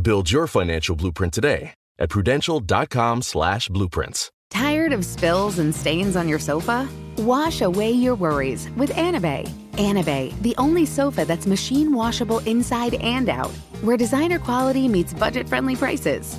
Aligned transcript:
Build 0.00 0.30
your 0.30 0.46
financial 0.46 0.96
blueprint 0.96 1.32
today 1.32 1.74
at 1.98 2.10
prudential.com 2.10 3.22
slash 3.22 3.68
blueprints. 3.68 4.30
Tired 4.50 4.92
of 4.92 5.04
spills 5.04 5.58
and 5.58 5.74
stains 5.74 6.16
on 6.16 6.28
your 6.28 6.38
sofa? 6.38 6.88
Wash 7.18 7.60
away 7.60 7.90
your 7.90 8.14
worries 8.14 8.68
with 8.76 8.90
Anabei. 8.90 9.48
Anabei, 9.72 10.32
the 10.42 10.54
only 10.58 10.86
sofa 10.86 11.24
that's 11.24 11.46
machine 11.46 11.92
washable 11.92 12.40
inside 12.40 12.94
and 12.94 13.28
out, 13.28 13.50
where 13.82 13.96
designer 13.96 14.38
quality 14.38 14.88
meets 14.88 15.12
budget 15.14 15.48
friendly 15.48 15.76
prices. 15.76 16.38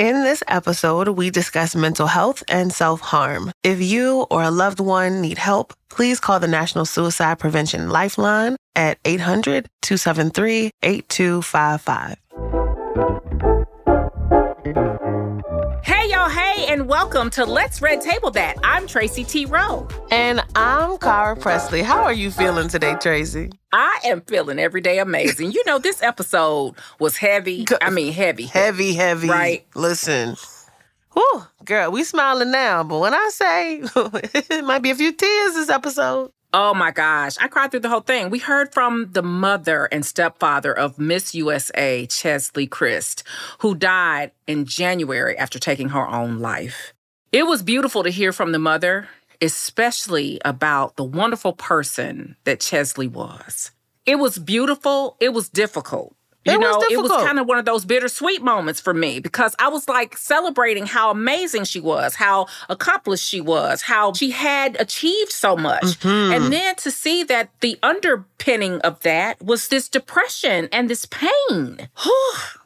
In 0.00 0.22
this 0.22 0.42
episode, 0.48 1.10
we 1.10 1.28
discuss 1.28 1.76
mental 1.76 2.06
health 2.06 2.42
and 2.48 2.72
self 2.72 3.02
harm. 3.02 3.52
If 3.62 3.82
you 3.82 4.26
or 4.30 4.42
a 4.42 4.50
loved 4.50 4.80
one 4.80 5.20
need 5.20 5.36
help, 5.36 5.74
please 5.90 6.18
call 6.18 6.40
the 6.40 6.48
National 6.48 6.86
Suicide 6.86 7.38
Prevention 7.38 7.90
Lifeline 7.90 8.56
at 8.74 8.96
800 9.04 9.68
273 9.82 10.70
8255. 10.82 12.16
And 16.70 16.86
welcome 16.86 17.30
to 17.30 17.44
Let's 17.44 17.82
Red 17.82 18.00
Table 18.00 18.30
That. 18.30 18.56
I'm 18.62 18.86
Tracy 18.86 19.24
T. 19.24 19.44
Rowe. 19.44 19.88
And 20.12 20.40
I'm 20.54 20.98
Cara 20.98 21.34
Pressley. 21.34 21.82
How 21.82 22.04
are 22.04 22.12
you 22.12 22.30
feeling 22.30 22.68
today, 22.68 22.94
Tracy? 22.94 23.50
I 23.72 23.98
am 24.04 24.20
feeling 24.20 24.60
every 24.60 24.80
day 24.80 25.00
amazing. 25.00 25.50
You 25.50 25.64
know, 25.66 25.80
this 25.80 26.00
episode 26.00 26.76
was 27.00 27.16
heavy. 27.16 27.66
I 27.82 27.90
mean, 27.90 28.12
heavy. 28.12 28.44
Heavy, 28.44 28.94
heavy. 28.94 29.28
Right. 29.28 29.66
Listen. 29.74 30.36
Whew, 31.14 31.42
girl, 31.64 31.90
we 31.90 32.04
smiling 32.04 32.52
now, 32.52 32.84
but 32.84 33.00
when 33.00 33.14
I 33.14 33.30
say 33.32 33.80
it 33.96 34.64
might 34.64 34.82
be 34.82 34.90
a 34.90 34.94
few 34.94 35.10
tears 35.10 35.54
this 35.54 35.70
episode. 35.70 36.30
Oh 36.52 36.74
my 36.74 36.90
gosh, 36.90 37.36
I 37.40 37.46
cried 37.46 37.70
through 37.70 37.80
the 37.80 37.88
whole 37.88 38.00
thing. 38.00 38.28
We 38.28 38.40
heard 38.40 38.74
from 38.74 39.12
the 39.12 39.22
mother 39.22 39.84
and 39.92 40.04
stepfather 40.04 40.76
of 40.76 40.98
Miss 40.98 41.32
USA, 41.32 42.06
Cheslie 42.06 42.66
Kryst, 42.66 43.22
who 43.60 43.76
died 43.76 44.32
in 44.48 44.64
January 44.64 45.38
after 45.38 45.60
taking 45.60 45.90
her 45.90 46.08
own 46.08 46.40
life. 46.40 46.92
It 47.30 47.46
was 47.46 47.62
beautiful 47.62 48.02
to 48.02 48.10
hear 48.10 48.32
from 48.32 48.50
the 48.50 48.58
mother, 48.58 49.08
especially 49.40 50.40
about 50.44 50.96
the 50.96 51.04
wonderful 51.04 51.52
person 51.52 52.34
that 52.42 52.58
Chesley 52.58 53.06
was. 53.06 53.70
It 54.04 54.16
was 54.16 54.36
beautiful, 54.36 55.16
it 55.20 55.32
was 55.32 55.48
difficult. 55.48 56.16
You 56.44 56.54
It 56.54 56.58
was 56.58 56.76
know, 56.76 56.82
it 56.90 57.02
was 57.02 57.10
kind 57.22 57.38
of 57.38 57.46
one 57.46 57.58
of 57.58 57.66
those 57.66 57.84
bittersweet 57.84 58.42
moments 58.42 58.80
for 58.80 58.94
me 58.94 59.20
because 59.20 59.54
I 59.58 59.68
was 59.68 59.88
like 59.88 60.16
celebrating 60.16 60.86
how 60.86 61.10
amazing 61.10 61.64
she 61.64 61.80
was, 61.80 62.14
how 62.14 62.46
accomplished 62.70 63.28
she 63.28 63.42
was, 63.42 63.82
how 63.82 64.14
she 64.14 64.30
had 64.30 64.80
achieved 64.80 65.32
so 65.32 65.54
much. 65.54 65.82
Mm-hmm. 65.82 66.32
And 66.32 66.52
then 66.52 66.76
to 66.76 66.90
see 66.90 67.24
that 67.24 67.50
the 67.60 67.78
underpinning 67.82 68.80
of 68.80 69.00
that 69.00 69.42
was 69.42 69.68
this 69.68 69.88
depression 69.88 70.68
and 70.72 70.88
this 70.88 71.06
pain. 71.06 71.88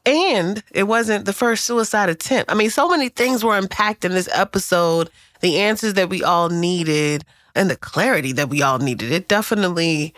And 0.07 0.63
it 0.73 0.83
wasn't 0.83 1.25
the 1.25 1.33
first 1.33 1.65
suicide 1.65 2.11
attempt. 2.11 2.53
I 2.53 2.55
mean, 2.55 2.69
so 2.69 2.91
many 2.91 3.09
things 3.09 3.43
were 3.43 3.57
unpacked 3.57 4.05
in 4.05 4.13
this 4.13 4.29
episode, 4.35 5.09
the 5.41 5.61
answers 5.61 5.95
that 5.95 6.11
we 6.11 6.23
all 6.23 6.51
needed, 6.51 7.25
and 7.55 7.71
the 7.71 7.77
clarity 7.77 8.33
that 8.33 8.51
we 8.51 8.61
all 8.61 8.79
needed. 8.79 9.13
It 9.13 9.29
definitely 9.29 10.13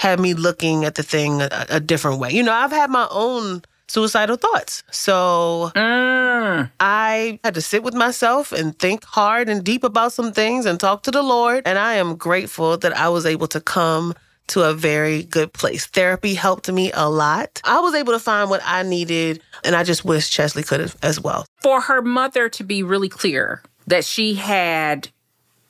had 0.00 0.18
me 0.18 0.32
looking 0.32 0.86
at 0.86 0.94
the 0.94 1.02
thing 1.02 1.42
a, 1.42 1.66
a 1.68 1.78
different 1.78 2.18
way. 2.18 2.30
You 2.30 2.42
know, 2.42 2.54
I've 2.54 2.70
had 2.72 2.88
my 2.88 3.06
own 3.10 3.60
suicidal 3.86 4.36
thoughts. 4.36 4.82
So 4.90 5.70
Mm. 5.76 6.70
I 6.80 7.38
had 7.44 7.52
to 7.54 7.60
sit 7.60 7.82
with 7.82 7.92
myself 7.94 8.50
and 8.52 8.76
think 8.78 9.04
hard 9.04 9.48
and 9.50 9.62
deep 9.62 9.84
about 9.84 10.12
some 10.14 10.32
things 10.32 10.64
and 10.64 10.80
talk 10.80 11.02
to 11.02 11.10
the 11.10 11.22
Lord. 11.22 11.64
And 11.66 11.78
I 11.78 11.94
am 11.96 12.16
grateful 12.16 12.78
that 12.78 12.96
I 12.96 13.08
was 13.10 13.26
able 13.26 13.46
to 13.48 13.60
come 13.60 14.14
to 14.48 14.62
a 14.62 14.72
very 14.72 15.22
good 15.24 15.52
place. 15.52 15.84
Therapy 15.86 16.32
helped 16.34 16.72
me 16.72 16.90
a 16.94 17.10
lot. 17.10 17.60
I 17.64 17.80
was 17.80 17.94
able 17.94 18.14
to 18.14 18.18
find 18.18 18.48
what 18.48 18.62
I 18.64 18.82
needed, 18.82 19.42
and 19.64 19.76
I 19.76 19.84
just 19.84 20.04
wish 20.04 20.30
Cheslie 20.30 20.62
could 20.62 20.80
have 20.80 20.96
as 21.02 21.20
well. 21.20 21.44
For 21.62 21.80
her 21.82 22.00
mother 22.00 22.48
to 22.48 22.64
be 22.64 22.82
really 22.82 23.08
clear 23.10 23.62
that 23.86 24.04
she 24.06 24.34
had 24.34 25.08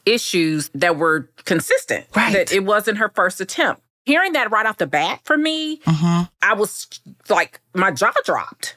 issues 0.07 0.71
that 0.75 0.97
were 0.97 1.29
consistent, 1.45 2.07
Right. 2.17 2.33
that 2.33 2.53
it 2.53 2.65
wasn't 2.65 2.99
her 2.99 3.11
first 3.15 3.41
attempt. 3.41 3.83
Hearing 4.07 4.33
that 4.33 4.51
right 4.51 4.67
off 4.67 4.79
the 4.79 4.87
bat 4.87 5.21
for 5.25 5.37
me, 5.37 5.81
I 5.87 6.55
was 6.57 6.89
like, 7.29 7.61
my 7.75 7.91
jaw 7.91 8.13
dropped. 8.25 8.77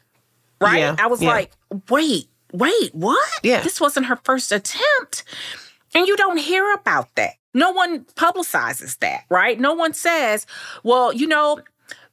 Right? 0.61 0.79
Yeah, 0.79 0.95
I 0.99 1.07
was 1.07 1.21
yeah. 1.21 1.29
like, 1.29 1.51
wait, 1.89 2.27
wait, 2.53 2.93
what? 2.93 3.29
Yeah. 3.41 3.61
This 3.61 3.81
wasn't 3.81 4.05
her 4.05 4.17
first 4.23 4.51
attempt. 4.51 5.23
And 5.95 6.07
you 6.07 6.15
don't 6.15 6.37
hear 6.37 6.71
about 6.73 7.13
that. 7.15 7.33
No 7.53 7.71
one 7.71 8.05
publicizes 8.15 8.97
that, 8.99 9.25
right? 9.29 9.59
No 9.59 9.73
one 9.73 9.93
says, 9.93 10.45
well, 10.83 11.13
you 11.13 11.27
know, 11.27 11.59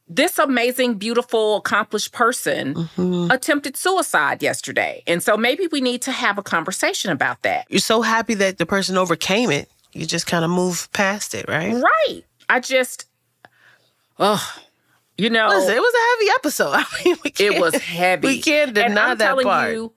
this 0.07 0.37
amazing, 0.37 0.95
beautiful, 0.95 1.57
accomplished 1.57 2.11
person 2.11 2.75
Mm-hmm. 2.75 3.31
attempted 3.31 3.77
suicide 3.77 4.43
yesterday. 4.43 5.03
And 5.07 5.23
so 5.23 5.37
maybe 5.37 5.67
we 5.71 5.79
need 5.79 6.01
to 6.03 6.11
have 6.11 6.37
a 6.37 6.43
conversation 6.43 7.11
about 7.11 7.41
that. 7.43 7.65
You're 7.69 7.79
so 7.79 8.01
happy 8.01 8.33
that 8.35 8.57
the 8.57 8.65
person 8.65 8.97
overcame 8.97 9.49
it. 9.51 9.69
You 9.93 10.05
just 10.05 10.27
kind 10.27 10.43
of 10.43 10.51
move 10.51 10.91
past 10.93 11.33
it, 11.33 11.45
right? 11.47 11.73
Right. 11.73 12.23
I 12.51 12.59
just, 12.59 13.05
oh, 14.19 14.55
You 15.17 15.29
know, 15.29 15.47
Listen, 15.49 15.73
it 15.75 15.79
was 15.79 15.93
a 15.93 16.25
heavy 16.25 16.31
episode. 16.35 16.71
I 16.73 16.85
mean, 17.05 17.15
we 17.23 17.33
it 17.39 17.61
was 17.61 17.75
heavy. 17.75 18.27
We 18.27 18.41
can't 18.41 18.77
And 18.77 18.89
deny 18.89 19.11
I'm 19.11 19.17
that 19.19 19.37
part. 19.39 19.71
You, 19.73 19.93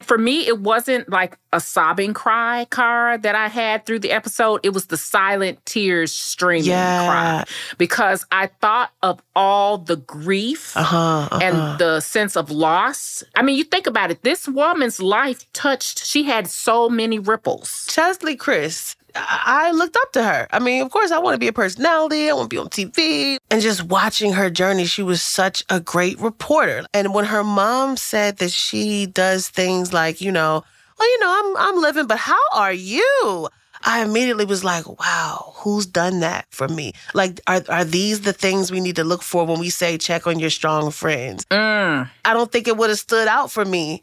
for 0.00 0.16
me, 0.16 0.46
it 0.46 0.60
wasn't 0.60 1.08
like 1.08 1.36
a 1.52 1.58
sobbing 1.58 2.14
cry, 2.14 2.66
Cara, 2.70 3.18
that 3.18 3.34
I 3.34 3.48
had 3.48 3.84
through 3.84 3.98
the 3.98 4.12
episode. 4.12 4.60
It 4.62 4.70
was 4.70 4.86
the 4.86 4.96
silent 4.96 5.58
tears 5.66 6.12
streaming 6.12 6.66
Yeah. 6.66 7.06
cry 7.08 7.44
because 7.78 8.24
I 8.30 8.46
thought 8.60 8.92
of 9.02 9.20
all 9.34 9.76
the 9.78 9.96
grief 9.96 10.76
uh-huh, 10.76 10.96
uh-huh. 10.96 11.38
and 11.42 11.78
the 11.80 11.98
sense 12.00 12.36
of 12.36 12.50
loss. 12.52 13.24
I 13.34 13.42
mean, 13.42 13.56
you 13.58 13.64
think 13.64 13.88
about 13.88 14.12
it. 14.12 14.22
This 14.22 14.46
woman's 14.46 15.02
life 15.02 15.52
touched. 15.52 16.04
She 16.06 16.22
had 16.22 16.46
so 16.46 16.88
many 16.88 17.18
ripples. 17.18 17.84
Cheslie 17.90 18.36
Kryst, 18.36 18.94
I 19.14 19.70
looked 19.72 19.96
up 19.96 20.12
to 20.12 20.22
her. 20.22 20.46
I 20.50 20.58
mean, 20.58 20.82
of 20.82 20.90
course, 20.90 21.10
I 21.10 21.18
want 21.18 21.34
to 21.34 21.38
be 21.38 21.48
a 21.48 21.52
personality. 21.52 22.28
I 22.28 22.32
want 22.34 22.50
to 22.50 22.54
be 22.54 22.58
on 22.58 22.68
TV. 22.68 23.38
And 23.50 23.62
just 23.62 23.84
watching 23.84 24.32
her 24.32 24.50
journey, 24.50 24.84
she 24.84 25.02
was 25.02 25.22
such 25.22 25.64
a 25.68 25.80
great 25.80 26.18
reporter. 26.20 26.84
And 26.94 27.14
when 27.14 27.24
her 27.24 27.44
mom 27.44 27.96
said 27.96 28.38
that 28.38 28.50
she 28.50 29.06
does 29.06 29.48
things 29.48 29.92
like, 29.92 30.20
you 30.20 30.32
know, 30.32 30.64
well, 30.98 31.10
you 31.10 31.20
know, 31.20 31.56
I'm 31.56 31.68
I'm 31.68 31.80
living, 31.80 32.06
but 32.06 32.18
how 32.18 32.40
are 32.52 32.72
you? 32.72 33.48
I 33.84 34.02
immediately 34.02 34.44
was 34.44 34.64
like, 34.64 34.86
wow, 34.98 35.52
who's 35.58 35.86
done 35.86 36.20
that 36.20 36.46
for 36.50 36.66
me? 36.66 36.92
Like, 37.14 37.40
are, 37.46 37.62
are 37.68 37.84
these 37.84 38.22
the 38.22 38.32
things 38.32 38.72
we 38.72 38.80
need 38.80 38.96
to 38.96 39.04
look 39.04 39.22
for 39.22 39.46
when 39.46 39.60
we 39.60 39.70
say 39.70 39.98
check 39.98 40.26
on 40.26 40.40
your 40.40 40.50
strong 40.50 40.90
friends? 40.90 41.44
Mm. 41.50 42.10
I 42.24 42.34
don't 42.34 42.50
think 42.50 42.66
it 42.66 42.76
would 42.76 42.90
have 42.90 42.98
stood 42.98 43.28
out 43.28 43.52
for 43.52 43.64
me 43.64 44.02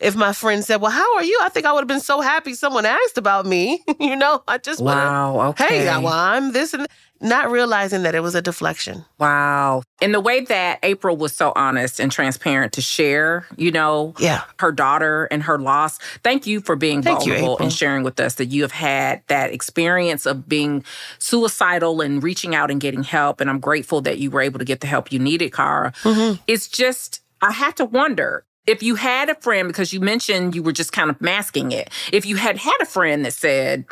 if 0.00 0.14
my 0.16 0.32
friend 0.32 0.64
said, 0.64 0.80
Well, 0.80 0.90
how 0.90 1.16
are 1.16 1.24
you? 1.24 1.38
I 1.42 1.48
think 1.48 1.66
I 1.66 1.72
would 1.72 1.80
have 1.80 1.88
been 1.88 2.00
so 2.00 2.20
happy 2.20 2.54
someone 2.54 2.84
asked 2.86 3.18
about 3.18 3.46
me. 3.46 3.82
you 4.00 4.16
know, 4.16 4.42
I 4.46 4.58
just 4.58 4.80
have, 4.80 4.86
Wow. 4.86 5.48
Okay. 5.50 5.84
hey, 5.84 5.86
well, 5.86 6.08
I'm 6.12 6.52
this 6.52 6.74
and 6.74 6.86
not 7.18 7.50
realizing 7.50 8.02
that 8.02 8.14
it 8.14 8.20
was 8.20 8.34
a 8.34 8.42
deflection. 8.42 9.02
Wow. 9.18 9.82
And 10.02 10.12
the 10.12 10.20
way 10.20 10.42
that 10.42 10.80
April 10.82 11.16
was 11.16 11.32
so 11.32 11.54
honest 11.56 11.98
and 11.98 12.12
transparent 12.12 12.74
to 12.74 12.82
share, 12.82 13.46
you 13.56 13.70
know, 13.72 14.12
Yeah. 14.18 14.42
her 14.60 14.70
daughter 14.70 15.24
and 15.30 15.42
her 15.44 15.58
loss. 15.58 15.96
Thank 16.22 16.46
you 16.46 16.60
for 16.60 16.76
being 16.76 17.00
Thank 17.00 17.20
vulnerable 17.20 17.54
April. 17.54 17.58
and 17.58 17.72
sharing 17.72 18.04
with 18.04 18.20
us 18.20 18.34
that 18.34 18.46
you 18.46 18.60
have 18.60 18.72
had 18.72 19.22
that 19.28 19.50
experience 19.50 20.26
of 20.26 20.46
being 20.46 20.84
suicidal 21.18 22.02
and 22.02 22.22
reaching 22.22 22.54
out 22.54 22.70
and 22.70 22.80
getting 22.82 23.02
help. 23.02 23.40
And 23.40 23.48
I'm 23.48 23.60
grateful 23.60 24.02
that 24.02 24.18
you 24.18 24.30
were 24.30 24.42
able 24.42 24.58
to 24.58 24.64
get 24.66 24.80
the 24.80 24.86
help 24.86 25.10
you 25.10 25.18
needed, 25.18 25.54
Cara. 25.54 25.92
Mm-hmm. 26.02 26.42
It's 26.46 26.68
just, 26.68 27.22
I 27.40 27.52
had 27.52 27.76
to 27.76 27.86
wonder. 27.86 28.44
If 28.66 28.82
you 28.82 28.96
had 28.96 29.30
a 29.30 29.34
friend, 29.36 29.68
because 29.68 29.92
you 29.92 30.00
mentioned 30.00 30.54
you 30.54 30.62
were 30.62 30.72
just 30.72 30.92
kind 30.92 31.10
of 31.10 31.20
masking 31.20 31.72
it, 31.72 31.90
if 32.12 32.26
you 32.26 32.36
had 32.36 32.56
had 32.56 32.76
a 32.80 32.86
friend 32.86 33.24
that 33.24 33.32
said, 33.32 33.84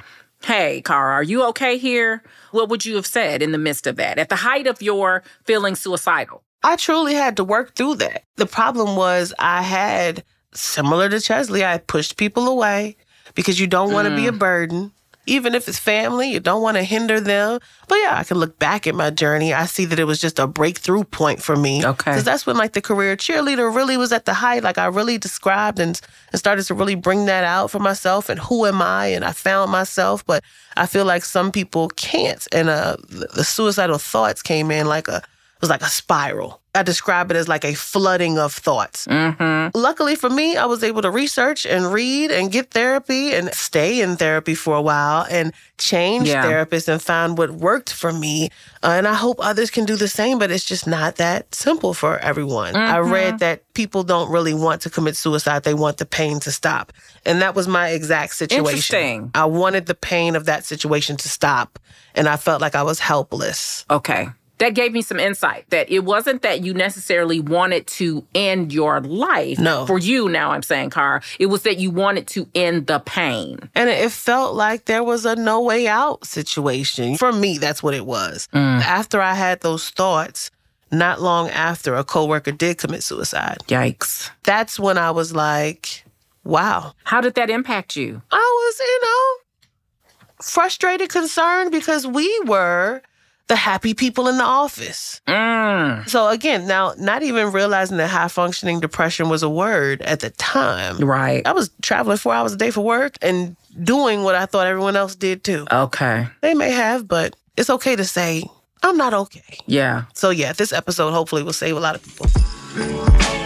Hey, 0.42 0.82
Cara, 0.82 1.14
are 1.14 1.22
you 1.22 1.42
okay 1.48 1.78
here? 1.78 2.22
What 2.50 2.68
would 2.68 2.84
you 2.84 2.96
have 2.96 3.06
said 3.06 3.40
in 3.40 3.52
the 3.52 3.58
midst 3.58 3.86
of 3.86 3.96
that? 3.96 4.18
At 4.18 4.28
the 4.28 4.36
height 4.36 4.66
of 4.66 4.82
your 4.82 5.22
feeling 5.44 5.74
suicidal? 5.74 6.42
I 6.62 6.76
truly 6.76 7.14
had 7.14 7.36
to 7.36 7.44
work 7.44 7.74
through 7.74 7.96
that. 7.96 8.24
The 8.36 8.46
problem 8.46 8.96
was 8.96 9.32
I 9.38 9.62
had, 9.62 10.24
similar 10.52 11.08
to 11.08 11.20
Cheslie, 11.20 11.64
I 11.64 11.78
pushed 11.78 12.16
people 12.16 12.48
away 12.48 12.96
because 13.34 13.60
you 13.60 13.66
don't 13.66 13.92
want 13.92 14.08
to 14.08 14.16
be 14.16 14.26
a 14.26 14.32
mm. 14.32 14.38
burden. 14.38 14.92
Even 15.26 15.54
if 15.54 15.68
it's 15.68 15.78
family, 15.78 16.30
you 16.30 16.40
don't 16.40 16.62
want 16.62 16.76
to 16.76 16.82
hinder 16.82 17.20
them. 17.20 17.58
But 17.88 17.96
yeah, 17.96 18.16
I 18.18 18.24
can 18.24 18.38
look 18.38 18.58
back 18.58 18.86
at 18.86 18.94
my 18.94 19.10
journey. 19.10 19.54
I 19.54 19.66
see 19.66 19.84
that 19.86 19.98
it 19.98 20.04
was 20.04 20.20
just 20.20 20.38
a 20.38 20.46
breakthrough 20.46 21.04
point 21.04 21.42
for 21.42 21.56
me. 21.56 21.84
Okay. 21.84 22.12
Because 22.12 22.24
that's 22.24 22.46
when 22.46 22.56
like 22.56 22.72
the 22.72 22.82
career 22.82 23.16
cheerleader 23.16 23.74
really 23.74 23.96
was 23.96 24.12
at 24.12 24.26
the 24.26 24.34
height. 24.34 24.62
Like 24.62 24.78
I 24.78 24.86
really 24.86 25.18
described 25.18 25.78
and, 25.78 26.00
and 26.32 26.38
started 26.38 26.64
to 26.64 26.74
really 26.74 26.94
bring 26.94 27.26
that 27.26 27.44
out 27.44 27.70
for 27.70 27.78
myself 27.78 28.28
and 28.28 28.38
who 28.38 28.66
am 28.66 28.82
I? 28.82 29.06
And 29.06 29.24
I 29.24 29.32
found 29.32 29.70
myself. 29.72 30.24
But 30.26 30.44
I 30.76 30.86
feel 30.86 31.04
like 31.04 31.24
some 31.24 31.52
people 31.52 31.88
can't. 31.88 32.46
And 32.52 32.68
uh, 32.68 32.96
the, 33.08 33.28
the 33.34 33.44
suicidal 33.44 33.98
thoughts 33.98 34.42
came 34.42 34.70
in 34.70 34.86
like 34.86 35.08
a, 35.08 35.22
was 35.64 35.70
like 35.70 35.82
a 35.82 35.88
spiral. 35.90 36.60
I 36.76 36.82
describe 36.82 37.30
it 37.30 37.36
as 37.36 37.48
like 37.48 37.64
a 37.64 37.74
flooding 37.74 38.36
of 38.36 38.52
thoughts. 38.52 39.06
Mm-hmm. 39.06 39.78
Luckily 39.78 40.16
for 40.16 40.28
me, 40.28 40.56
I 40.56 40.66
was 40.66 40.82
able 40.82 41.02
to 41.02 41.10
research 41.10 41.64
and 41.66 41.92
read 41.92 42.30
and 42.32 42.50
get 42.50 42.72
therapy 42.72 43.32
and 43.32 43.54
stay 43.54 44.00
in 44.00 44.16
therapy 44.16 44.54
for 44.56 44.74
a 44.76 44.82
while 44.82 45.24
and 45.30 45.52
change 45.78 46.28
Yeah. 46.28 46.44
therapists 46.44 46.88
and 46.88 47.00
find 47.00 47.38
what 47.38 47.50
worked 47.52 47.92
for 47.92 48.12
me. 48.12 48.50
Uh, 48.82 48.88
and 48.98 49.06
I 49.06 49.14
hope 49.14 49.36
others 49.40 49.70
can 49.70 49.84
do 49.84 49.94
the 49.96 50.08
same, 50.08 50.38
but 50.40 50.50
it's 50.50 50.64
just 50.64 50.86
not 50.86 51.16
that 51.16 51.54
simple 51.54 51.94
for 51.94 52.18
everyone. 52.18 52.74
I 52.76 52.98
read 52.98 53.38
that 53.38 53.62
people 53.74 54.02
don't 54.02 54.30
really 54.30 54.52
want 54.54 54.82
to 54.82 54.90
commit 54.90 55.16
suicide, 55.16 55.62
they 55.62 55.74
want 55.74 55.98
the 55.98 56.06
pain 56.06 56.40
to 56.40 56.50
stop. 56.50 56.92
And 57.24 57.40
that 57.40 57.54
was 57.54 57.68
my 57.68 57.90
exact 57.90 58.34
situation. 58.34 58.66
Interesting. 58.66 59.30
I 59.34 59.44
wanted 59.46 59.86
the 59.86 59.94
pain 59.94 60.34
of 60.36 60.44
that 60.46 60.64
situation 60.64 61.16
to 61.18 61.28
stop, 61.28 61.78
and 62.16 62.28
I 62.28 62.36
felt 62.36 62.60
like 62.60 62.74
I 62.74 62.82
was 62.82 62.98
helpless. 62.98 63.86
Okay. 63.88 64.28
That 64.58 64.74
gave 64.74 64.92
me 64.92 65.02
some 65.02 65.18
insight 65.18 65.68
that 65.70 65.90
it 65.90 66.04
wasn't 66.04 66.42
that 66.42 66.62
you 66.62 66.74
necessarily 66.74 67.40
wanted 67.40 67.86
to 67.88 68.24
end 68.34 68.72
your 68.72 69.00
life. 69.00 69.58
No. 69.58 69.84
For 69.86 69.98
you, 69.98 70.28
now 70.28 70.52
I'm 70.52 70.62
saying, 70.62 70.90
Car, 70.90 71.22
it 71.40 71.46
was 71.46 71.62
that 71.62 71.78
you 71.78 71.90
wanted 71.90 72.28
to 72.28 72.46
end 72.54 72.86
the 72.86 73.00
pain. 73.00 73.58
And 73.74 73.90
it 73.90 74.12
felt 74.12 74.54
like 74.54 74.84
there 74.84 75.02
was 75.02 75.26
a 75.26 75.34
no 75.34 75.60
way 75.60 75.88
out 75.88 76.24
situation. 76.24 77.16
For 77.16 77.32
me, 77.32 77.58
that's 77.58 77.82
what 77.82 77.94
it 77.94 78.06
was. 78.06 78.48
Mm. 78.52 78.80
After 78.82 79.20
I 79.20 79.34
had 79.34 79.60
those 79.60 79.90
thoughts, 79.90 80.52
not 80.92 81.20
long 81.20 81.48
after, 81.50 81.96
a 81.96 82.04
coworker 82.04 82.52
did 82.52 82.78
commit 82.78 83.02
suicide. 83.02 83.58
Yikes. 83.66 84.30
That's 84.44 84.78
when 84.78 84.98
I 84.98 85.10
was 85.10 85.34
like, 85.34 86.04
wow. 86.44 86.92
How 87.02 87.20
did 87.20 87.34
that 87.34 87.50
impact 87.50 87.96
you? 87.96 88.22
I 88.30 88.36
was, 88.36 88.78
you 88.78 89.02
know, 89.02 90.36
frustrated, 90.40 91.08
concerned 91.10 91.72
because 91.72 92.06
we 92.06 92.40
were 92.46 93.02
the 93.48 93.56
happy 93.56 93.94
people 93.94 94.28
in 94.28 94.38
the 94.38 94.44
office. 94.44 95.20
Mm. 95.28 96.08
So 96.08 96.28
again, 96.28 96.66
now 96.66 96.94
not 96.98 97.22
even 97.22 97.52
realizing 97.52 97.98
that 97.98 98.08
high 98.08 98.28
functioning 98.28 98.80
depression 98.80 99.28
was 99.28 99.42
a 99.42 99.50
word 99.50 100.00
at 100.02 100.20
the 100.20 100.30
time. 100.30 100.98
Right. 100.98 101.46
I 101.46 101.52
was 101.52 101.70
traveling 101.82 102.16
four 102.16 102.34
hours 102.34 102.52
a 102.52 102.56
day 102.56 102.70
for 102.70 102.82
work 102.82 103.16
and 103.20 103.56
doing 103.82 104.22
what 104.22 104.34
I 104.34 104.46
thought 104.46 104.66
everyone 104.66 104.96
else 104.96 105.14
did 105.14 105.44
too. 105.44 105.66
Okay. 105.70 106.26
They 106.40 106.54
may 106.54 106.70
have, 106.70 107.06
but 107.06 107.36
it's 107.56 107.70
okay 107.70 107.96
to 107.96 108.04
say, 108.04 108.44
I'm 108.82 108.96
not 108.96 109.14
okay. 109.14 109.58
Yeah. 109.66 110.04
So, 110.14 110.30
yeah, 110.30 110.52
this 110.52 110.72
episode 110.72 111.12
hopefully 111.12 111.42
will 111.42 111.52
save 111.52 111.76
a 111.76 111.80
lot 111.80 111.94
of 111.94 112.02
people. 112.02 113.43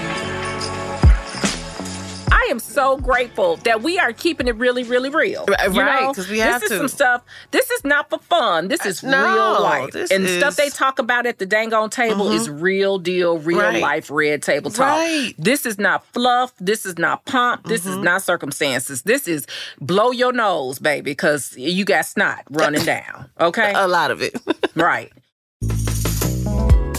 I 2.49 2.50
am 2.50 2.59
so 2.61 2.97
grateful 2.97 3.56
that 3.59 3.83
we 3.83 3.99
are 3.99 4.12
keeping 4.15 4.49
it 4.49 4.56
really, 4.56 4.83
really 4.83 5.11
real. 5.11 5.45
Right, 5.47 5.71
You 5.71 5.81
right, 5.83 6.00
know, 6.03 6.15
'cause 6.15 6.29
we 6.31 6.39
have 6.39 6.62
This 6.62 6.71
is 6.71 6.79
some 6.79 6.89
stuff. 6.89 7.23
This 7.50 7.71
is 7.71 7.85
not 7.85 8.09
for 8.09 8.19
fun. 8.19 8.69
This 8.69 8.87
is 8.87 9.03
no, 9.03 9.35
real 9.35 9.62
life. 9.62 9.95
and 9.95 10.03
is- 10.03 10.11
Mm-hmm. 10.11 10.39
stuff 10.39 10.56
they 10.56 10.71
talk 10.71 10.99
about 10.99 11.27
at 11.27 11.39
the 11.39 11.45
dang 11.45 11.75
on 11.75 11.91
table 11.91 12.33
is 12.33 12.49
real 12.49 12.99
deal, 12.99 13.39
real 13.39 13.59
Right. 13.59 13.83
life, 13.83 14.11
red 14.11 14.43
table 14.43 14.71
talk. 14.71 14.99
Right. 14.99 15.35
This 15.37 15.67
is 15.67 15.78
not 15.78 16.07
fluff. 16.14 16.52
This 16.59 16.87
is 16.87 16.97
not 16.97 17.26
pomp. 17.26 17.67
This 17.67 17.83
Mm-hmm. 17.83 17.90
is 17.90 17.97
not 17.99 18.23
circumstances. 18.23 19.02
This 19.02 19.28
is 19.28 19.47
blow 19.78 20.11
your 20.11 20.33
nose, 20.33 20.78
baby, 20.78 21.02
because 21.11 21.55
you 21.57 21.85
got 21.85 22.07
snot 22.07 22.45
running 22.50 22.85
down. 22.87 23.28
Okay? 23.38 23.73
A 23.75 23.87
lot 23.87 24.11
of 24.11 24.23
it. 24.23 24.35
right. 24.75 25.12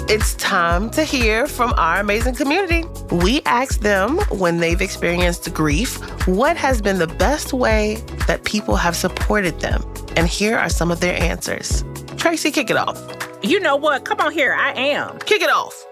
It's 0.10 0.34
time 0.36 0.90
to 0.90 1.04
hear 1.04 1.46
from 1.46 1.72
our 1.78 2.00
amazing 2.00 2.34
community. 2.34 2.84
We 3.12 3.42
asked 3.46 3.82
them 3.82 4.18
when 4.32 4.58
they've 4.58 4.82
experienced 4.82 5.54
grief, 5.54 5.98
what 6.28 6.58
has 6.58 6.82
been 6.82 6.98
the 6.98 7.06
best 7.06 7.54
way 7.54 7.98
that 8.26 8.44
people 8.44 8.76
have 8.76 8.96
supported 8.96 9.60
them? 9.60 9.84
And 10.18 10.28
here 10.28 10.58
are 10.58 10.70
some 10.70 10.90
of 10.90 11.00
their 11.00 11.16
answers. 11.22 11.84
Tracy, 12.18 12.50
kick 12.50 12.72
it 12.72 12.76
off. 12.76 13.00
You 13.44 13.60
know 13.60 13.76
what? 13.76 14.04
Come 14.04 14.20
on 14.20 14.32
here. 14.32 14.52
I 14.52 14.72
am. 14.74 15.20
Kick 15.20 15.44
it 15.44 15.52
off. 15.52 15.86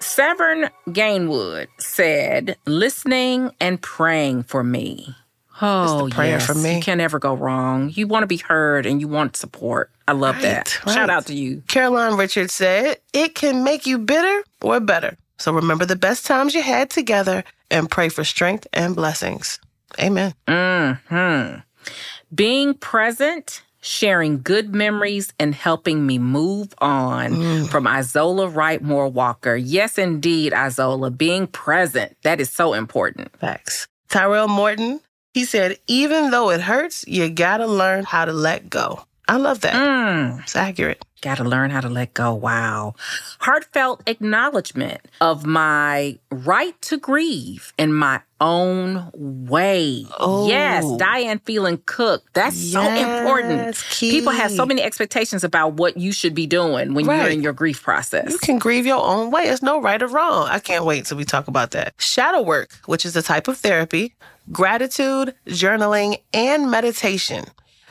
Severn 0.00 0.68
Gainwood 0.90 1.68
said, 1.78 2.58
listening 2.66 3.50
and 3.60 3.80
praying 3.80 4.42
for 4.42 4.62
me. 4.62 5.16
Oh, 5.60 6.08
praying 6.10 6.32
yes. 6.32 6.46
for 6.46 6.54
me. 6.54 6.76
You 6.76 6.82
can't 6.82 7.00
ever 7.00 7.18
go 7.18 7.34
wrong. 7.34 7.90
You 7.94 8.06
want 8.06 8.24
to 8.24 8.26
be 8.26 8.38
heard 8.38 8.86
and 8.86 9.00
you 9.00 9.08
want 9.08 9.36
support. 9.36 9.90
I 10.08 10.12
love 10.12 10.40
that. 10.42 10.80
Right, 10.86 10.94
Shout 10.94 11.10
out 11.10 11.26
to 11.26 11.34
you. 11.34 11.62
Caroline 11.68 12.16
Richards 12.16 12.52
said, 12.52 12.98
it 13.12 13.34
can 13.34 13.64
make 13.64 13.86
you 13.86 13.98
bitter 13.98 14.44
or 14.62 14.80
better. 14.80 15.16
So 15.38 15.52
remember 15.52 15.86
the 15.86 15.96
best 15.96 16.26
times 16.26 16.54
you 16.54 16.62
had 16.62 16.90
together 16.90 17.44
and 17.70 17.90
pray 17.90 18.08
for 18.08 18.24
strength 18.24 18.66
and 18.72 18.94
blessings. 18.94 19.60
Amen. 20.00 20.34
Mm-hmm. 20.48 21.60
Being 22.34 22.74
present, 22.74 23.62
sharing 23.80 24.42
good 24.42 24.74
memories, 24.74 25.32
and 25.38 25.54
helping 25.54 26.06
me 26.06 26.18
move 26.18 26.74
on 26.78 27.66
from 27.66 27.86
Isola 27.86 28.48
Wright 28.48 28.82
Moore 28.82 29.08
Walker. 29.08 29.54
Yes, 29.54 29.98
indeed, 29.98 30.52
Isola. 30.52 31.10
Being 31.10 31.46
present, 31.46 32.16
that 32.22 32.40
is 32.40 32.50
so 32.50 32.72
important. 32.72 33.36
Facts. 33.38 33.86
Tyrell 34.08 34.48
Morton, 34.48 35.00
he 35.34 35.44
said, 35.44 35.78
even 35.86 36.30
though 36.30 36.50
it 36.50 36.62
hurts, 36.62 37.04
you 37.06 37.28
gotta 37.28 37.66
learn 37.66 38.04
how 38.04 38.24
to 38.24 38.32
let 38.32 38.70
go. 38.70 39.04
I 39.26 39.36
love 39.36 39.60
that. 39.62 39.74
Mm. 39.74 40.42
It's 40.42 40.56
accurate. 40.56 41.02
Got 41.22 41.38
to 41.38 41.44
learn 41.44 41.70
how 41.70 41.80
to 41.80 41.88
let 41.88 42.12
go. 42.12 42.34
Wow. 42.34 42.96
Heartfelt 43.38 44.02
acknowledgement 44.06 45.00
of 45.22 45.46
my 45.46 46.18
right 46.30 46.78
to 46.82 46.98
grieve 46.98 47.72
in 47.78 47.94
my 47.94 48.20
own 48.42 49.10
way. 49.14 50.04
Oh. 50.18 50.46
Yes, 50.46 50.84
Diane 50.98 51.38
feeling 51.46 51.80
cooked. 51.86 52.34
That's 52.34 52.54
so 52.54 52.82
important. 52.82 53.68
Yes, 53.68 53.98
People 53.98 54.32
have 54.32 54.50
so 54.50 54.66
many 54.66 54.82
expectations 54.82 55.42
about 55.42 55.72
what 55.74 55.96
you 55.96 56.12
should 56.12 56.34
be 56.34 56.46
doing 56.46 56.92
when 56.92 57.06
you're 57.06 57.28
in 57.28 57.42
your 57.42 57.54
grief 57.54 57.82
process. 57.82 58.30
You 58.30 58.36
can 58.36 58.58
grieve 58.58 58.84
your 58.84 59.02
own 59.02 59.30
way. 59.30 59.46
There's 59.46 59.62
no 59.62 59.80
right 59.80 60.02
or 60.02 60.08
wrong. 60.08 60.48
I 60.50 60.58
can't 60.58 60.84
wait 60.84 61.06
till 61.06 61.16
we 61.16 61.24
talk 61.24 61.48
about 61.48 61.70
that. 61.70 61.94
Shadow 61.96 62.42
work, 62.42 62.74
which 62.84 63.06
is 63.06 63.16
a 63.16 63.22
type 63.22 63.48
of 63.48 63.56
therapy, 63.56 64.14
gratitude, 64.52 65.34
journaling, 65.46 66.18
and 66.32 66.70
meditation. 66.70 67.44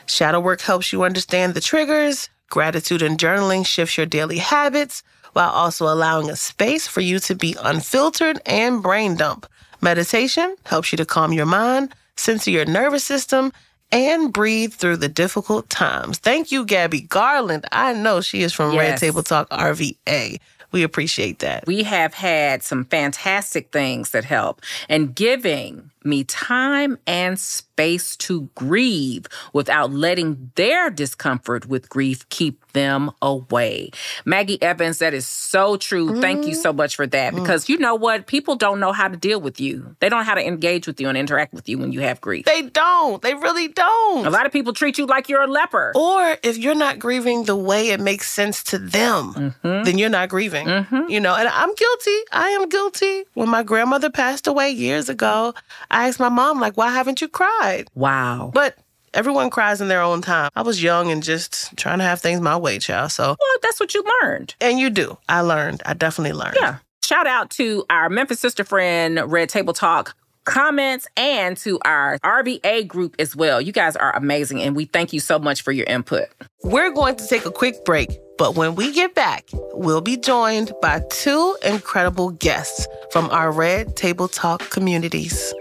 Shadow 0.06 0.40
work 0.40 0.62
helps 0.62 0.92
you 0.92 1.04
understand 1.04 1.54
the 1.54 1.62
triggers. 1.62 2.30
Gratitude 2.50 3.02
and 3.02 3.18
journaling 3.18 3.66
shifts 3.66 3.98
your 3.98 4.06
daily 4.06 4.38
habits 4.38 5.04
while 5.34 5.50
also 5.50 5.86
allowing 5.92 6.30
a 6.30 6.36
space 6.36 6.88
for 6.88 7.02
you 7.02 7.20
to 7.20 7.36
be 7.36 7.56
unfiltered 7.62 8.40
and 8.46 8.84
brain 8.84 9.16
dump. 9.16 9.48
Meditation 9.82 10.56
helps 10.66 10.92
you 10.92 10.98
to 10.98 11.06
calm 11.06 11.34
your 11.34 11.46
mind, 11.46 11.94
center 12.16 12.52
your 12.52 12.66
nervous 12.66 13.04
system, 13.04 13.52
and 13.92 14.32
breathe 14.34 14.74
through 14.74 14.98
the 14.98 15.10
difficult 15.10 15.70
times. 15.70 16.18
Thank 16.20 16.52
you, 16.52 16.66
Gabby 16.66 17.02
Garland. 17.02 17.66
I 17.72 17.94
know 17.94 18.22
she 18.22 18.42
is 18.42 18.54
from 18.54 18.76
Red 18.78 18.98
Table 18.98 19.24
Talk 19.24 19.50
RVA. 19.50 20.40
We 20.72 20.82
appreciate 20.82 21.40
that. 21.40 21.68
we 21.68 21.84
have 21.84 22.16
had 22.16 22.64
some 22.64 22.86
fantastic 22.86 23.72
things 23.72 24.10
that 24.10 24.26
help 24.26 24.60
and 24.90 25.14
giving 25.14 25.92
me 26.06 26.24
time 26.24 26.98
and 27.08 27.40
space 27.40 28.16
to 28.18 28.50
grieve 28.56 29.28
without 29.54 29.92
letting 29.92 30.52
their 30.56 30.90
discomfort 30.90 31.66
with 31.66 31.90
grief 31.90 32.28
keep 32.30 32.64
them 32.74 33.12
away. 33.22 33.92
Maggie 34.26 34.62
Evans, 34.62 35.00
that 35.00 35.14
is 35.14 35.28
so 35.28 35.78
true. 35.78 36.20
Thank 36.22 36.46
you 36.46 36.56
so 36.56 36.74
much 36.74 36.96
for 36.96 37.08
that 37.08 37.34
mm-hmm. 37.34 37.40
mm. 37.40 37.44
because 37.44 37.70
you 37.70 37.78
know 37.78 37.96
what? 37.96 38.28
People 38.28 38.56
don't 38.56 38.80
know 38.80 38.92
how 38.92 39.08
to 39.08 39.18
deal 39.18 39.40
with 39.40 39.60
you. 39.60 39.96
They 40.00 40.10
don't 40.10 40.20
know 40.20 40.26
how 40.26 40.36
to 40.36 40.46
engage 40.46 40.88
with 40.88 41.00
you 41.00 41.08
and 41.10 41.18
interact 41.18 41.54
with 41.54 41.70
you 41.70 41.78
when 41.78 41.92
you 41.92 42.02
have 42.02 42.20
grief. 42.22 42.46
They 42.46 42.64
don't. 42.64 43.22
They 43.22 43.34
really 43.36 43.68
don't. 43.68 44.26
A 44.26 44.30
lot 44.30 44.46
of 44.46 44.52
people 44.52 44.74
treat 44.74 44.98
you 44.98 45.06
like 45.06 45.30
you're 45.30 45.42
a 45.42 45.48
leper. 45.48 45.92
or 45.96 46.38
if 46.44 46.58
you're 46.58 46.76
not 46.76 47.00
grieving 47.00 47.46
the 47.46 47.56
way 47.56 47.90
it 47.90 48.00
makes 48.00 48.30
sense 48.30 48.64
to 48.64 48.78
them, 48.78 49.34
mm-hmm. 49.34 49.84
then 49.84 49.98
you're 49.98 50.10
not 50.10 50.30
grieving. 50.30 50.68
Mm-hmm. 50.68 51.10
You 51.10 51.20
know, 51.20 51.36
and 51.36 51.48
I'm 51.48 51.74
guilty. 51.74 52.18
I 52.32 52.50
am 52.50 52.70
guilty. 52.70 53.24
When 53.34 53.50
my 53.50 53.64
grandmother 53.64 54.10
passed 54.10 54.48
away 54.48 54.72
years 54.72 55.10
ago, 55.10 55.54
I 55.94 56.08
asked 56.10 56.20
my 56.20 56.30
mom, 56.30 56.60
like, 56.60 56.76
why 56.76 56.90
haven't 56.92 57.22
you 57.22 57.28
cried? 57.28 57.88
Wow. 57.96 58.52
But 58.54 58.76
everyone 59.14 59.50
cries 59.50 59.80
in 59.80 59.88
their 59.88 60.02
own 60.02 60.22
time. 60.22 60.50
I 60.56 60.64
was 60.64 60.82
young 60.82 61.12
and 61.12 61.22
just 61.24 61.76
trying 61.78 62.00
to 62.00 62.04
have 62.04 62.20
things 62.20 62.42
my 62.42 62.58
way, 62.58 62.80
child. 62.80 63.12
So, 63.12 63.24
Well, 63.40 63.58
that's 63.62 63.80
what 63.80 63.94
you 63.94 64.04
learned. 64.22 64.56
and 64.60 64.80
you 64.80 64.90
do. 64.90 65.18
I 65.30 65.42
learned. 65.42 65.84
I 65.86 65.94
definitely 65.94 66.34
learned. 66.34 66.58
Yeah. 66.60 66.78
Shout 67.04 67.28
out 67.28 67.50
to 67.52 67.86
our 67.90 68.10
Memphis 68.10 68.40
sister 68.40 68.64
friend, 68.64 69.22
Red 69.32 69.50
Table 69.50 69.74
Talk 69.74 70.16
comments, 70.46 71.08
and 71.16 71.56
to 71.58 71.80
our 71.86 72.18
RVA 72.20 72.86
group 72.88 73.16
as 73.20 73.36
well. 73.36 73.62
You 73.62 73.72
guys 73.72 73.96
are 73.96 74.14
amazing, 74.16 74.62
and 74.62 74.76
we 74.76 74.86
thank 74.86 75.14
you 75.14 75.20
so 75.22 75.38
much 75.40 75.62
for 75.62 75.72
your 75.72 75.86
input. 75.86 76.26
We're 76.64 76.92
going 76.92 77.16
to 77.18 77.28
take 77.28 77.46
a 77.46 77.52
quick 77.52 77.86
break, 77.86 78.10
but 78.38 78.56
when 78.56 78.76
we 78.76 78.92
get 78.94 79.16
back, 79.16 79.46
we'll 79.74 80.02
be 80.02 80.18
joined 80.18 80.74
by 80.82 81.02
two 81.10 81.56
incredible 81.64 82.32
guests 82.32 82.88
from 83.12 83.30
our 83.30 83.52
Red 83.54 83.96
Table 83.96 84.28
Talk 84.28 84.70
communities. 84.70 85.54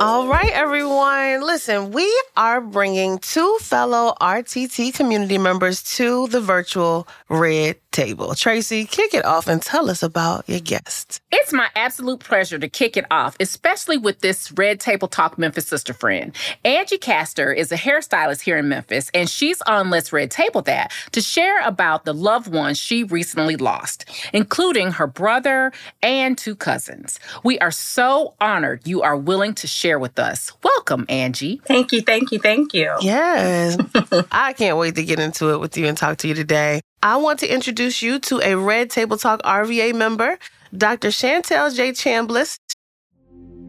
All 0.00 0.28
right, 0.28 0.52
everyone. 0.52 1.44
Listen, 1.44 1.90
we 1.90 2.08
are 2.36 2.60
bringing 2.60 3.18
two 3.18 3.58
fellow 3.60 4.14
RTT 4.20 4.94
community 4.94 5.38
members 5.38 5.82
to 5.96 6.28
the 6.28 6.40
virtual 6.40 7.08
Red 7.28 7.78
Table. 7.90 8.34
Tracy, 8.34 8.84
kick 8.84 9.14
it 9.14 9.24
off 9.24 9.48
and 9.48 9.60
tell 9.60 9.90
us 9.90 10.02
about 10.02 10.48
your 10.48 10.60
guest. 10.60 11.20
It's 11.32 11.52
my 11.52 11.68
absolute 11.74 12.20
pleasure 12.20 12.58
to 12.58 12.68
kick 12.68 12.96
it 12.96 13.06
off, 13.10 13.36
especially 13.40 13.96
with 13.96 14.20
this 14.20 14.52
Red 14.52 14.78
Table 14.78 15.08
Talk 15.08 15.38
Memphis 15.38 15.66
sister 15.66 15.92
friend. 15.92 16.34
Angie 16.64 16.98
Caster 16.98 17.52
is 17.52 17.72
a 17.72 17.76
hairstylist 17.76 18.42
here 18.42 18.58
in 18.58 18.68
Memphis, 18.68 19.10
and 19.14 19.28
she's 19.28 19.60
on 19.62 19.90
Let's 19.90 20.12
Red 20.12 20.30
Table 20.30 20.62
That 20.62 20.92
to 21.12 21.20
share 21.20 21.60
about 21.66 22.04
the 22.04 22.12
loved 22.12 22.52
ones 22.52 22.78
she 22.78 23.04
recently 23.04 23.56
lost, 23.56 24.04
including 24.32 24.92
her 24.92 25.06
brother 25.06 25.72
and 26.02 26.36
two 26.36 26.54
cousins. 26.54 27.18
We 27.42 27.58
are 27.58 27.70
so 27.70 28.34
honored 28.40 28.86
you 28.86 29.02
are 29.02 29.16
willing 29.16 29.54
to 29.54 29.66
share 29.66 29.98
with 29.98 30.18
us. 30.18 30.52
Welcome, 30.62 31.06
Angie. 31.08 31.60
Thank 31.64 31.92
you, 31.92 32.02
thank 32.02 32.32
you, 32.32 32.38
thank 32.38 32.74
you. 32.74 32.94
Yes. 33.00 33.76
I 34.30 34.52
can't 34.52 34.76
wait 34.76 34.94
to 34.96 35.04
get 35.04 35.18
into 35.18 35.52
it 35.54 35.58
with 35.58 35.76
you 35.76 35.86
and 35.86 35.96
talk 35.96 36.18
to 36.18 36.28
you 36.28 36.34
today. 36.34 36.80
I 37.02 37.16
want 37.16 37.38
to 37.40 37.46
introduce 37.46 38.02
you 38.02 38.18
to 38.20 38.40
a 38.42 38.56
Red 38.56 38.90
Table 38.90 39.16
Talk 39.16 39.40
RVA 39.42 39.94
member, 39.94 40.36
Dr. 40.76 41.08
Shantell 41.08 41.72
J. 41.72 41.92
Chambliss. 41.92 42.58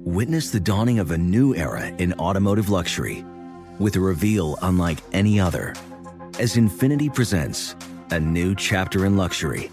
Witness 0.04 0.50
the 0.50 0.60
dawning 0.60 0.98
of 0.98 1.12
a 1.12 1.18
new 1.18 1.54
era 1.54 1.90
in 2.00 2.14
automotive 2.14 2.70
luxury 2.70 3.24
with 3.78 3.96
a 3.96 4.00
reveal 4.00 4.58
unlike 4.64 4.98
any 5.14 5.40
other 5.40 5.76
as 6.40 6.56
Infiniti 6.56 7.14
presents 7.14 7.76
a 8.10 8.20
new 8.20 8.56
chapter 8.56 9.06
in 9.06 9.16
luxury, 9.16 9.70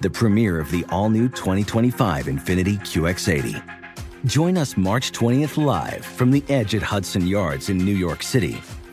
the 0.00 0.10
premiere 0.10 0.58
of 0.58 0.68
the 0.72 0.84
all 0.88 1.08
new 1.08 1.28
2025 1.28 2.26
Infiniti 2.26 2.80
QX80. 2.80 3.62
Join 4.24 4.58
us 4.58 4.76
March 4.76 5.12
20th 5.12 5.62
live 5.64 6.04
from 6.04 6.32
the 6.32 6.42
edge 6.48 6.74
at 6.74 6.82
Hudson 6.82 7.24
Yards 7.28 7.68
in 7.68 7.78
New 7.78 7.94
York 7.94 8.24
City, 8.24 8.60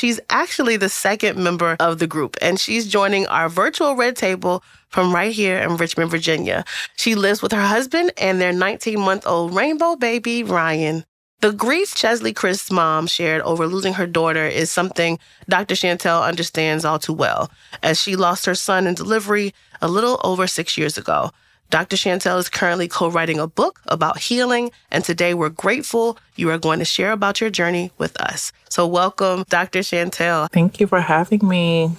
She's 0.00 0.18
actually 0.30 0.78
the 0.78 0.88
second 0.88 1.36
member 1.36 1.76
of 1.78 1.98
the 1.98 2.06
group, 2.06 2.38
and 2.40 2.58
she's 2.58 2.88
joining 2.88 3.26
our 3.26 3.50
virtual 3.50 3.96
red 3.96 4.16
table 4.16 4.64
from 4.88 5.14
right 5.14 5.30
here 5.30 5.58
in 5.58 5.76
Richmond, 5.76 6.10
Virginia. 6.10 6.64
She 6.96 7.14
lives 7.14 7.42
with 7.42 7.52
her 7.52 7.66
husband 7.66 8.10
and 8.16 8.40
their 8.40 8.54
19 8.54 8.98
month 8.98 9.26
old 9.26 9.54
rainbow 9.54 9.96
baby, 9.96 10.42
Ryan. 10.42 11.04
The 11.42 11.52
grief 11.52 11.94
Cheslie 11.94 12.32
Kryst's 12.32 12.70
mom 12.70 13.08
shared 13.08 13.42
over 13.42 13.66
losing 13.66 13.92
her 13.92 14.06
daughter 14.06 14.46
is 14.46 14.72
something 14.72 15.18
Dr. 15.50 15.74
Shantell 15.74 16.26
understands 16.26 16.86
all 16.86 16.98
too 16.98 17.12
well, 17.12 17.50
as 17.82 18.00
she 18.00 18.16
lost 18.16 18.46
her 18.46 18.54
son 18.54 18.86
in 18.86 18.94
delivery 18.94 19.52
a 19.82 19.88
little 19.88 20.18
over 20.24 20.46
six 20.46 20.78
years 20.78 20.96
ago. 20.96 21.30
Dr. 21.70 21.94
Shantell 21.94 22.38
is 22.40 22.48
currently 22.48 22.88
co 22.88 23.08
writing 23.08 23.38
a 23.38 23.46
book 23.46 23.80
about 23.86 24.18
healing, 24.18 24.72
and 24.90 25.04
today 25.04 25.34
we're 25.34 25.50
grateful 25.50 26.18
you 26.34 26.50
are 26.50 26.58
going 26.58 26.80
to 26.80 26.84
share 26.84 27.12
about 27.12 27.40
your 27.40 27.48
journey 27.48 27.92
with 27.96 28.20
us. 28.20 28.52
So, 28.68 28.88
welcome, 28.88 29.44
Dr. 29.48 29.78
Shantell. 29.78 30.50
Thank 30.50 30.80
you 30.80 30.88
for 30.88 31.00
having 31.00 31.46
me. 31.46 31.92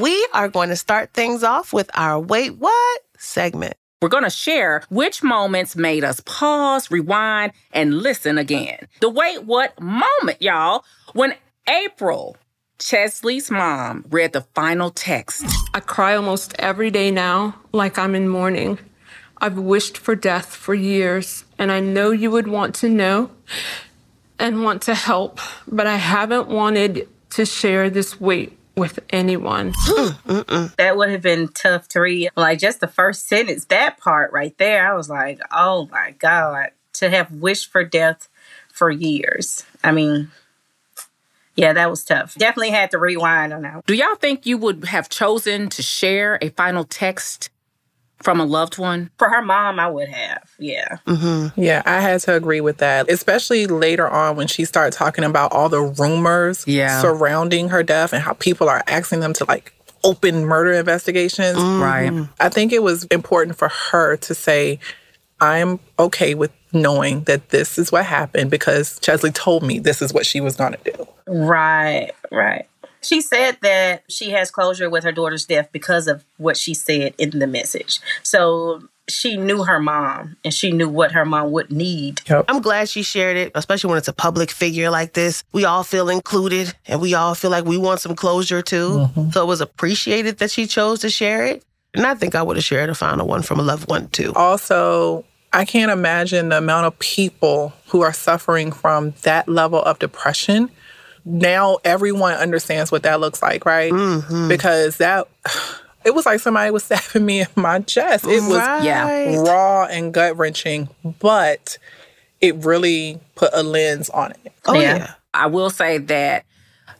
we 0.00 0.26
are 0.32 0.48
going 0.48 0.70
to 0.70 0.76
start 0.76 1.12
things 1.12 1.42
off 1.42 1.72
with 1.72 1.90
our 1.94 2.18
Wait 2.18 2.56
What 2.56 3.02
segment. 3.18 3.74
We're 4.00 4.08
going 4.08 4.24
to 4.24 4.30
share 4.30 4.82
which 4.90 5.22
moments 5.22 5.76
made 5.76 6.02
us 6.02 6.20
pause, 6.24 6.90
rewind, 6.90 7.52
and 7.72 7.98
listen 7.98 8.38
again. 8.38 8.88
The 9.00 9.10
Wait 9.10 9.44
What 9.44 9.78
moment, 9.80 10.40
y'all, 10.40 10.84
when 11.12 11.34
April, 11.68 12.36
Cheslie's 12.78 13.50
mom, 13.50 14.04
read 14.10 14.32
the 14.32 14.40
final 14.40 14.90
text. 14.90 15.44
I 15.72 15.80
cry 15.80 16.14
almost 16.14 16.54
every 16.58 16.90
day 16.90 17.10
now, 17.10 17.56
like 17.72 17.98
I'm 17.98 18.14
in 18.14 18.28
mourning. 18.28 18.78
I've 19.38 19.58
wished 19.58 19.96
for 19.96 20.14
death 20.14 20.54
for 20.54 20.74
years, 20.74 21.44
and 21.58 21.70
I 21.70 21.80
know 21.80 22.10
you 22.10 22.30
would 22.30 22.48
want 22.48 22.74
to 22.76 22.88
know 22.88 23.30
and 24.38 24.64
want 24.64 24.82
to 24.82 24.94
help, 24.94 25.38
but 25.68 25.86
I 25.86 25.96
haven't 25.96 26.48
wanted 26.48 27.08
to 27.30 27.46
share 27.46 27.90
this 27.90 28.20
weight 28.20 28.58
with 28.76 28.98
anyone. 29.10 29.72
Mm, 29.92 30.10
mm, 30.22 30.44
mm. 30.44 30.76
that 30.76 30.96
would 30.96 31.10
have 31.10 31.22
been 31.22 31.48
tough 31.48 31.86
to 31.88 32.00
read. 32.00 32.30
Like 32.36 32.58
just 32.58 32.80
the 32.80 32.88
first 32.88 33.28
sentence, 33.28 33.66
that 33.66 33.98
part 33.98 34.32
right 34.32 34.56
there, 34.58 34.90
I 34.90 34.96
was 34.96 35.08
like, 35.08 35.40
oh 35.52 35.88
my 35.92 36.12
God, 36.18 36.70
to 36.94 37.10
have 37.10 37.30
wished 37.30 37.70
for 37.70 37.84
death 37.84 38.28
for 38.72 38.90
years. 38.90 39.64
I 39.84 39.92
mean, 39.92 40.30
yeah, 41.54 41.72
that 41.72 41.90
was 41.90 42.04
tough. 42.04 42.34
Definitely 42.36 42.70
had 42.70 42.90
to 42.92 42.98
rewind 42.98 43.52
on 43.52 43.62
that. 43.62 43.86
Do 43.86 43.94
y'all 43.94 44.14
think 44.16 44.46
you 44.46 44.56
would 44.58 44.86
have 44.86 45.08
chosen 45.08 45.68
to 45.70 45.82
share 45.82 46.38
a 46.40 46.48
final 46.50 46.84
text 46.84 47.50
from 48.22 48.40
a 48.40 48.44
loved 48.44 48.78
one? 48.78 49.10
For 49.18 49.28
her 49.28 49.42
mom, 49.42 49.78
I 49.78 49.88
would 49.88 50.08
have. 50.08 50.50
Yeah. 50.58 50.98
Mm-hmm. 51.06 51.60
Yeah, 51.60 51.82
I 51.84 52.00
had 52.00 52.20
to 52.22 52.34
agree 52.34 52.60
with 52.60 52.78
that, 52.78 53.10
especially 53.10 53.66
later 53.66 54.08
on 54.08 54.36
when 54.36 54.46
she 54.46 54.64
started 54.64 54.96
talking 54.96 55.24
about 55.24 55.52
all 55.52 55.68
the 55.68 55.82
rumors 55.82 56.64
yeah. 56.66 57.00
surrounding 57.00 57.68
her 57.68 57.82
death 57.82 58.12
and 58.12 58.22
how 58.22 58.32
people 58.34 58.68
are 58.68 58.82
asking 58.86 59.20
them 59.20 59.32
to 59.34 59.44
like 59.44 59.74
open 60.04 60.44
murder 60.46 60.72
investigations. 60.72 61.58
Mm-hmm. 61.58 61.82
Right. 61.82 62.28
I 62.40 62.48
think 62.48 62.72
it 62.72 62.82
was 62.82 63.04
important 63.04 63.56
for 63.56 63.68
her 63.68 64.16
to 64.16 64.34
say, 64.34 64.78
I'm 65.42 65.80
okay 65.98 66.34
with 66.34 66.52
knowing 66.72 67.24
that 67.24 67.48
this 67.48 67.76
is 67.76 67.90
what 67.90 68.06
happened 68.06 68.48
because 68.48 69.00
Cheslie 69.00 69.32
told 69.32 69.64
me 69.64 69.80
this 69.80 70.00
is 70.00 70.14
what 70.14 70.24
she 70.24 70.40
was 70.40 70.54
going 70.54 70.72
to 70.74 70.92
do. 70.92 71.08
Right, 71.26 72.12
right. 72.30 72.66
She 73.02 73.20
said 73.20 73.58
that 73.62 74.04
she 74.08 74.30
has 74.30 74.52
closure 74.52 74.88
with 74.88 75.02
her 75.02 75.10
daughter's 75.10 75.44
death 75.44 75.68
because 75.72 76.06
of 76.06 76.24
what 76.36 76.56
she 76.56 76.74
said 76.74 77.14
in 77.18 77.40
the 77.40 77.48
message. 77.48 78.00
So 78.22 78.84
she 79.08 79.36
knew 79.36 79.64
her 79.64 79.80
mom 79.80 80.36
and 80.44 80.54
she 80.54 80.70
knew 80.70 80.88
what 80.88 81.10
her 81.10 81.24
mom 81.24 81.50
would 81.50 81.72
need. 81.72 82.20
Yep. 82.28 82.44
I'm 82.46 82.62
glad 82.62 82.88
she 82.88 83.02
shared 83.02 83.36
it, 83.36 83.50
especially 83.56 83.88
when 83.88 83.98
it's 83.98 84.06
a 84.06 84.12
public 84.12 84.52
figure 84.52 84.90
like 84.90 85.14
this. 85.14 85.42
We 85.52 85.64
all 85.64 85.82
feel 85.82 86.08
included 86.08 86.72
and 86.86 87.00
we 87.00 87.14
all 87.14 87.34
feel 87.34 87.50
like 87.50 87.64
we 87.64 87.76
want 87.76 88.00
some 88.00 88.14
closure 88.14 88.62
too. 88.62 88.90
Mm-hmm. 88.90 89.30
So 89.30 89.42
it 89.42 89.46
was 89.46 89.60
appreciated 89.60 90.38
that 90.38 90.52
she 90.52 90.68
chose 90.68 91.00
to 91.00 91.10
share 91.10 91.44
it. 91.44 91.64
And 91.94 92.06
I 92.06 92.14
think 92.14 92.36
I 92.36 92.42
would 92.42 92.56
have 92.56 92.64
shared 92.64 92.88
a 92.88 92.94
final 92.94 93.26
one 93.26 93.42
from 93.42 93.58
a 93.58 93.62
loved 93.62 93.88
one 93.88 94.08
too. 94.08 94.32
Also, 94.34 95.24
I 95.52 95.64
can't 95.64 95.90
imagine 95.90 96.48
the 96.48 96.58
amount 96.58 96.86
of 96.86 96.98
people 96.98 97.72
who 97.88 98.00
are 98.00 98.12
suffering 98.12 98.72
from 98.72 99.12
that 99.22 99.48
level 99.48 99.82
of 99.82 99.98
depression 99.98 100.70
now 101.24 101.78
everyone 101.84 102.34
understands 102.34 102.90
what 102.90 103.02
that 103.04 103.20
looks 103.20 103.42
like, 103.42 103.64
right? 103.64 103.92
Mm-hmm. 103.92 104.48
Because 104.48 104.96
that 104.98 105.28
it 106.04 106.14
was 106.14 106.26
like 106.26 106.40
somebody 106.40 106.70
was 106.70 106.84
stabbing 106.84 107.24
me 107.24 107.40
in 107.40 107.48
my 107.56 107.80
chest. 107.80 108.24
It 108.24 108.42
was 108.42 108.58
right. 108.58 108.82
yeah. 108.82 109.40
raw 109.40 109.84
and 109.84 110.12
gut 110.12 110.36
wrenching, 110.36 110.88
but 111.20 111.78
it 112.40 112.56
really 112.64 113.20
put 113.34 113.50
a 113.52 113.62
lens 113.62 114.10
on 114.10 114.32
it. 114.32 114.52
Oh 114.66 114.74
yeah. 114.74 114.96
yeah. 114.96 115.14
I 115.34 115.46
will 115.46 115.70
say 115.70 115.98
that 115.98 116.44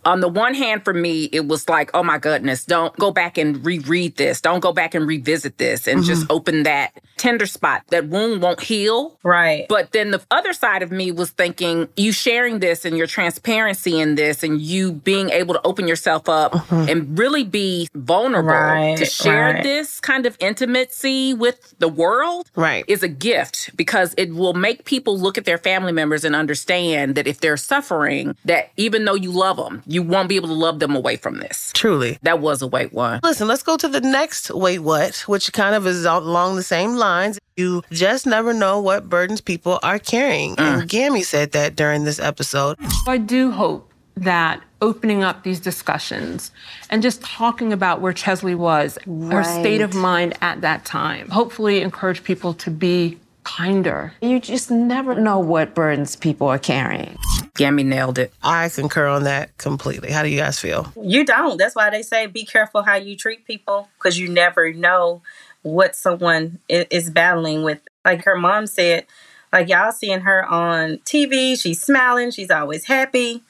on 0.05 0.21
the 0.21 0.29
one 0.29 0.55
hand, 0.55 0.85
for 0.85 0.95
me, 0.95 1.25
it 1.33 1.47
was 1.47 1.69
like, 1.69 1.91
oh 1.95 2.03
my 2.03 2.19
goodness, 2.19 2.65
don't 2.65 2.95
go 2.97 3.11
back 3.11 3.39
and 3.39 3.65
reread 3.65 4.17
this. 4.17 4.41
Don't 4.41 4.61
go 4.61 4.73
back 4.73 4.95
and 4.95 5.07
revisit 5.07 5.59
this 5.59 5.87
and 5.87 6.01
mm-hmm. 6.01 6.09
just 6.09 6.27
open 6.31 6.65
that 6.65 6.93
tender 7.17 7.47
spot. 7.47 7.83
That 7.89 8.09
wound 8.09 8.43
won't 8.43 8.61
heal. 8.61 9.19
Right. 9.23 9.67
But 9.69 9.93
then 9.93 10.11
the 10.11 10.23
other 10.31 10.53
side 10.53 10.83
of 10.83 10.91
me 10.91 11.13
was 11.13 11.31
thinking, 11.31 11.89
you 11.97 12.13
sharing 12.13 12.59
this 12.59 12.85
and 12.85 12.99
your 12.99 13.07
transparency 13.07 14.01
in 14.01 14.17
this 14.17 14.43
and 14.43 14.61
you 14.61 14.93
being 14.93 15.31
able 15.31 15.55
to 15.55 15.61
open 15.65 15.87
yourself 15.87 16.29
up 16.29 16.53
mm-hmm. 16.53 16.89
and 16.89 17.19
really 17.19 17.45
be 17.45 17.89
vulnerable 17.95 18.51
right, 18.51 18.97
to 18.99 19.05
share 19.05 19.55
right. 19.55 19.63
this 19.63 20.01
kind 20.01 20.27
of 20.27 20.37
intimacy 20.41 21.33
with 21.33 21.75
the 21.79 21.89
world 21.89 22.51
right. 22.57 22.85
is 22.89 23.03
a 23.03 23.09
gift 23.09 23.71
because 23.77 24.15
it 24.19 24.35
will 24.35 24.55
make 24.55 24.85
people 24.85 25.17
look 25.17 25.39
at 25.39 25.45
their 25.45 25.59
family 25.59 25.93
members 25.93 26.25
and 26.25 26.35
understand 26.35 27.15
that 27.15 27.27
if 27.27 27.41
they're 27.41 27.57
suffering, 27.57 28.37
that 28.45 28.71
even 28.77 29.05
though 29.05 29.15
you 29.15 29.31
love 29.31 29.57
them, 29.57 29.83
you 29.93 30.03
won't 30.03 30.29
be 30.29 30.37
able 30.37 30.49
to 30.49 30.55
love 30.55 30.79
them 30.79 30.95
away 30.95 31.17
from 31.17 31.39
this. 31.39 31.71
Truly. 31.75 32.19
That 32.23 32.41
was 32.41 32.63
a 32.63 32.67
wait 32.67 32.93
one. 32.93 33.21
Listen, 33.23 33.49
let's 33.49 33.63
go 33.63 33.77
to 33.77 33.89
the 33.89 34.01
next 34.01 34.51
wait 34.51 34.81
what, 34.81 35.17
which 35.27 35.53
kind 35.53 35.75
of 35.75 35.87
is 35.87 36.05
along 36.05 36.57
the 36.57 36.63
same 36.63 36.97
lines. 36.97 37.39
You 37.57 37.83
just 37.91 38.27
never 38.27 38.53
know 38.55 38.81
what 38.81 39.09
burdens 39.09 39.41
people 39.41 39.79
are 39.83 39.99
carrying. 39.99 40.57
Mm. 40.57 40.81
And 40.81 40.89
Gammy 40.89 41.23
said 41.23 41.53
that 41.53 41.77
during 41.77 42.05
this 42.05 42.19
episode. 42.19 42.79
I 43.07 43.19
do 43.19 43.51
hope 43.51 43.93
that 44.17 44.63
opening 44.81 45.23
up 45.23 45.43
these 45.43 45.61
discussions 45.61 46.51
and 46.91 47.03
just 47.03 47.23
talking 47.23 47.73
about 47.73 48.01
where 48.01 48.13
Cheslie 48.13 48.55
was, 48.55 48.99
right. 49.07 49.33
her 49.33 49.45
state 49.45 49.81
of 49.81 49.95
mind 49.95 50.37
at 50.43 50.61
that 50.61 50.85
time, 50.85 51.29
hopefully 51.31 51.81
encourage 51.81 52.25
people 52.25 52.53
to 52.55 52.71
be 52.71 53.19
kinder. 53.45 54.13
You 54.21 54.41
just 54.41 54.71
never 54.71 55.15
know 55.15 55.39
what 55.39 55.75
burdens 55.75 56.17
people 56.17 56.49
are 56.49 56.59
carrying. 56.59 57.17
Gammy 57.55 57.83
nailed 57.83 58.19
it. 58.19 58.33
I 58.43 58.69
concur 58.69 59.07
on 59.07 59.25
that 59.25 59.57
completely. 59.59 60.11
How 60.11 60.23
do 60.23 60.29
you 60.29 60.39
guys 60.39 60.59
feel? 60.59 60.93
You 61.01 61.25
don't. 61.25 61.59
That's 61.59 61.75
why 61.77 61.91
they 61.91 62.03
say 62.03 62.27
be 62.27 62.45
careful 62.45 62.83
how 62.83 62.95
you 62.97 63.17
treat 63.17 63.45
people 63.47 63.89
because 63.99 64.19
you 64.19 64.29
never 64.29 64.73
know 64.73 65.23
what 65.63 65.95
someone 65.95 66.59
is 66.69 67.11
battling 67.11 67.63
with. 67.63 67.81
Like 68.05 68.25
her 68.25 68.37
mom 68.37 68.67
said, 68.67 69.07
like 69.53 69.69
y'all 69.69 69.93
seeing 69.93 70.21
her 70.21 70.45
on 70.45 70.99
TV, 71.05 71.61
she's 71.61 71.81
smiling, 71.81 72.31
she's 72.31 72.51
always 72.51 72.87
happy. 72.87 73.43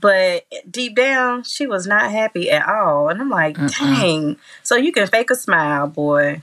But 0.00 0.44
deep 0.70 0.94
down, 0.94 1.44
she 1.44 1.66
was 1.66 1.86
not 1.86 2.10
happy 2.10 2.50
at 2.50 2.68
all. 2.68 3.08
And 3.08 3.20
I'm 3.20 3.30
like, 3.30 3.56
Mm-mm. 3.56 3.78
dang. 3.78 4.36
So 4.62 4.76
you 4.76 4.92
can 4.92 5.06
fake 5.06 5.30
a 5.30 5.36
smile, 5.36 5.86
boy. 5.86 6.42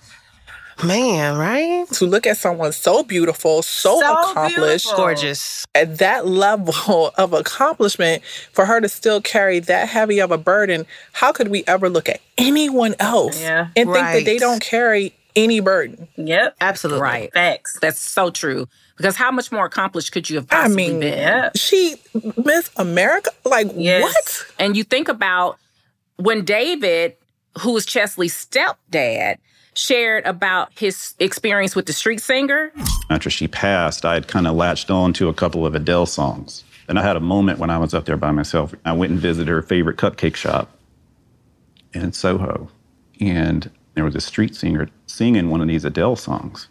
Man, 0.84 1.38
right? 1.38 1.86
To 1.94 2.06
look 2.06 2.26
at 2.26 2.38
someone 2.38 2.72
so 2.72 3.04
beautiful, 3.04 3.62
so, 3.62 4.00
So 4.00 4.12
accomplished, 4.32 4.86
beautiful. 4.86 4.96
Gorgeous. 4.96 5.66
at 5.76 5.98
that 6.00 6.26
level 6.28 7.12
of 7.18 7.34
accomplishment, 7.34 8.24
for 8.54 8.66
her 8.66 8.82
to 8.82 8.90
still 8.90 9.22
carry 9.22 9.60
that 9.60 9.90
heavy 9.90 10.20
of 10.20 10.32
a 10.32 10.38
burden, 10.38 10.86
how 11.12 11.32
could 11.32 11.50
we 11.50 11.64
ever 11.68 11.90
look 11.90 12.10
at 12.10 12.22
anyone 12.38 12.96
else 13.00 13.40
Yeah. 13.42 13.68
and 13.76 13.92
think 13.92 14.06
that 14.06 14.26
they 14.26 14.38
don't 14.38 14.62
carry 14.62 15.14
any 15.36 15.60
burden? 15.60 16.08
Yep. 16.16 16.56
Absolutely. 16.62 17.02
Right. 17.02 17.34
Facts. 17.34 17.78
That's 17.82 18.00
so 18.00 18.30
true. 18.32 18.68
Because 18.98 19.16
how 19.16 19.32
much 19.32 19.52
more 19.52 19.66
accomplished 19.66 20.12
could 20.12 20.30
you 20.30 20.36
have 20.38 20.48
I 20.52 20.68
mean, 20.68 21.00
been? 21.00 21.50
She 21.56 21.96
Miss 22.38 22.70
America, 22.78 23.32
like 23.44 23.68
Yes. 23.76 24.04
what? 24.04 24.46
And 24.60 24.78
you 24.78 24.84
think 24.84 25.08
about 25.08 25.58
when 26.18 26.46
David, 26.46 27.16
who 27.60 27.72
was 27.74 27.86
Cheslie's 27.88 28.34
stepdad, 28.36 29.38
shared 29.78 30.26
about 30.26 30.72
his 30.78 31.14
experience 31.20 31.76
with 31.76 31.86
the 31.86 31.94
street 31.94 32.22
singer. 32.22 32.72
After 33.10 33.30
she 33.30 33.48
passed, 33.48 34.06
I 34.06 34.14
had 34.14 34.28
kind 34.28 34.48
of 34.48 34.56
latched 34.56 34.90
on 34.90 35.14
to 35.14 35.30
a 35.30 35.34
couple 35.34 35.66
of 35.66 35.76
Adele 35.76 36.06
songs. 36.06 36.64
And 36.88 37.00
I 37.00 37.04
had 37.04 37.16
a 37.16 37.22
moment 37.22 37.60
when 37.60 37.70
I 37.70 37.78
was 37.78 37.94
up 37.94 38.06
there 38.06 38.18
by 38.18 38.32
myself. 38.32 38.74
I 38.86 38.94
went 38.94 39.12
and 39.12 39.20
visited 39.20 39.50
her 39.50 39.62
favorite 39.62 39.98
cupcake 39.98 40.36
shop 40.36 40.70
in 41.94 42.12
Soho. 42.12 42.70
And 43.20 43.70
there 43.94 44.04
was 44.04 44.16
a 44.16 44.22
street 44.22 44.56
singer 44.56 44.90
singing 45.06 45.50
one 45.50 45.62
of 45.62 45.68
these 45.68 45.86
Adele 45.86 46.16
songs. 46.16 46.68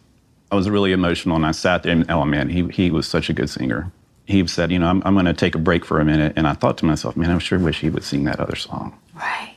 I 0.51 0.55
was 0.55 0.69
really 0.69 0.91
emotional 0.91 1.35
and 1.35 1.45
I 1.45 1.51
sat 1.51 1.83
there 1.83 1.91
and, 1.91 2.09
oh 2.11 2.25
man, 2.25 2.49
he, 2.49 2.67
he 2.67 2.91
was 2.91 3.07
such 3.07 3.29
a 3.29 3.33
good 3.33 3.49
singer. 3.49 3.91
He 4.25 4.45
said, 4.47 4.71
you 4.71 4.79
know, 4.79 4.87
I'm, 4.87 5.01
I'm 5.03 5.15
going 5.15 5.25
to 5.25 5.33
take 5.33 5.55
a 5.55 5.59
break 5.59 5.83
for 5.83 5.99
a 5.99 6.05
minute. 6.05 6.33
And 6.35 6.47
I 6.47 6.53
thought 6.53 6.77
to 6.77 6.85
myself, 6.85 7.17
man, 7.17 7.31
I 7.31 7.37
sure 7.39 7.59
wish 7.59 7.79
he 7.79 7.89
would 7.89 8.03
sing 8.03 8.23
that 8.25 8.39
other 8.39 8.55
song. 8.55 8.97
Right. 9.15 9.52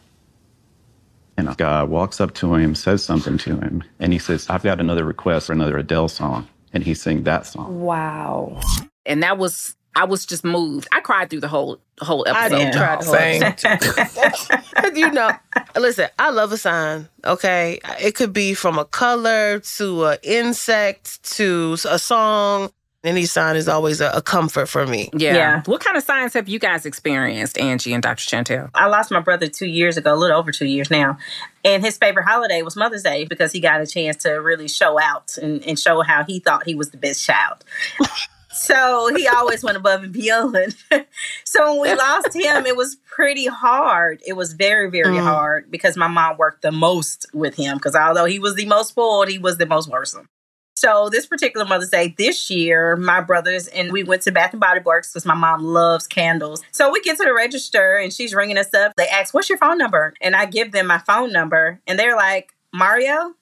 And 1.37 1.49
a 1.49 1.55
guy 1.55 1.83
walks 1.83 2.21
up 2.21 2.35
to 2.35 2.55
him, 2.55 2.75
says 2.75 3.05
something 3.05 3.37
to 3.39 3.57
him, 3.59 3.85
and 4.01 4.13
he 4.13 4.19
says, 4.19 4.49
I've 4.49 4.63
got 4.63 4.81
another 4.81 5.05
request 5.05 5.49
for 5.49 5.53
another 5.53 5.77
Adele 5.77 6.09
song. 6.09 6.49
And 6.73 6.83
he 6.83 6.95
sang 6.95 7.25
that 7.25 7.47
song. 7.47 7.81
Wow. 7.81 8.61
And 9.05 9.23
that 9.23 9.39
was 9.39 9.77
I 9.97 10.05
was 10.05 10.27
just 10.27 10.45
moved. 10.45 10.87
I 10.93 11.01
cried 11.01 11.31
through 11.31 11.41
the 11.41 11.49
whole 11.49 11.81
the 11.99 12.05
whole 12.05 12.27
I 12.29 12.51
did 12.51 12.75
cry 12.75 12.97
the 12.97 13.05
whole 13.07 13.15
Same. 13.15 13.43
episode. 13.43 14.95
you 14.95 15.11
know, 15.11 15.31
listen, 15.75 16.09
I 16.19 16.29
love 16.31 16.53
a 16.53 16.59
sign, 16.59 17.09
okay? 17.25 17.81
It 17.99 18.15
could 18.15 18.35
be 18.35 18.53
from 18.53 18.79
a 18.79 18.85
color 18.85 19.61
to 19.61 20.05
an 20.05 20.19
insect 20.23 21.23
to 21.37 21.79
a 21.89 21.99
song. 21.99 22.71
Any 23.07 23.25
sign 23.25 23.55
is 23.55 23.69
always 23.69 24.01
a, 24.01 24.11
a 24.11 24.21
comfort 24.21 24.67
for 24.67 24.85
me. 24.85 25.11
Yeah. 25.13 25.35
Yeah. 25.37 25.63
What 25.67 25.81
kind 25.81 25.97
of 25.97 26.03
signs 26.03 26.35
have 26.35 26.49
you 26.49 26.59
guys 26.59 26.85
experienced, 26.85 27.57
Angie 27.57 27.93
and 27.93 28.03
Dr. 28.03 28.25
Shantell? 28.25 28.69
I 28.75 28.87
lost 28.89 29.13
my 29.13 29.21
brother 29.21 29.47
two 29.47 29.69
years 29.69 29.97
ago, 29.97 30.13
a 30.13 30.17
little 30.17 30.37
over 30.37 30.51
two 30.51 30.67
years 30.67 30.91
now. 30.91 31.17
And 31.65 31.85
his 31.85 31.97
favorite 31.99 32.25
holiday 32.25 32.63
was 32.63 32.75
Mother's 32.75 33.05
Day 33.05 33.25
because 33.25 33.53
he 33.53 33.61
got 33.61 33.81
a 33.81 33.87
chance 33.87 34.17
to 34.25 34.31
really 34.33 34.67
show 34.67 35.01
out 35.01 35.39
and, 35.41 35.65
and 35.65 35.79
show 35.79 36.03
how 36.03 36.25
he 36.25 36.41
thought 36.41 36.65
he 36.65 36.75
was 36.75 36.91
the 36.91 36.97
best 36.97 37.25
child. 37.25 37.65
so 38.51 39.15
he 39.15 39.29
always 39.29 39.63
went 39.63 39.77
above 39.77 40.03
and 40.03 40.13
beyond. 40.13 40.75
so 41.45 41.81
when 41.81 41.93
we 41.93 41.97
lost 41.97 42.35
him, 42.35 42.67
it 42.67 42.77
was 42.77 42.97
pretty 43.05 43.47
hard. 43.47 44.21
It 44.27 44.33
was 44.33 44.53
very, 44.53 44.91
very 44.91 45.17
mm. 45.17 45.23
hard 45.23 45.71
because 45.71 45.97
my 45.97 46.09
mom 46.09 46.39
worked 46.39 46.63
the 46.63 46.73
most 46.73 47.27
with 47.33 47.55
him 47.55 47.77
because 47.77 47.95
although 47.95 48.25
he 48.25 48.41
was 48.41 48.57
the 48.57 48.67
most 48.67 48.89
spoiled, 48.89 49.29
he 49.29 49.39
was 49.39 49.59
the 49.59 49.67
most 49.67 49.89
worrisome. 49.89 50.29
So 50.77 51.09
this 51.09 51.25
particular 51.25 51.65
Mother's 51.65 51.89
Day 51.89 52.15
this 52.19 52.51
year, 52.51 52.97
my 52.97 53.23
brothers 53.23 53.67
and 53.69 53.91
we 53.91 54.03
went 54.03 54.23
to 54.23 54.31
Bath 54.31 54.53
and 54.53 54.61
Body 54.61 54.81
Works 54.81 55.11
because 55.11 55.25
my 55.25 55.35
mom 55.35 55.65
loves 55.65 56.07
candles. 56.07 56.63
So 56.71 56.93
we 56.93 57.01
get 57.01 57.17
to 57.17 57.25
the 57.25 57.33
register 57.33 57.97
and 57.97 58.13
she's 58.13 58.35
ringing 58.35 58.59
us 58.59 58.75
up. 58.75 58.93
They 58.97 59.09
ask, 59.09 59.33
"What's 59.33 59.49
your 59.49 59.57
phone 59.57 59.79
number?" 59.79 60.13
And 60.21 60.37
I 60.37 60.45
give 60.45 60.73
them 60.73 60.87
my 60.87 60.99
phone 60.99 61.33
number, 61.33 61.81
and 61.87 61.99
they're 61.99 62.17
like, 62.17 62.55
"Mario." 62.73 63.35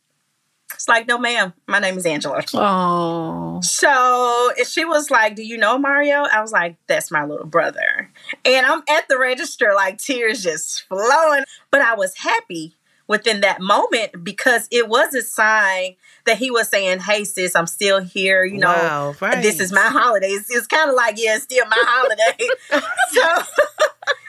It's 0.72 0.88
like, 0.88 1.06
no, 1.06 1.18
ma'am. 1.18 1.52
My 1.68 1.78
name 1.78 1.96
is 1.98 2.06
Angela. 2.06 2.42
Oh. 2.54 3.60
So 3.62 4.50
she 4.66 4.84
was 4.84 5.10
like, 5.10 5.36
Do 5.36 5.44
you 5.44 5.56
know 5.56 5.78
Mario? 5.78 6.24
I 6.32 6.40
was 6.40 6.52
like, 6.52 6.76
That's 6.88 7.10
my 7.10 7.24
little 7.24 7.46
brother. 7.46 8.10
And 8.44 8.66
I'm 8.66 8.82
at 8.88 9.06
the 9.08 9.18
register, 9.18 9.72
like 9.74 9.98
tears 9.98 10.42
just 10.42 10.82
flowing. 10.88 11.44
But 11.70 11.82
I 11.82 11.94
was 11.94 12.16
happy 12.16 12.74
within 13.06 13.40
that 13.42 13.60
moment 13.60 14.24
because 14.24 14.66
it 14.70 14.88
was 14.88 15.14
a 15.14 15.22
sign 15.22 15.96
that 16.26 16.38
he 16.38 16.50
was 16.50 16.68
saying, 16.68 17.00
Hey, 17.00 17.24
sis, 17.24 17.54
I'm 17.54 17.66
still 17.66 18.00
here. 18.00 18.44
You 18.44 18.58
know, 18.58 18.68
Wow, 18.68 19.14
right. 19.20 19.42
this 19.42 19.60
is 19.60 19.72
my 19.72 19.80
holiday. 19.82 20.28
It's, 20.28 20.50
it's 20.50 20.66
kind 20.66 20.88
of 20.90 20.96
like, 20.96 21.16
Yeah, 21.18 21.36
it's 21.36 21.44
still 21.44 21.66
my 21.66 21.82
holiday. 21.86 22.48
so. 23.12 23.42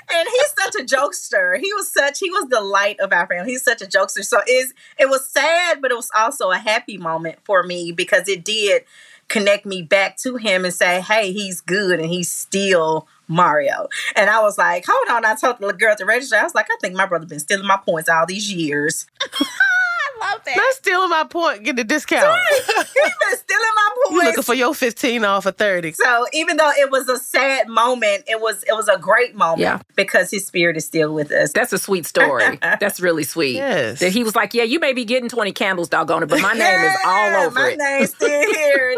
And 0.07 0.27
he's 0.29 0.53
such 0.63 0.75
a 0.81 0.85
jokester. 0.95 1.57
He 1.59 1.73
was 1.73 1.91
such 1.91 2.19
he 2.19 2.29
was 2.29 2.47
the 2.49 2.61
light 2.61 2.99
of 2.99 3.11
our 3.11 3.25
family. 3.25 3.51
He's 3.51 3.63
such 3.63 3.81
a 3.81 3.85
jokester. 3.85 4.23
So 4.23 4.39
it's 4.45 4.71
it 4.99 5.09
was 5.09 5.27
sad, 5.27 5.81
but 5.81 5.89
it 5.91 5.95
was 5.95 6.11
also 6.15 6.51
a 6.51 6.57
happy 6.57 6.97
moment 6.97 7.39
for 7.43 7.63
me 7.63 7.91
because 7.91 8.29
it 8.29 8.45
did 8.45 8.83
connect 9.27 9.65
me 9.65 9.81
back 9.81 10.17
to 10.17 10.37
him 10.37 10.65
and 10.65 10.73
say, 10.73 11.01
hey, 11.01 11.31
he's 11.31 11.61
good 11.61 11.99
and 11.99 12.09
he's 12.09 12.31
still 12.31 13.07
Mario. 13.27 13.87
And 14.15 14.29
I 14.29 14.41
was 14.41 14.57
like, 14.57 14.85
hold 14.87 15.09
on. 15.09 15.25
I 15.25 15.35
told 15.35 15.59
the 15.59 15.73
girl 15.73 15.91
at 15.91 15.97
the 15.97 16.05
register, 16.05 16.35
I 16.35 16.43
was 16.43 16.55
like, 16.55 16.67
I 16.69 16.77
think 16.79 16.95
my 16.95 17.05
brother 17.05 17.25
been 17.25 17.39
stealing 17.39 17.67
my 17.67 17.77
points 17.77 18.09
all 18.09 18.25
these 18.25 18.51
years. 18.53 19.07
I 20.21 20.31
love 20.31 20.41
that. 20.45 20.55
Not 20.57 20.73
stealing 20.75 21.09
my 21.09 21.23
point, 21.25 21.63
get 21.63 21.75
the 21.75 21.83
discount. 21.83 22.39
he 22.55 22.73
been 22.73 23.37
stealing 23.37 23.61
my 23.75 23.89
You 23.95 24.11
points. 24.11 24.25
looking 24.25 24.43
for 24.43 24.53
your 24.53 24.73
15 24.75 25.23
off 25.25 25.45
of 25.45 25.55
30. 25.57 25.93
So 25.93 26.25
even 26.33 26.57
though 26.57 26.71
it 26.77 26.91
was 26.91 27.07
a 27.09 27.17
sad 27.17 27.67
moment, 27.69 28.23
it 28.27 28.39
was 28.41 28.63
it 28.63 28.73
was 28.73 28.87
a 28.87 28.97
great 28.97 29.35
moment 29.35 29.61
Yeah. 29.61 29.79
because 29.95 30.31
his 30.31 30.45
spirit 30.45 30.77
is 30.77 30.85
still 30.85 31.13
with 31.13 31.31
us. 31.31 31.51
That's 31.53 31.73
a 31.73 31.77
sweet 31.77 32.05
story. 32.05 32.57
That's 32.79 32.99
really 32.99 33.23
sweet. 33.23 33.55
Yes. 33.55 33.99
That 33.99 34.11
he 34.11 34.23
was 34.23 34.35
like, 34.35 34.53
Yeah, 34.53 34.63
you 34.63 34.79
may 34.79 34.93
be 34.93 35.05
getting 35.05 35.29
20 35.29 35.51
candles, 35.53 35.89
doggone 35.89 36.23
it, 36.23 36.27
but 36.29 36.41
my 36.41 36.53
name 36.53 36.81
is 36.81 36.95
all 37.05 37.31
Yeah, 37.31 37.43
over 37.47 37.59
my 37.59 37.69
it. 37.71 37.77
name's 37.77 38.09
still 38.11 38.53
here. 38.53 38.95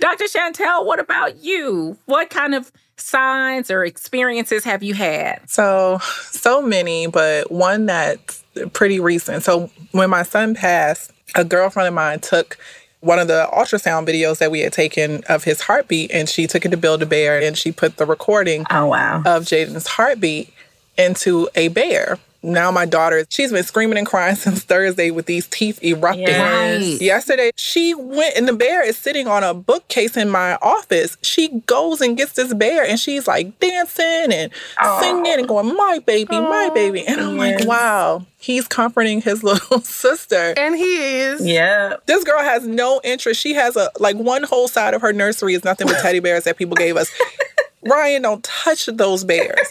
Dr. 0.00 0.24
Shantell, 0.24 0.84
what 0.84 0.98
about 1.00 1.42
you? 1.42 1.96
What 2.06 2.30
kind 2.30 2.54
of 2.54 2.70
signs 2.98 3.70
or 3.70 3.84
experiences 3.84 4.64
have 4.64 4.82
you 4.82 4.94
had? 4.94 5.48
So, 5.48 5.98
so 6.30 6.60
many, 6.62 7.06
but 7.06 7.50
one 7.50 7.86
that's 7.86 8.42
pretty 8.72 9.00
recent. 9.00 9.42
So, 9.42 9.70
when 9.92 10.10
my 10.10 10.22
son 10.22 10.54
passed, 10.54 11.12
a 11.34 11.44
girlfriend 11.44 11.88
of 11.88 11.94
mine 11.94 12.20
took 12.20 12.56
one 13.00 13.18
of 13.18 13.28
the 13.28 13.48
ultrasound 13.52 14.08
videos 14.08 14.38
that 14.38 14.50
we 14.50 14.60
had 14.60 14.72
taken 14.72 15.22
of 15.28 15.44
his 15.44 15.60
heartbeat 15.60 16.10
and 16.12 16.28
she 16.28 16.46
took 16.46 16.64
it 16.64 16.70
to 16.70 16.76
Build 16.76 17.02
a 17.02 17.06
Bear 17.06 17.40
and 17.40 17.56
she 17.56 17.70
put 17.70 17.96
the 17.98 18.06
recording 18.06 18.64
Oh 18.70 18.86
wow. 18.86 19.18
of 19.18 19.44
Jaden's 19.44 19.86
heartbeat 19.86 20.52
into 20.96 21.48
a 21.54 21.68
bear. 21.68 22.18
Now 22.46 22.70
my 22.70 22.86
daughter, 22.86 23.24
she's 23.28 23.50
been 23.50 23.64
screaming 23.64 23.98
and 23.98 24.06
crying 24.06 24.34
since 24.36 24.62
Thursday 24.62 25.10
with 25.10 25.26
these 25.26 25.46
teeth 25.48 25.82
erupting. 25.82 26.22
Yes. 26.28 27.00
Yesterday, 27.00 27.50
she 27.56 27.94
went 27.94 28.36
and 28.36 28.46
the 28.46 28.52
bear 28.52 28.86
is 28.86 28.96
sitting 28.96 29.26
on 29.26 29.42
a 29.42 29.52
bookcase 29.52 30.16
in 30.16 30.30
my 30.30 30.54
office. 30.62 31.16
She 31.22 31.48
goes 31.66 32.00
and 32.00 32.16
gets 32.16 32.32
this 32.34 32.54
bear 32.54 32.84
and 32.84 32.98
she's 33.00 33.26
like 33.26 33.58
dancing 33.58 34.32
and 34.32 34.52
singing 35.00 35.32
and 35.38 35.48
going, 35.48 35.74
My 35.76 35.98
baby, 36.06 36.38
my 36.38 36.70
baby. 36.72 37.04
And 37.06 37.20
I'm 37.20 37.36
Yes. 37.36 37.60
like, 37.60 37.68
wow, 37.68 38.24
he's 38.38 38.68
comforting 38.68 39.20
his 39.20 39.42
little 39.42 39.80
sister. 39.80 40.54
And 40.56 40.76
he 40.76 41.18
is. 41.20 41.44
Yeah. 41.44 41.96
This 42.06 42.22
girl 42.24 42.38
has 42.40 42.66
no 42.66 43.00
interest. 43.02 43.40
She 43.40 43.54
has 43.54 43.76
a 43.76 43.90
like 43.98 44.16
one 44.16 44.44
whole 44.44 44.68
side 44.68 44.94
of 44.94 45.02
her 45.02 45.12
nursery 45.12 45.54
is 45.54 45.64
nothing 45.64 45.88
but 45.88 46.00
teddy 46.00 46.20
bears 46.20 46.44
that 46.44 46.56
people 46.56 46.76
gave 46.76 46.96
us. 46.96 47.10
Ryan, 47.82 48.22
don't 48.22 48.42
touch 48.44 48.86
those 48.86 49.24
bears. 49.24 49.66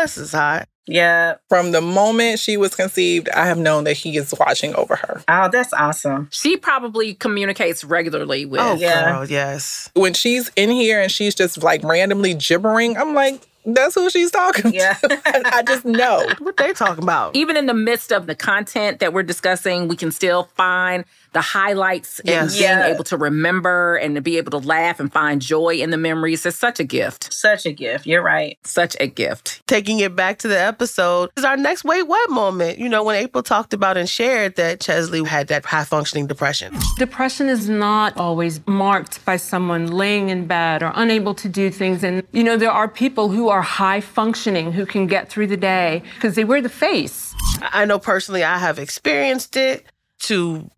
Bless 0.00 0.16
is 0.16 0.32
hot. 0.32 0.66
Yeah. 0.86 1.34
From 1.50 1.72
the 1.72 1.82
moment 1.82 2.38
she 2.38 2.56
was 2.56 2.74
conceived, 2.74 3.28
I 3.28 3.44
have 3.44 3.58
known 3.58 3.84
that 3.84 3.98
he 3.98 4.16
is 4.16 4.32
watching 4.40 4.74
over 4.74 4.96
her. 4.96 5.22
Oh, 5.28 5.50
that's 5.52 5.74
awesome. 5.74 6.28
She 6.32 6.56
probably 6.56 7.12
communicates 7.12 7.84
regularly 7.84 8.46
with. 8.46 8.60
Oh, 8.62 8.76
Yeah. 8.76 9.12
girl, 9.12 9.26
yes. 9.28 9.90
When 9.92 10.14
she's 10.14 10.50
in 10.56 10.70
here 10.70 11.02
and 11.02 11.12
she's 11.12 11.34
just 11.34 11.62
like 11.62 11.84
randomly 11.84 12.32
gibbering, 12.32 12.96
I'm 12.96 13.12
like, 13.14 13.46
that's 13.66 13.94
who 13.94 14.08
she's 14.08 14.30
talking 14.30 14.72
Yeah. 14.72 14.94
to. 15.02 15.20
I 15.26 15.62
just 15.62 15.84
know. 15.84 16.26
What 16.38 16.56
they 16.56 16.72
talking 16.72 17.04
about? 17.04 17.36
Even 17.36 17.58
in 17.58 17.66
the 17.66 17.74
midst 17.74 18.10
of 18.10 18.26
the 18.26 18.34
content 18.34 19.00
that 19.00 19.12
we're 19.12 19.22
discussing, 19.22 19.86
we 19.86 19.96
can 19.96 20.10
still 20.10 20.44
find 20.56 21.04
the 21.32 21.40
highlights 21.40 22.20
Yes. 22.24 22.40
and 22.42 22.50
being 22.50 22.62
Yeah. 22.62 22.86
able 22.86 23.04
to 23.04 23.16
remember 23.16 23.96
and 23.96 24.14
to 24.16 24.20
be 24.20 24.36
able 24.38 24.50
to 24.52 24.66
laugh 24.66 24.98
and 25.00 25.12
find 25.12 25.40
joy 25.40 25.74
in 25.74 25.90
the 25.90 25.96
memories. 25.96 26.44
is 26.46 26.56
such 26.56 26.80
a 26.80 26.84
gift. 26.84 27.32
Such 27.32 27.66
a 27.66 27.72
gift. 27.72 28.06
You're 28.06 28.22
right. 28.22 28.58
Such 28.64 28.96
a 29.00 29.06
gift. 29.06 29.60
Taking 29.66 30.00
it 30.00 30.16
back 30.16 30.38
to 30.38 30.48
the 30.48 30.58
episode 30.60 31.30
is 31.36 31.44
our 31.44 31.56
next 31.56 31.84
wait 31.84 32.02
what 32.06 32.30
moment. 32.30 32.78
You 32.78 32.88
know, 32.88 33.02
when 33.02 33.16
April 33.16 33.42
talked 33.42 33.72
about 33.74 33.96
and 33.96 34.08
shared 34.08 34.56
that 34.56 34.80
Cheslie 34.80 35.22
had 35.24 35.48
that 35.48 35.64
high 35.64 35.84
functioning 35.84 36.26
depression. 36.26 36.74
Depression 36.98 37.48
is 37.48 37.68
not 37.68 38.16
always 38.16 38.60
marked 38.66 39.24
by 39.24 39.36
someone 39.36 39.86
laying 39.88 40.30
in 40.30 40.46
bed 40.46 40.82
or 40.82 40.92
unable 40.94 41.34
to 41.34 41.48
do 41.48 41.70
things. 41.70 42.02
And, 42.02 42.22
you 42.32 42.42
know, 42.42 42.56
there 42.56 42.70
are 42.70 42.88
people 42.88 43.28
who 43.28 43.48
are 43.48 43.62
high 43.62 44.00
functioning 44.00 44.72
who 44.72 44.86
can 44.86 45.06
get 45.06 45.28
through 45.28 45.46
the 45.48 45.56
day 45.56 46.02
because 46.16 46.34
they 46.34 46.44
wear 46.44 46.60
the 46.62 46.68
face. 46.68 47.34
I 47.62 47.84
know 47.84 47.98
personally 47.98 48.42
I 48.44 48.58
have 48.58 48.78
experienced 48.78 49.56
it 49.56 49.84
to 50.20 50.70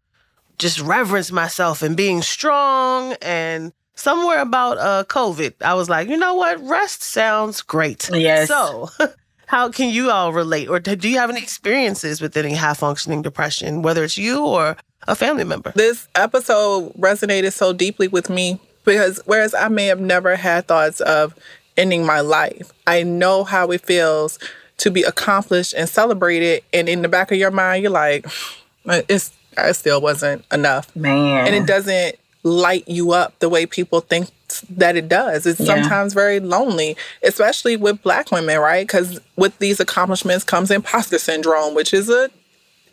just 0.59 0.81
reverence 0.81 1.33
myself 1.33 1.83
and 1.83 1.97
being 1.97 2.23
strong 2.23 3.15
and 3.23 3.73
somewhere 3.95 4.41
about 4.41 4.79
uh 4.79 5.05
COVID 5.05 5.55
I 5.63 5.75
was 5.75 5.89
like, 5.89 6.09
you 6.09 6.17
know 6.17 6.35
what? 6.35 6.61
Rest 6.63 7.03
sounds 7.03 7.63
great. 7.63 8.09
Yes. 8.13 8.49
So 8.49 8.89
How 9.53 9.69
can 9.69 9.91
you 9.91 10.11
all 10.11 10.33
relate? 10.33 10.71
Or 10.71 10.81
do 10.81 11.07
you 11.07 11.19
have 11.19 11.29
any 11.29 11.43
experiences 11.43 12.23
with 12.23 12.35
any 12.39 12.55
high 12.55 12.73
functioning 12.73 13.21
depression, 13.21 13.83
whether 13.83 14.03
it's 14.03 14.17
you 14.17 14.43
or 14.43 14.79
a 15.07 15.15
family 15.15 15.45
member? 15.45 15.73
This 15.77 16.09
episode 16.15 16.95
resonated 16.95 17.53
so 17.53 17.75
deeply 17.75 18.09
with 18.09 18.31
me 18.31 18.59
because 18.87 19.21
whereas 19.27 19.53
I 19.53 19.69
may 19.69 19.89
have 19.89 20.01
never 20.01 20.37
had 20.37 20.67
thoughts 20.69 21.03
of 21.03 21.35
ending 21.77 22.07
my 22.07 22.21
life, 22.21 22.73
I 22.87 23.03
know 23.03 23.45
how 23.45 23.71
it 23.73 23.83
feels 23.83 24.39
to 24.79 24.91
be 24.91 25.03
accomplished 25.03 25.75
and 25.75 25.87
celebrated. 25.87 26.63
And 26.73 26.89
in 26.89 27.03
the 27.03 27.09
back 27.09 27.31
of 27.31 27.37
your 27.37 27.51
mind, 27.51 27.83
you're 27.83 27.93
like, 27.93 28.25
it's, 28.87 29.33
it 29.57 29.75
still 29.75 30.01
wasn't 30.01 30.45
enough. 30.53 30.95
Man. 30.97 31.47
And 31.47 31.55
it 31.55 31.67
doesn't 31.67 32.17
light 32.43 32.89
you 32.89 33.13
up 33.13 33.39
the 33.39 33.49
way 33.49 33.67
people 33.67 34.01
think 34.01 34.29
that 34.69 34.97
it 34.97 35.09
does. 35.09 35.47
It's 35.47 35.61
Yeah. 35.61 35.67
sometimes 35.67 36.13
very 36.13 36.41
lonely, 36.41 36.97
especially 37.23 37.77
with 37.77 38.03
black 38.03 38.31
women, 38.31 38.59
right? 38.59 38.87
Because 38.87 39.21
with 39.37 39.59
these 39.59 39.81
accomplishments 39.81 40.45
comes 40.45 40.71
imposter 40.71 41.19
syndrome, 41.19 41.75
which 41.75 41.95
is 41.95 42.09
a 42.09 42.31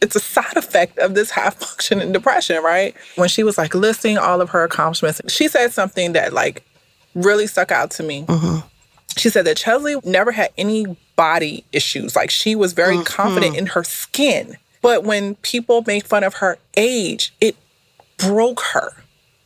it's 0.02 0.16
a 0.16 0.20
side 0.20 0.56
effect 0.56 0.98
of 1.00 1.14
this 1.14 1.30
high 1.36 1.50
functioning 1.50 2.12
depression, 2.12 2.64
right? 2.64 2.96
When 3.16 3.28
she 3.28 3.44
was 3.44 3.58
like 3.58 3.76
listing 3.76 4.18
all 4.18 4.42
of 4.42 4.50
her 4.52 4.64
accomplishments, 4.64 5.22
she 5.28 5.48
said 5.48 5.74
something 5.74 6.14
that 6.14 6.32
like 6.32 6.64
really 7.16 7.48
stuck 7.48 7.72
out 7.72 7.92
to 7.92 8.04
me. 8.04 8.24
Mm-hmm. 8.24 8.68
She 9.18 9.30
said 9.30 9.46
that 9.46 9.58
Cheslie 9.58 9.98
never 10.06 10.32
had 10.32 10.52
any 10.58 10.86
body 11.16 11.66
issues. 11.74 12.16
Like 12.16 12.30
she 12.30 12.56
was 12.56 12.74
very 12.74 12.96
mm-hmm. 12.96 13.04
confident 13.04 13.58
in 13.58 13.66
her 13.68 13.84
skin. 13.84 14.58
But 14.82 15.04
when 15.04 15.36
people 15.36 15.84
made 15.86 16.06
fun 16.06 16.24
of 16.24 16.36
her 16.36 16.58
age, 16.76 17.34
it 17.42 17.56
broke 18.18 18.62
her. 18.74 18.94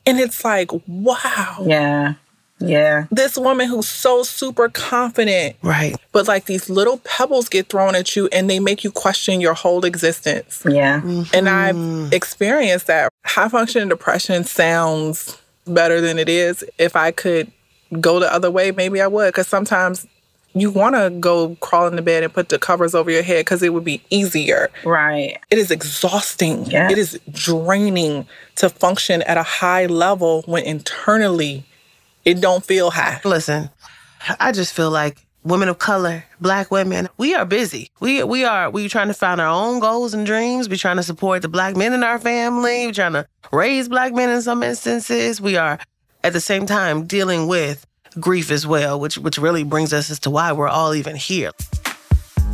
And 0.06 0.20
it's 0.20 0.44
like, 0.44 0.70
wow. 0.88 1.64
Yeah. 1.66 2.16
Yeah. 2.60 3.08
This 3.12 3.38
woman 3.38 3.68
who's 3.68 3.88
so 3.88 4.24
super 4.24 4.70
confident. 4.70 5.56
Right. 5.62 5.96
But 6.12 6.28
like 6.28 6.46
these 6.46 6.70
little 6.70 7.00
pebbles 7.00 7.50
get 7.50 7.68
thrown 7.68 7.96
at 7.96 8.16
you 8.16 8.30
and 8.32 8.50
they 8.50 8.60
make 8.60 8.84
you 8.84 8.92
question 8.92 9.42
your 9.42 9.54
whole 9.54 9.84
existence. 9.86 10.64
Yeah. 10.68 11.02
And 11.34 11.50
I've 11.50 12.14
experienced 12.14 12.88
that. 12.88 13.12
High 13.26 13.50
functioning 13.50 13.90
depression 13.90 14.44
sounds 14.44 15.42
better 15.66 16.00
than 16.00 16.20
it 16.20 16.30
is. 16.30 16.64
If 16.78 16.96
I 16.96 17.12
could 17.12 17.52
go 18.00 18.20
the 18.20 18.32
other 18.32 18.52
way, 18.52 18.72
maybe 18.72 19.02
I 19.02 19.08
would. 19.08 19.30
Because 19.30 19.48
sometimes 19.48 20.06
you 20.56 20.70
want 20.70 20.96
to 20.96 21.10
go 21.20 21.56
crawl 21.60 21.88
in 21.88 21.96
the 21.96 22.02
bed 22.02 22.24
and 22.24 22.34
put 22.34 22.50
the 22.50 22.60
covers 22.60 22.94
over 22.94 23.10
your 23.10 23.24
head 23.24 23.42
because 23.42 23.64
it 23.64 23.74
would 23.74 23.84
be 23.84 24.02
easier. 24.10 24.70
Right. 24.86 25.38
It 25.50 25.58
is 25.58 25.72
exhausting. 25.72 26.66
Yeah. 26.66 26.92
It 26.92 26.98
is 26.98 27.20
draining 27.32 28.28
to 28.58 28.70
function 28.70 29.22
at 29.24 29.38
a 29.38 29.44
high 29.44 29.88
level 29.88 30.44
when 30.46 30.64
internally 30.64 31.66
it 32.26 32.40
don't 32.40 32.64
feel 32.64 32.92
high. 32.92 33.20
Listen, 33.26 33.70
I 34.40 34.52
just 34.52 34.74
feel 34.74 34.92
like 34.92 35.26
women 35.44 35.70
of 35.70 35.78
color, 35.78 36.24
black 36.40 36.72
women, 36.72 37.10
we 37.18 37.34
are 37.36 37.46
busy. 37.46 37.90
We 38.00 38.24
we 38.24 38.46
are 38.46 38.70
we 38.70 38.88
trying 38.88 39.08
to 39.08 39.14
find 39.14 39.42
our 39.42 39.50
own 39.50 39.80
goals 39.80 40.14
and 40.14 40.26
dreams. 40.26 40.70
We 40.70 40.78
trying 40.78 40.98
to 40.98 41.04
support 41.04 41.42
the 41.42 41.50
black 41.50 41.76
men 41.76 41.94
in 41.94 42.04
our 42.04 42.20
family. 42.20 42.88
We 42.88 42.94
trying 42.94 43.14
to 43.14 43.28
raise 43.52 43.90
black 43.90 44.14
men 44.14 44.30
in 44.30 44.42
some 44.42 44.64
instances. 44.64 45.42
We 45.42 45.58
are 45.58 45.80
at 46.24 46.34
the 46.34 46.40
same 46.40 46.66
time 46.66 47.06
dealing 47.06 47.48
with 47.48 47.86
grief 48.20 48.52
as 48.52 48.66
well, 48.68 49.00
which 49.00 49.18
which 49.18 49.38
really 49.38 49.64
brings 49.64 49.94
us 49.94 50.10
as 50.12 50.20
to 50.20 50.30
why 50.30 50.52
we're 50.52 50.68
all 50.70 50.94
even 50.94 51.16
here. 51.16 51.52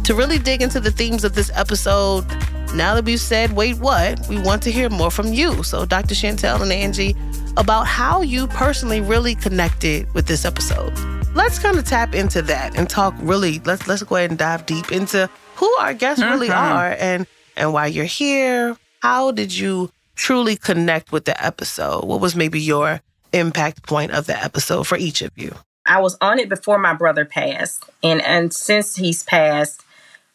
To 0.04 0.16
really 0.16 0.40
dig 0.40 0.62
into 0.62 0.80
the 0.80 0.92
themes 0.92 1.24
of 1.24 1.36
this 1.36 1.52
episode, 1.54 2.26
now 2.74 2.96
that 2.96 3.06
we've 3.06 3.20
said, 3.20 3.54
wait, 3.56 3.78
what? 3.78 4.28
We 4.28 4.40
want 4.40 4.64
to 4.64 4.72
hear 4.72 4.90
more 4.90 5.12
from 5.12 5.34
you. 5.34 5.62
So, 5.64 5.86
Dr. 5.86 6.16
Shantell 6.16 6.62
and 6.62 6.72
Angie, 6.72 7.16
about 7.58 7.86
how 7.86 8.22
you 8.22 8.48
personally 8.48 9.02
really 9.02 9.36
connected 9.36 10.12
with 10.16 10.26
this 10.26 10.46
episode. 10.46 10.94
Let's 11.36 11.60
kind 11.60 11.78
of 11.78 11.86
tap 11.86 12.16
into 12.16 12.42
that 12.44 12.76
and 12.76 12.90
talk 12.90 13.14
really, 13.20 13.60
let's 13.66 13.88
let's 13.88 14.02
go 14.02 14.16
ahead 14.16 14.32
and 14.32 14.40
dive 14.40 14.66
deep 14.66 14.92
into 14.92 15.30
who 15.56 15.68
our 15.80 15.94
guests 15.94 16.24
really 16.24 16.50
Mhm. 16.50 16.56
are 16.56 16.96
and 17.00 17.28
and 17.56 17.72
why 17.74 17.86
you're 17.86 18.06
here. 18.06 18.76
How 19.02 19.32
did 19.32 19.54
you 19.56 19.92
truly 20.16 20.56
connect 20.56 21.12
with 21.12 21.26
the 21.26 21.44
episode? 21.46 22.06
What 22.06 22.20
was 22.20 22.36
maybe 22.36 22.60
your 22.60 23.02
impact 23.34 23.84
point 23.84 24.12
of 24.12 24.26
the 24.26 24.42
episode 24.42 24.88
for 24.88 24.98
each 24.98 25.22
of 25.22 25.32
you? 25.36 25.54
I 25.86 26.00
was 26.02 26.18
on 26.22 26.40
it 26.40 26.50
before 26.50 26.78
my 26.78 26.94
brother 26.94 27.26
passed. 27.26 27.84
And 28.04 28.22
and 28.22 28.54
since 28.54 28.96
he's 28.96 29.24
passed, 29.24 29.84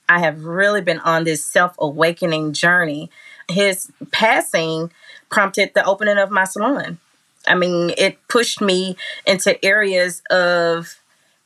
I 0.09 0.21
have 0.21 0.45
really 0.45 0.81
been 0.81 0.99
on 1.01 1.25
this 1.25 1.45
self-awakening 1.45 2.53
journey. 2.53 3.11
His 3.49 3.91
passing 4.11 4.91
prompted 5.31 5.73
the 5.75 5.85
opening 5.85 6.19
of 6.19 6.31
my 6.31 6.45
salon. 6.45 6.99
I 7.47 7.55
mean, 7.55 7.93
it 7.99 8.19
pushed 8.29 8.61
me 8.61 8.97
into 9.27 9.63
areas 9.65 10.23
of 10.31 11.01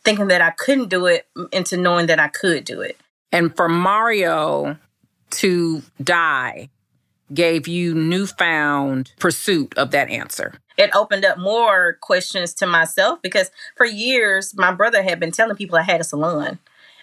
thinking 0.04 0.28
that 0.28 0.40
I 0.40 0.50
couldn't 0.50 0.88
do 0.88 1.06
it 1.06 1.26
into 1.52 1.76
knowing 1.76 2.06
that 2.06 2.20
I 2.20 2.28
could 2.28 2.64
do 2.64 2.80
it. 2.80 2.96
And 3.32 3.54
for 3.54 3.68
Mario 3.68 4.78
to 5.30 5.82
die 6.02 6.70
gave 7.34 7.68
you 7.68 7.94
newfound 7.94 9.12
pursuit 9.18 9.76
of 9.76 9.90
that 9.90 10.08
answer. 10.08 10.54
It 10.78 10.94
opened 10.94 11.24
up 11.24 11.36
more 11.36 11.98
questions 12.00 12.54
to 12.54 12.66
myself 12.66 13.20
because 13.20 13.50
for 13.76 13.84
years 13.84 14.56
my 14.56 14.72
brother 14.72 15.02
had 15.02 15.20
been 15.20 15.32
telling 15.32 15.56
people 15.56 15.76
I 15.76 15.82
had 15.82 16.00
a 16.00 16.04
salon. 16.04 16.58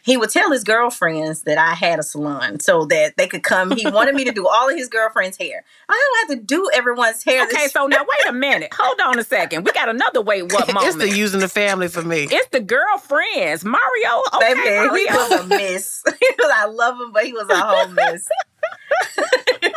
He 0.05 0.17
would 0.17 0.29
tell 0.29 0.51
his 0.51 0.63
girlfriends 0.63 1.41
that 1.43 1.57
I 1.57 1.73
had 1.73 1.97
a 1.97 2.03
salon 2.03 2.59
so 2.59 2.85
that 2.85 3.17
they 3.17 3.25
could 3.25 3.41
come. 3.41 3.71
He 3.71 3.89
wanted 3.89 4.13
me 4.13 4.23
to 4.25 4.31
do 4.31 4.47
all 4.47 4.69
of 4.69 4.75
his 4.75 4.87
girlfriends' 4.87 5.35
hair. 5.35 5.63
I 5.89 6.19
don't 6.27 6.29
have 6.29 6.37
to 6.37 6.45
do 6.45 6.69
everyone's 6.75 7.23
hair. 7.23 7.43
Okay, 7.45 7.67
so 7.69 7.87
now 7.87 8.01
wait 8.01 8.29
a 8.29 8.31
minute. 8.31 8.71
Hold 8.71 9.01
on 9.01 9.17
a 9.17 9.23
second. 9.23 9.65
We 9.65 9.71
got 9.71 9.89
another 9.89 10.21
wait 10.21 10.43
what 10.53 10.71
moment. 10.71 10.95
It's 10.95 10.97
the 10.97 11.17
using 11.17 11.39
the 11.39 11.49
family 11.49 11.87
for 11.87 12.03
me. 12.03 12.27
It's 12.29 12.49
the 12.49 12.59
girlfriends. 12.59 13.65
Mario, 13.65 14.21
okay, 14.35 14.53
Baby, 14.53 14.99
he 14.99 15.05
was 15.07 15.31
a 15.31 15.47
mess. 15.47 16.03
I 16.39 16.67
love 16.67 17.01
him, 17.01 17.11
but 17.11 17.25
he 17.25 17.33
was 17.33 17.49
a 17.49 17.57
whole 17.57 17.87
mess. 17.87 18.29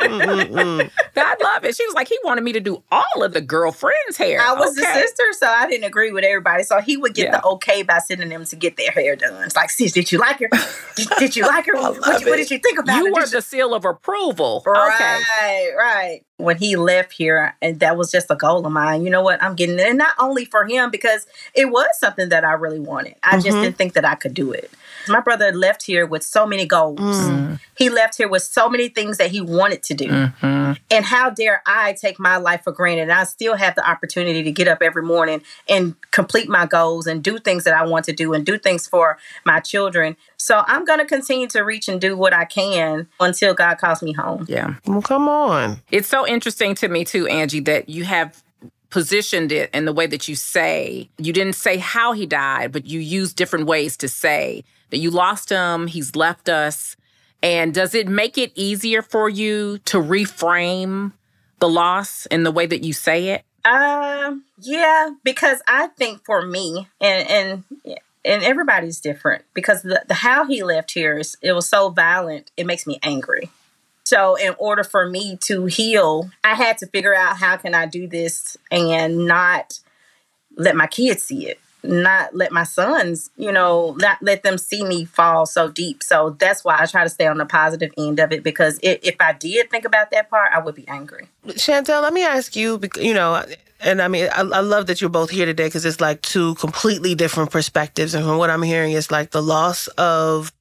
I 0.01 1.37
love 1.43 1.65
it. 1.65 1.77
She 1.77 1.85
was 1.87 1.95
like, 1.95 2.09
he 2.09 2.19
wanted 2.25 2.45
me 2.45 2.53
to 2.53 2.61
do 2.61 2.83
all 2.91 3.23
of 3.23 3.33
the 3.33 3.41
girlfriends' 3.41 4.17
hair. 4.17 4.41
I 4.41 4.55
was 4.55 4.75
the 4.75 4.83
sister, 4.83 5.25
so 5.33 5.47
I 5.49 5.69
didn't 5.69 5.85
agree 5.85 6.13
with 6.13 6.25
everybody. 6.25 6.63
So 6.63 6.81
he 6.81 6.97
would 6.97 7.15
get 7.15 7.27
Yeah. 7.27 7.33
the 7.41 7.45
okay 7.47 7.83
by 7.83 7.99
sending 7.99 8.29
them 8.29 8.45
to 8.45 8.57
get 8.57 8.77
their 8.77 8.91
hair 8.91 9.17
done. 9.17 9.43
It's 9.45 9.57
like, 9.57 9.71
sis, 9.71 9.93
did 9.93 10.11
you 10.13 10.19
like 10.19 10.39
her? 10.41 10.49
Did, 10.97 11.09
did 11.19 11.37
you 11.37 11.47
like 11.47 11.67
her? 11.67 11.73
What, 11.79 12.01
what 12.03 12.25
did 12.37 12.51
you 12.51 12.59
think 12.59 12.79
about 12.79 12.97
it? 12.97 12.99
You 12.99 13.07
her? 13.07 13.13
were 13.13 13.21
Did 13.23 13.31
the 13.33 13.43
seal 13.43 13.75
of 13.75 13.85
approval. 13.85 14.63
Okay. 14.67 14.73
Right, 14.73 15.71
right. 15.77 16.21
When 16.37 16.57
he 16.57 16.77
left 16.77 17.13
here, 17.13 17.55
and 17.63 17.81
that 17.81 17.97
was 17.97 18.11
just 18.13 18.31
a 18.31 18.37
goal 18.37 18.65
of 18.67 18.73
mine. 18.73 19.03
You 19.05 19.11
know 19.11 19.23
what? 19.23 19.43
I'm 19.43 19.55
getting 19.55 19.79
it. 19.79 19.87
And 19.87 19.99
not 19.99 20.15
only 20.19 20.45
for 20.45 20.65
him, 20.65 20.91
because 20.91 21.27
it 21.55 21.67
was 21.67 21.87
something 21.99 22.29
that 22.29 22.45
I 22.45 22.53
really 22.53 22.81
wanted. 22.81 23.15
I 23.23 23.37
just 23.37 23.49
Mm-hmm. 23.49 23.63
didn't 23.63 23.77
think 23.77 23.93
that 23.95 24.05
I 24.05 24.15
could 24.15 24.35
do 24.35 24.53
it. 24.53 24.71
My 25.09 25.21
brother 25.21 25.53
left 25.53 25.83
here 25.83 26.07
with 26.07 26.23
so 26.23 26.47
many 26.47 26.67
goals. 26.67 26.99
Mm. 26.99 27.61
He 27.77 27.91
left 27.91 28.17
here 28.17 28.29
with 28.29 28.43
so 28.43 28.69
many 28.69 28.89
things 28.89 29.19
that 29.19 29.31
he 29.31 29.41
wanted 29.41 29.83
to 29.85 29.95
do. 29.95 30.09
Mm-hmm. 30.09 30.73
And 30.91 31.05
how 31.05 31.31
dare 31.31 31.63
I 31.67 31.93
take 31.93 32.19
my 32.19 32.37
life 32.37 32.65
for 32.65 32.73
granted? 32.73 33.03
And 33.03 33.13
I 33.13 33.25
still 33.25 33.57
have 33.57 33.75
the 33.75 33.89
opportunity 33.89 34.43
to 34.43 34.51
get 34.51 34.69
up 34.69 34.83
every 34.83 35.03
morning 35.03 35.43
and 35.69 35.95
complete 36.11 36.49
my 36.49 36.67
goals 36.67 37.07
and 37.07 37.23
do 37.23 37.39
things 37.39 37.65
that 37.65 37.75
I 37.75 37.87
want 37.87 38.05
to 38.07 38.13
do 38.13 38.35
and 38.35 38.45
do 38.45 38.59
things 38.59 38.87
for 38.87 39.19
my 39.45 39.61
children. 39.61 40.17
So 40.37 40.63
I'm 40.67 40.85
going 40.85 40.99
to 40.99 41.05
continue 41.05 41.47
to 41.49 41.61
reach 41.61 41.89
and 41.89 42.01
do 42.01 42.17
what 42.17 42.33
I 42.33 42.45
can 42.45 43.09
until 43.21 43.55
God 43.55 43.79
calls 43.79 44.03
me 44.03 44.13
home. 44.13 44.47
Yeah. 44.49 44.75
Well, 44.87 45.03
come 45.03 45.29
on. 45.29 45.79
It's 45.91 46.09
so 46.09 46.27
interesting 46.27 46.75
to 46.77 46.89
me 46.89 47.05
too, 47.05 47.27
Angie, 47.29 47.61
that 47.61 47.89
you 47.89 48.05
have 48.05 48.43
positioned 48.91 49.53
it 49.53 49.71
in 49.75 49.85
the 49.85 49.93
way 49.93 50.07
that 50.07 50.29
you 50.29 50.35
say. 50.35 51.09
You 51.19 51.33
didn't 51.33 51.55
say 51.55 51.77
how 51.77 52.13
he 52.13 52.27
died, 52.27 52.73
but 52.73 52.87
you 52.87 53.01
use 53.01 53.33
different 53.33 53.67
ways 53.67 53.97
to 53.99 54.09
say 54.09 54.65
that 54.91 54.99
you 54.99 55.11
lost 55.11 55.51
him, 55.51 55.87
he's 55.87 56.17
left 56.17 56.49
us. 56.49 56.97
And 57.43 57.73
does 57.73 57.95
it 57.95 58.09
make 58.09 58.37
it 58.37 58.53
easier 58.55 59.03
for 59.03 59.29
you 59.29 59.79
to 59.85 59.99
reframe 59.99 61.13
the 61.61 61.69
loss 61.69 62.27
in 62.27 62.43
the 62.43 62.51
way 62.51 62.67
that 62.67 62.83
you 62.83 62.93
say 62.93 63.29
it? 63.29 63.45
Um, 63.65 64.45
yeah, 64.61 65.11
because 65.25 65.63
I 65.69 65.89
think 65.89 66.25
for 66.25 66.43
me, 66.43 66.89
and 67.01 67.29
and 67.29 67.65
and 68.25 68.43
everybody's 68.43 69.01
different 69.01 69.45
because 69.55 69.83
the, 69.83 70.03
the 70.07 70.15
how 70.15 70.47
he 70.47 70.63
left 70.63 70.93
here 70.93 71.19
is 71.19 71.37
it 71.43 71.53
was 71.53 71.69
so 71.69 71.91
violent. 71.91 72.51
It 72.57 72.67
makes 72.67 72.87
me 72.87 72.99
angry. 73.03 73.51
So 74.05 74.37
in 74.37 74.55
order 74.59 74.85
for 74.85 75.07
me 75.07 75.37
to 75.43 75.67
heal, 75.67 76.31
I 76.43 76.55
had 76.55 76.79
to 76.79 76.87
figure 76.87 77.15
out 77.15 77.37
how 77.37 77.59
can 77.59 77.75
I 77.75 77.85
do 77.85 78.07
this 78.07 78.57
and 78.71 79.27
not 79.27 79.81
let 80.57 80.75
my 80.75 80.87
kids 80.87 81.23
see 81.23 81.47
it, 81.47 81.61
not 81.83 82.35
let 82.35 82.53
my 82.53 82.65
sons, 82.65 83.31
you 83.37 83.53
know, 83.53 83.95
not 83.99 84.19
let 84.21 84.43
them 84.43 84.59
see 84.59 84.85
me 84.85 85.05
fall 85.05 85.47
so 85.47 85.69
deep. 85.69 86.03
So 86.03 86.37
that's 86.39 86.65
why 86.65 86.77
I 86.81 86.87
try 86.87 87.05
to 87.05 87.11
stay 87.11 87.27
on 87.27 87.39
the 87.39 87.47
positive 87.47 87.93
end 87.97 88.19
of 88.19 88.33
it 88.33 88.43
because 88.43 88.79
i 88.85 88.99
if 89.03 89.17
I 89.21 89.33
did 89.33 89.71
think 89.71 89.85
about 89.85 90.11
that 90.11 90.29
part, 90.29 90.51
I 90.53 90.59
would 90.59 90.75
be 90.75 90.87
angry. 90.89 91.29
Shantell, 91.47 92.03
let 92.03 92.13
me 92.13 92.25
ask 92.25 92.57
you, 92.57 92.81
you 92.97 93.15
know, 93.15 93.45
and 93.81 94.03
I 94.03 94.09
mean, 94.09 94.29
I, 94.33 94.41
I 94.41 94.61
love 94.61 94.87
that 94.89 95.01
you're 95.01 95.11
both 95.11 95.31
here 95.31 95.47
today 95.47 95.67
because 95.67 95.85
it's 95.85 96.01
like 96.01 96.23
two 96.23 96.55
completely 96.57 97.15
different 97.15 97.51
perspectives. 97.51 98.15
And 98.15 98.25
from 98.25 98.39
what 98.39 98.51
I'm 98.51 98.63
hearing, 98.63 98.93
it's 98.93 99.11
like 99.11 99.31
the 99.31 99.43
loss 99.43 99.87
of 99.99 100.53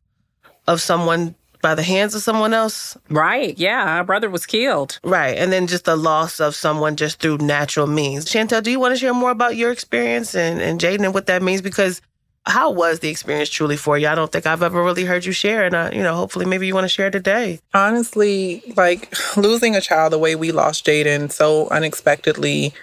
of 0.68 0.82
someone 0.82 1.34
by 1.62 1.76
the 1.76 1.84
hands 1.84 2.16
of 2.16 2.22
someone 2.22 2.54
else. 2.54 2.98
Right. 3.10 3.58
Yeah. 3.58 3.98
Our 3.98 4.04
brother 4.04 4.30
was 4.30 4.46
killed. 4.46 5.00
Right. 5.04 5.38
And 5.38 5.52
then 5.52 5.68
just 5.68 5.86
the 5.86 5.96
loss 5.96 6.40
of 6.40 6.56
someone 6.56 6.96
just 6.96 7.20
through 7.20 7.38
natural 7.38 7.88
means. 7.88 8.26
Shantell, 8.26 8.64
do 8.64 8.72
you 8.72 8.80
want 8.80 8.94
to 8.94 9.00
share 9.00 9.14
more 9.14 9.32
about 9.32 9.56
your 9.56 9.72
experience 9.72 10.36
and, 10.36 10.62
and 10.62 10.80
Jaden 10.80 11.04
and 11.04 11.14
what 11.14 11.28
that 11.28 11.42
means? 11.42 11.62
Because 11.62 12.02
how 12.48 12.72
was 12.72 13.00
the 13.00 13.10
experience 13.10 13.50
truly 13.50 13.78
for 13.78 13.98
you? 13.98 14.08
I 14.08 14.16
don't 14.16 14.32
think 14.32 14.46
I've 14.46 14.64
ever 14.64 14.82
really 14.82 15.04
heard 15.04 15.26
you 15.26 15.32
share, 15.32 15.66
and 15.66 15.76
uh, 15.76 15.90
you 15.92 16.02
know, 16.02 16.16
hopefully, 16.16 16.46
maybe 16.46 16.66
you 16.66 16.74
want 16.74 16.86
to 16.86 16.90
share 16.90 17.12
today. 17.12 17.60
Honestly, 17.74 18.64
like 18.78 19.14
losing 19.36 19.76
a 19.76 19.82
child 19.82 20.14
the 20.14 20.18
way 20.18 20.36
we 20.36 20.52
lost 20.52 20.86
Jaden 20.86 21.32
so 21.32 21.68
unexpectedly, 21.70 22.74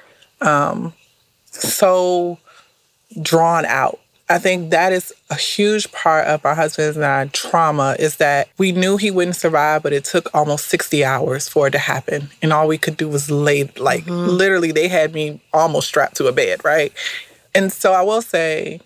um, 0.41 0.93
so 1.47 2.39
drawn 3.21 3.65
out. 3.65 4.01
I 4.29 4.39
think 4.39 4.71
that 4.71 4.93
is 4.93 5.13
a 5.29 5.35
huge 5.35 5.93
part 5.93 6.27
of 6.27 6.43
my 6.43 6.55
husband's 6.55 6.97
and 6.97 7.05
I 7.05 7.27
trauma 7.27 7.95
is 7.99 8.17
that 8.17 8.49
we 8.57 8.73
knew 8.73 8.97
he 8.97 9.11
wouldn't 9.11 9.37
survive, 9.37 9.83
but 9.83 9.93
it 9.93 10.05
took 10.05 10.35
almost 10.35 10.69
60 10.69 11.05
hours 11.05 11.47
for 11.47 11.67
it 11.67 11.73
to 11.73 11.79
happen. 11.79 12.31
And 12.41 12.53
all 12.53 12.67
we 12.67 12.79
could 12.79 12.97
do 12.97 13.09
was 13.09 13.31
lay, 13.31 13.65
like, 13.77 14.05
mm-hmm. 14.05 14.31
literally, 14.31 14.73
they 14.73 14.89
had 14.89 15.13
me 15.13 15.43
almost 15.53 15.89
strapped 15.89 16.17
to 16.17 16.27
a 16.27 16.33
bed, 16.33 16.65
right? 16.65 16.93
And 17.55 17.71
so 17.71 17.93
I 17.93 18.01
will 18.01 18.23
say, 18.23 18.81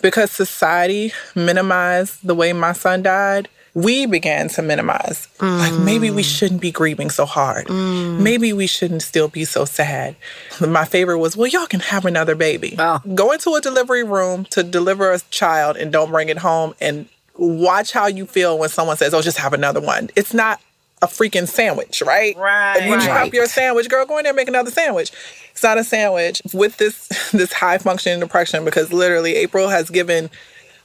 because 0.00 0.30
society 0.30 1.12
minimized 1.34 2.24
the 2.24 2.34
way 2.34 2.52
my 2.52 2.72
son 2.72 3.02
died, 3.02 3.48
we 3.74 4.06
began 4.06 4.48
to 4.48 4.62
minimize. 4.62 5.28
Mm. 5.38 5.58
Like 5.58 5.72
maybe 5.74 6.10
we 6.10 6.22
shouldn't 6.22 6.60
be 6.60 6.70
grieving 6.70 7.10
so 7.10 7.26
hard. 7.26 7.66
Mm. 7.66 8.20
Maybe 8.20 8.52
we 8.52 8.68
shouldn't 8.68 9.02
still 9.02 9.28
be 9.28 9.44
so 9.44 9.64
sad. 9.64 10.14
My 10.60 10.84
favorite 10.84 11.18
was, 11.18 11.36
well, 11.36 11.48
y'all 11.48 11.66
can 11.66 11.80
have 11.80 12.04
another 12.04 12.36
baby. 12.36 12.76
Oh. 12.78 13.00
Go 13.14 13.32
into 13.32 13.50
a 13.54 13.60
delivery 13.60 14.04
room 14.04 14.44
to 14.46 14.62
deliver 14.62 15.12
a 15.12 15.20
child 15.30 15.76
and 15.76 15.92
don't 15.92 16.10
bring 16.10 16.28
it 16.28 16.38
home 16.38 16.74
and 16.80 17.08
watch 17.36 17.90
how 17.92 18.06
you 18.06 18.26
feel 18.26 18.58
when 18.58 18.68
someone 18.68 18.96
says, 18.96 19.12
oh, 19.12 19.20
just 19.20 19.38
have 19.38 19.52
another 19.52 19.80
one. 19.80 20.08
It's 20.14 20.32
not 20.32 20.60
a 21.02 21.08
freaking 21.08 21.48
sandwich, 21.48 22.00
right? 22.06 22.36
Right. 22.36 22.76
If 22.78 22.84
you 22.84 22.94
right. 22.94 23.04
drop 23.04 23.34
your 23.34 23.46
sandwich, 23.46 23.88
girl, 23.88 24.06
go 24.06 24.18
in 24.18 24.22
there 24.22 24.30
and 24.30 24.36
make 24.36 24.48
another 24.48 24.70
sandwich. 24.70 25.10
It's 25.50 25.62
not 25.62 25.78
a 25.78 25.84
sandwich 25.84 26.40
with 26.52 26.76
this 26.76 27.08
this 27.32 27.52
high 27.52 27.78
functioning 27.78 28.20
depression 28.20 28.64
because 28.64 28.92
literally 28.92 29.34
April 29.34 29.68
has 29.68 29.90
given 29.90 30.30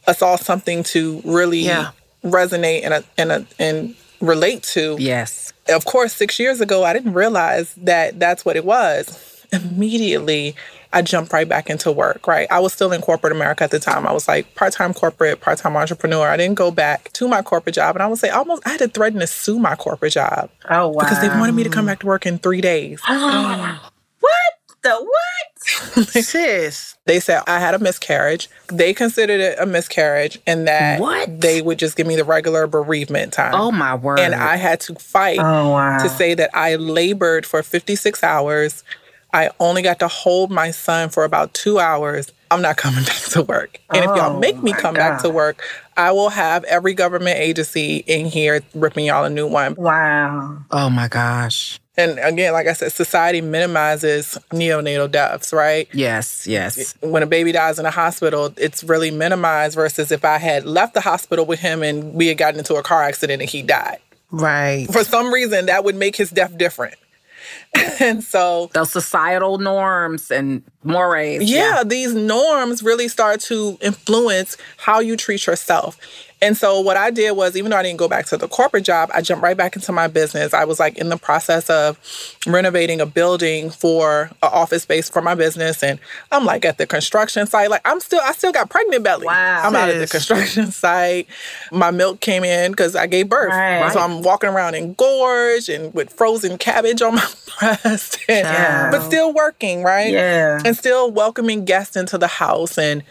us 0.08 0.24
all 0.24 0.38
something 0.38 0.82
to 0.82 1.22
really 1.24 1.60
yeah 1.60 1.92
resonate 2.24 2.84
and 2.84 2.94
uh, 2.94 3.02
and 3.18 3.32
uh, 3.32 3.42
and 3.60 3.96
relate 4.22 4.64
to. 4.64 4.96
Yes. 5.00 5.54
Of 5.70 5.86
course, 5.86 6.14
six 6.14 6.40
years 6.40 6.62
ago, 6.62 6.84
I 6.84 6.94
didn't 6.94 7.14
realize 7.14 7.74
that 7.76 8.20
that's 8.20 8.44
what 8.44 8.56
it 8.56 8.66
was. 8.66 9.46
Immediately, 9.52 10.56
I 10.92 11.02
jumped 11.02 11.32
right 11.32 11.48
back 11.48 11.70
into 11.70 11.92
work, 11.92 12.26
right? 12.28 12.48
I 12.50 12.60
was 12.60 12.74
still 12.74 12.92
in 12.92 13.02
corporate 13.02 13.32
America 13.32 13.64
at 13.64 13.72
the 13.72 13.80
time. 13.80 14.08
I 14.08 14.12
was 14.12 14.28
like 14.28 14.56
part 14.56 14.74
time 14.74 14.94
corporate, 14.94 15.40
part 15.42 15.60
time 15.60 15.76
entrepreneur. 15.78 16.28
I 16.28 16.38
didn't 16.38 16.56
go 16.56 16.72
back 16.72 17.12
to 17.14 17.28
my 17.28 17.42
corporate 17.42 17.76
job. 17.76 17.96
And 17.96 18.04
I 18.04 18.08
would 18.08 18.18
say 18.18 18.30
almost, 18.30 18.64
I 18.66 18.72
had 18.72 18.80
to 18.80 18.88
threaten 18.88 19.20
to 19.20 19.28
sue 19.28 19.60
my 19.60 19.76
corporate 19.76 20.14
job. 20.14 20.50
Oh, 20.70 20.90
wow. 20.90 21.00
Because 21.00 21.22
they 21.22 21.30
wanted 21.30 21.54
me 21.54 21.64
to 21.64 21.70
come 21.70 21.86
back 21.86 22.00
to 22.00 22.08
work 22.08 22.26
in 22.26 22.40
three 22.40 22.62
days. 22.62 23.02
what 23.08 24.59
the 24.82 24.96
what? 24.96 26.08
Sis. 26.10 26.98
They 27.06 27.20
said 27.20 27.44
I 27.48 27.60
had 27.60 27.74
a 27.74 27.80
miscarriage. 27.80 28.50
They 28.68 28.94
considered 28.94 29.40
it 29.40 29.60
a 29.60 29.66
miscarriage 29.66 30.40
and 30.46 30.68
that 30.68 31.00
what? 31.00 31.42
they 31.42 31.62
would 31.62 31.80
just 31.80 31.98
give 31.98 32.08
me 32.08 32.16
the 32.16 32.24
regular 32.24 32.68
bereavement 32.68 33.34
time. 33.34 33.54
Oh 33.56 33.72
my 33.72 33.96
word. 33.96 34.20
And 34.20 34.36
I 34.36 34.56
had 34.56 34.80
to 34.82 34.96
fight 34.96 35.40
oh, 35.40 35.70
wow. 35.70 35.98
to 35.98 36.10
say 36.10 36.34
that 36.36 36.50
I 36.54 36.76
labored 36.76 37.46
for 37.46 37.64
56 37.64 38.24
hours. 38.24 38.84
I 39.34 39.50
only 39.60 39.82
got 39.82 40.00
to 40.00 40.08
hold 40.08 40.50
my 40.50 40.72
son 40.72 41.10
for 41.10 41.24
about 41.24 41.54
two 41.54 41.80
hours. 41.80 42.32
I'm 42.52 42.62
not 42.62 42.78
coming 42.78 43.04
back 43.06 43.22
to 43.32 43.44
work. 43.44 43.80
And 43.94 44.06
oh, 44.06 44.12
if 44.12 44.18
y'all 44.18 44.40
make 44.40 44.58
oh, 44.58 44.62
me 44.62 44.74
come 44.74 44.96
God. 44.96 45.00
back 45.00 45.22
to 45.22 45.30
work, 45.30 45.62
I 45.98 46.12
will 46.12 46.30
have 46.30 46.64
every 46.64 46.94
government 46.94 47.38
agency 47.38 47.98
in 48.08 48.26
here 48.26 48.62
ripping 48.74 49.06
y'all 49.06 49.26
a 49.26 49.30
new 49.30 49.48
one. 49.48 49.76
Wow. 49.76 50.60
Oh 50.72 50.90
my 50.90 51.08
gosh. 51.08 51.80
And 52.00 52.18
again, 52.20 52.54
like 52.54 52.68
I 52.68 52.74
said, 52.74 52.94
society 52.94 53.42
minimizes 53.42 54.38
neonatal 54.52 55.12
deaths, 55.12 55.52
right? 55.52 55.88
Yes, 55.92 56.48
yes. 56.48 56.96
When 57.02 57.24
a 57.24 57.28
baby 57.28 57.52
dies 57.52 57.78
in 57.78 57.86
a 57.86 57.92
hospital, 57.92 58.54
it's 58.56 58.86
really 58.86 59.12
minimized 59.12 59.76
versus 59.76 60.10
if 60.12 60.24
I 60.24 60.38
had 60.38 60.66
left 60.66 60.94
the 60.94 61.02
hospital 61.02 61.46
with 61.46 61.60
him 61.60 61.84
and 61.84 62.14
we 62.14 62.28
had 62.28 62.38
gotten 62.38 62.60
into 62.60 62.76
a 62.76 62.84
car 62.84 63.04
accident 63.04 63.42
and 63.42 63.52
he 63.52 63.62
died. 63.62 64.00
Right. 64.32 64.88
For 64.90 65.04
some 65.04 65.34
reason, 65.34 65.66
that 65.66 65.84
would 65.84 65.96
make 65.96 66.16
his 66.16 66.30
death 66.30 66.58
different. 66.58 66.96
and 68.00 68.24
so 68.24 68.70
those 68.74 68.92
societal 68.92 69.58
norms 69.58 70.32
and 70.32 70.64
mores. 70.84 71.44
Yeah, 71.44 71.78
yeah, 71.78 71.84
these 71.84 72.14
norms 72.14 72.82
really 72.82 73.08
start 73.08 73.42
to 73.42 73.78
influence 73.82 74.58
how 74.78 75.00
you 75.00 75.18
treat 75.18 75.46
yourself. 75.46 75.98
And 76.42 76.56
so 76.56 76.80
what 76.80 76.96
I 76.96 77.12
did 77.12 77.32
was, 77.32 77.58
even 77.58 77.72
though 77.72 77.78
I 77.78 77.84
didn't 77.84 78.00
go 78.00 78.08
back 78.08 78.26
to 78.28 78.38
the 78.38 78.48
corporate 78.48 78.86
job, 78.86 79.10
I 79.14 79.22
jumped 79.22 79.44
right 79.44 79.58
back 79.58 79.76
into 79.76 79.92
my 79.92 80.08
business. 80.08 80.54
I 80.54 80.64
was 80.66 80.80
like 80.80 80.98
in 80.98 81.10
the 81.10 81.18
process 81.18 81.70
of 81.70 82.00
renovating 82.48 83.02
a 83.02 83.06
building 83.06 83.70
for 83.70 84.32
an 84.42 84.50
office 84.54 84.84
space 84.84 85.10
for 85.10 85.22
my 85.22 85.36
business. 85.36 85.84
And 85.84 86.00
I'm 86.32 86.46
like 86.46 86.64
at 86.64 86.78
the 86.78 86.88
construction 86.88 87.46
site, 87.46 87.70
like 87.70 87.82
I'm 87.84 88.00
still, 88.00 88.22
I 88.24 88.32
still 88.32 88.52
got 88.52 88.70
pregnant 88.70 89.04
belly. 89.04 89.26
Wow. 89.26 89.62
I'm 89.64 89.76
out 89.76 89.90
at 89.90 90.00
the 90.00 90.08
construction 90.08 90.72
site. 90.72 91.28
My 91.72 91.92
milk 91.92 92.22
came 92.22 92.44
in 92.44 92.72
because 92.72 92.96
I 92.96 93.08
gave 93.08 93.28
birth. 93.28 93.52
Right. 93.52 93.92
So 93.92 94.00
I'm 94.00 94.22
walking 94.22 94.50
around 94.50 94.76
in 94.76 94.94
gorge 94.94 95.68
and 95.68 95.94
with 95.94 96.12
frozen 96.14 96.58
cabbage 96.58 97.02
on 97.02 97.16
my 97.16 97.28
breast, 97.60 98.20
and, 98.30 98.92
but 98.92 99.06
still 99.06 99.34
working, 99.34 99.84
right? 99.84 100.12
Yeah. 100.12 100.62
And 100.64 100.78
still 100.78 101.12
welcoming 101.12 101.66
guests 101.66 101.98
into 101.98 102.18
the 102.18 102.28
house. 102.28 102.78
And 102.78 103.04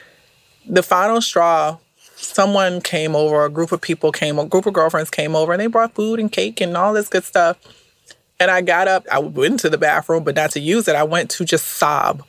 the 0.66 0.82
final 0.82 1.20
straw 1.20 1.78
someone 2.20 2.80
came 2.80 3.14
over, 3.14 3.44
a 3.44 3.50
group 3.50 3.72
of 3.72 3.80
people 3.80 4.12
came, 4.12 4.38
a 4.38 4.44
group 4.44 4.66
of 4.66 4.74
girlfriends 4.74 5.10
came 5.10 5.34
over, 5.34 5.52
and 5.52 5.60
they 5.60 5.66
brought 5.66 5.94
food 5.94 6.18
and 6.18 6.30
cake 6.30 6.60
and 6.60 6.76
all 6.76 6.92
this 6.92 7.08
good 7.08 7.24
stuff. 7.24 7.56
And 8.40 8.50
I 8.50 8.60
got 8.60 8.86
up, 8.86 9.06
I 9.10 9.18
went 9.18 9.60
to 9.60 9.70
the 9.70 9.78
bathroom, 9.78 10.24
but 10.24 10.36
not 10.36 10.50
to 10.52 10.60
use 10.60 10.86
it. 10.88 10.94
I 10.94 11.02
went 11.02 11.30
to 11.30 11.44
just 11.44 11.66
sob. 11.66 12.22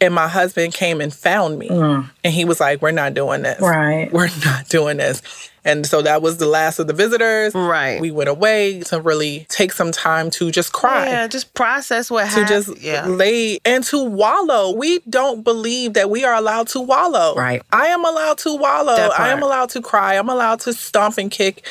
And 0.00 0.14
my 0.14 0.28
husband 0.28 0.72
came 0.72 1.00
and 1.00 1.12
found 1.12 1.58
me. 1.58 1.68
Mm. 1.68 2.10
And 2.24 2.32
he 2.32 2.44
was 2.44 2.60
like, 2.60 2.80
We're 2.80 2.90
not 2.90 3.14
doing 3.14 3.42
this. 3.42 3.60
Right. 3.60 4.10
We're 4.12 4.30
not 4.44 4.68
doing 4.68 4.96
this. 4.96 5.22
And 5.64 5.86
so 5.86 6.00
that 6.02 6.22
was 6.22 6.38
the 6.38 6.46
last 6.46 6.78
of 6.78 6.86
the 6.86 6.92
visitors. 6.92 7.54
Right. 7.54 8.00
We 8.00 8.10
went 8.10 8.30
away 8.30 8.80
to 8.86 9.00
really 9.00 9.46
take 9.48 9.72
some 9.72 9.92
time 9.92 10.30
to 10.30 10.50
just 10.50 10.72
cry. 10.72 11.06
Yeah, 11.06 11.26
just 11.26 11.52
process 11.54 12.10
what 12.10 12.26
happened. 12.26 12.48
To 12.48 12.54
just 12.54 12.82
yeah. 12.82 13.06
lay 13.06 13.58
and 13.64 13.84
to 13.84 14.02
wallow. 14.02 14.74
We 14.74 15.00
don't 15.00 15.44
believe 15.44 15.94
that 15.94 16.08
we 16.08 16.24
are 16.24 16.34
allowed 16.34 16.68
to 16.68 16.80
wallow. 16.80 17.34
Right. 17.34 17.62
I 17.72 17.88
am 17.88 18.04
allowed 18.04 18.38
to 18.38 18.56
wallow. 18.56 19.10
I 19.18 19.28
am 19.28 19.42
allowed 19.42 19.70
to 19.70 19.82
cry. 19.82 20.16
I'm 20.16 20.30
allowed 20.30 20.60
to 20.60 20.72
stomp 20.72 21.18
and 21.18 21.30
kick 21.30 21.66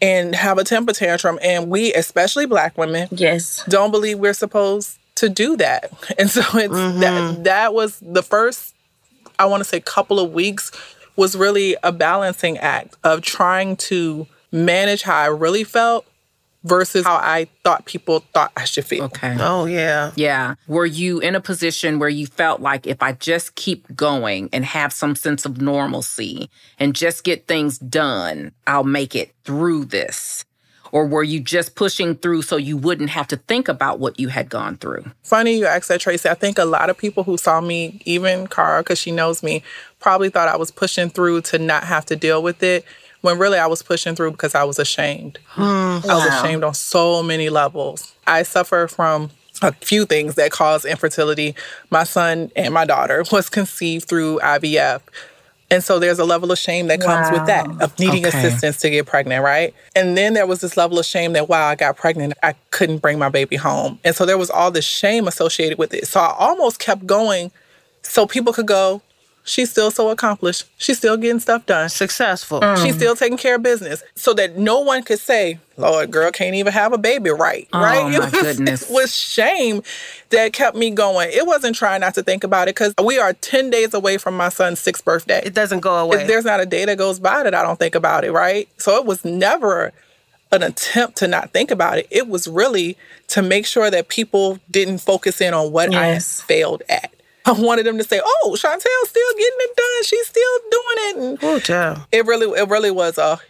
and 0.00 0.34
have 0.34 0.58
a 0.58 0.64
temper 0.64 0.92
tantrum. 0.92 1.38
And 1.42 1.68
we, 1.68 1.92
especially 1.94 2.46
black 2.46 2.78
women, 2.78 3.08
yes, 3.10 3.64
don't 3.68 3.90
believe 3.90 4.18
we're 4.18 4.34
supposed 4.34 4.98
to 5.16 5.28
do 5.28 5.56
that. 5.56 5.90
And 6.18 6.30
so 6.30 6.40
it's 6.40 6.74
mm-hmm. 6.74 7.00
that 7.00 7.44
that 7.44 7.74
was 7.74 7.98
the 8.00 8.22
first, 8.22 8.74
I 9.38 9.46
want 9.46 9.62
to 9.62 9.68
say, 9.68 9.80
couple 9.80 10.20
of 10.20 10.32
weeks 10.32 10.70
was 11.16 11.36
really 11.36 11.76
a 11.82 11.92
balancing 11.92 12.58
act 12.58 12.96
of 13.04 13.22
trying 13.22 13.76
to 13.76 14.26
manage 14.50 15.02
how 15.02 15.16
I 15.16 15.26
really 15.26 15.64
felt 15.64 16.06
versus 16.64 17.04
how 17.04 17.16
I 17.16 17.48
thought 17.64 17.86
people 17.86 18.20
thought 18.32 18.52
I 18.56 18.64
should 18.64 18.84
feel. 18.84 19.04
Okay. 19.04 19.36
Oh, 19.40 19.64
yeah. 19.64 20.12
Yeah. 20.14 20.54
Were 20.66 20.86
you 20.86 21.18
in 21.18 21.34
a 21.34 21.40
position 21.40 21.98
where 21.98 22.08
you 22.08 22.26
felt 22.26 22.60
like 22.60 22.86
if 22.86 23.02
I 23.02 23.12
just 23.12 23.54
keep 23.54 23.94
going 23.96 24.48
and 24.52 24.64
have 24.64 24.92
some 24.92 25.16
sense 25.16 25.44
of 25.44 25.60
normalcy 25.60 26.50
and 26.78 26.94
just 26.94 27.24
get 27.24 27.46
things 27.46 27.78
done, 27.78 28.52
I'll 28.66 28.84
make 28.84 29.14
it 29.14 29.34
through 29.44 29.86
this? 29.86 30.44
Or 30.92 31.06
were 31.06 31.22
you 31.22 31.40
just 31.40 31.74
pushing 31.74 32.14
through 32.14 32.42
so 32.42 32.56
you 32.58 32.76
wouldn't 32.76 33.10
have 33.10 33.26
to 33.28 33.36
think 33.36 33.66
about 33.66 33.98
what 33.98 34.20
you 34.20 34.28
had 34.28 34.50
gone 34.50 34.76
through? 34.76 35.06
Funny 35.22 35.56
you 35.56 35.66
asked 35.66 35.88
that, 35.88 36.00
Tracy. 36.00 36.28
I 36.28 36.34
think 36.34 36.58
a 36.58 36.66
lot 36.66 36.90
of 36.90 36.98
people 36.98 37.24
who 37.24 37.38
saw 37.38 37.62
me, 37.62 38.02
even 38.04 38.46
Cara, 38.46 38.82
because 38.82 38.98
she 38.98 39.10
knows 39.10 39.42
me, 39.42 39.62
probably 40.00 40.28
thought 40.28 40.48
I 40.48 40.56
was 40.56 40.70
pushing 40.70 41.08
through 41.08 41.40
to 41.42 41.58
not 41.58 41.84
have 41.84 42.04
to 42.06 42.16
deal 42.16 42.42
with 42.42 42.62
it. 42.62 42.84
When 43.22 43.38
really 43.38 43.58
I 43.58 43.66
was 43.66 43.82
pushing 43.82 44.14
through 44.16 44.32
because 44.32 44.54
I 44.54 44.64
was 44.64 44.78
ashamed. 44.78 45.38
Mm, 45.54 46.04
I 46.08 46.14
was 46.14 46.26
ashamed 46.26 46.64
on 46.64 46.74
so 46.74 47.22
many 47.22 47.48
levels. 47.48 48.14
I 48.26 48.42
suffer 48.42 48.88
from 48.88 49.30
a 49.62 49.72
few 49.72 50.04
things 50.06 50.34
that 50.34 50.50
cause 50.50 50.84
infertility. 50.84 51.54
My 51.90 52.04
son 52.04 52.50
and 52.56 52.74
my 52.74 52.84
daughter 52.84 53.24
was 53.32 53.48
conceived 53.48 54.08
through 54.08 54.40
IVF. 54.40 55.00
And 55.72 55.82
so 55.82 55.98
there's 55.98 56.18
a 56.18 56.24
level 56.24 56.52
of 56.52 56.58
shame 56.58 56.88
that 56.88 57.00
comes 57.00 57.30
wow. 57.30 57.38
with 57.38 57.46
that, 57.46 57.82
of 57.82 57.98
needing 57.98 58.26
okay. 58.26 58.38
assistance 58.38 58.76
to 58.80 58.90
get 58.90 59.06
pregnant, 59.06 59.42
right? 59.42 59.74
And 59.96 60.18
then 60.18 60.34
there 60.34 60.46
was 60.46 60.60
this 60.60 60.76
level 60.76 60.98
of 60.98 61.06
shame 61.06 61.32
that, 61.32 61.48
wow, 61.48 61.66
I 61.66 61.76
got 61.76 61.96
pregnant. 61.96 62.34
I 62.42 62.54
couldn't 62.70 62.98
bring 62.98 63.18
my 63.18 63.30
baby 63.30 63.56
home. 63.56 63.98
And 64.04 64.14
so 64.14 64.26
there 64.26 64.36
was 64.36 64.50
all 64.50 64.70
this 64.70 64.84
shame 64.84 65.26
associated 65.26 65.78
with 65.78 65.94
it. 65.94 66.06
So 66.06 66.20
I 66.20 66.34
almost 66.38 66.78
kept 66.78 67.06
going 67.06 67.50
so 68.02 68.26
people 68.26 68.52
could 68.52 68.66
go, 68.66 69.00
She's 69.44 69.70
still 69.70 69.90
so 69.90 70.10
accomplished. 70.10 70.66
She's 70.78 70.98
still 70.98 71.16
getting 71.16 71.40
stuff 71.40 71.66
done. 71.66 71.88
Successful. 71.88 72.60
Mm. 72.60 72.82
She's 72.82 72.94
still 72.94 73.16
taking 73.16 73.38
care 73.38 73.56
of 73.56 73.62
business. 73.62 74.04
So 74.14 74.34
that 74.34 74.56
no 74.56 74.80
one 74.80 75.02
could 75.02 75.18
say, 75.18 75.58
Lord, 75.76 76.12
girl 76.12 76.30
can't 76.30 76.54
even 76.54 76.72
have 76.72 76.92
a 76.92 76.98
baby 76.98 77.30
right. 77.30 77.68
Oh, 77.72 77.80
right? 77.80 78.04
My 78.04 78.14
it 78.14 78.20
was, 78.20 78.30
goodness. 78.30 78.88
It 78.88 78.92
was 78.92 79.14
shame 79.14 79.82
that 80.30 80.52
kept 80.52 80.76
me 80.76 80.90
going. 80.90 81.30
It 81.32 81.44
wasn't 81.44 81.74
trying 81.74 82.02
not 82.02 82.14
to 82.14 82.22
think 82.22 82.44
about 82.44 82.68
it 82.68 82.76
because 82.76 82.94
we 83.02 83.18
are 83.18 83.32
10 83.32 83.70
days 83.70 83.94
away 83.94 84.16
from 84.16 84.36
my 84.36 84.48
son's 84.48 84.78
sixth 84.78 85.04
birthday. 85.04 85.42
It 85.44 85.54
doesn't 85.54 85.80
go 85.80 85.96
away. 85.96 86.22
If 86.22 86.28
there's 86.28 86.44
not 86.44 86.60
a 86.60 86.66
day 86.66 86.84
that 86.84 86.98
goes 86.98 87.18
by 87.18 87.42
that 87.42 87.54
I 87.54 87.62
don't 87.62 87.78
think 87.78 87.96
about 87.96 88.24
it, 88.24 88.30
right? 88.30 88.68
So 88.78 88.96
it 88.96 89.06
was 89.06 89.24
never 89.24 89.92
an 90.52 90.62
attempt 90.62 91.16
to 91.16 91.26
not 91.26 91.50
think 91.52 91.70
about 91.70 91.98
it. 91.98 92.06
It 92.10 92.28
was 92.28 92.46
really 92.46 92.96
to 93.28 93.42
make 93.42 93.66
sure 93.66 93.90
that 93.90 94.08
people 94.08 94.60
didn't 94.70 94.98
focus 94.98 95.40
in 95.40 95.52
on 95.52 95.72
what 95.72 95.90
yes. 95.90 96.40
I 96.40 96.44
failed 96.44 96.82
at 96.88 97.12
I 97.46 97.52
wanted 97.52 97.86
them 97.86 97.98
to 97.98 98.04
say, 98.04 98.20
"Oh, 98.22 98.56
Shantell's 98.58 99.08
still 99.08 99.32
getting 99.36 99.58
it 99.58 99.76
done. 99.76 100.04
She's 100.04 100.28
still 100.28 100.58
doing 100.70 101.32
it." 101.32 101.38
Oh, 101.42 101.60
yeah. 101.68 102.04
It 102.12 102.26
really, 102.26 102.46
it 102.58 102.68
really 102.68 102.90
was 102.90 103.18
a 103.18 103.40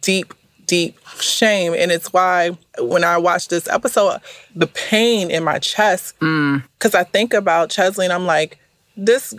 deep, 0.00 0.34
deep 0.66 0.98
shame, 1.20 1.74
and 1.74 1.90
it's 1.90 2.12
why 2.12 2.56
when 2.78 3.04
I 3.04 3.18
watched 3.18 3.50
this 3.50 3.68
episode, 3.68 4.20
the 4.54 4.66
pain 4.66 5.30
in 5.30 5.44
my 5.44 5.58
chest, 5.58 6.18
mm. 6.20 6.62
because 6.78 6.94
I 6.94 7.04
think 7.04 7.34
about 7.34 7.70
Cheslie, 7.70 8.06
and 8.06 8.12
I'm 8.12 8.26
like, 8.26 8.58
this 8.96 9.34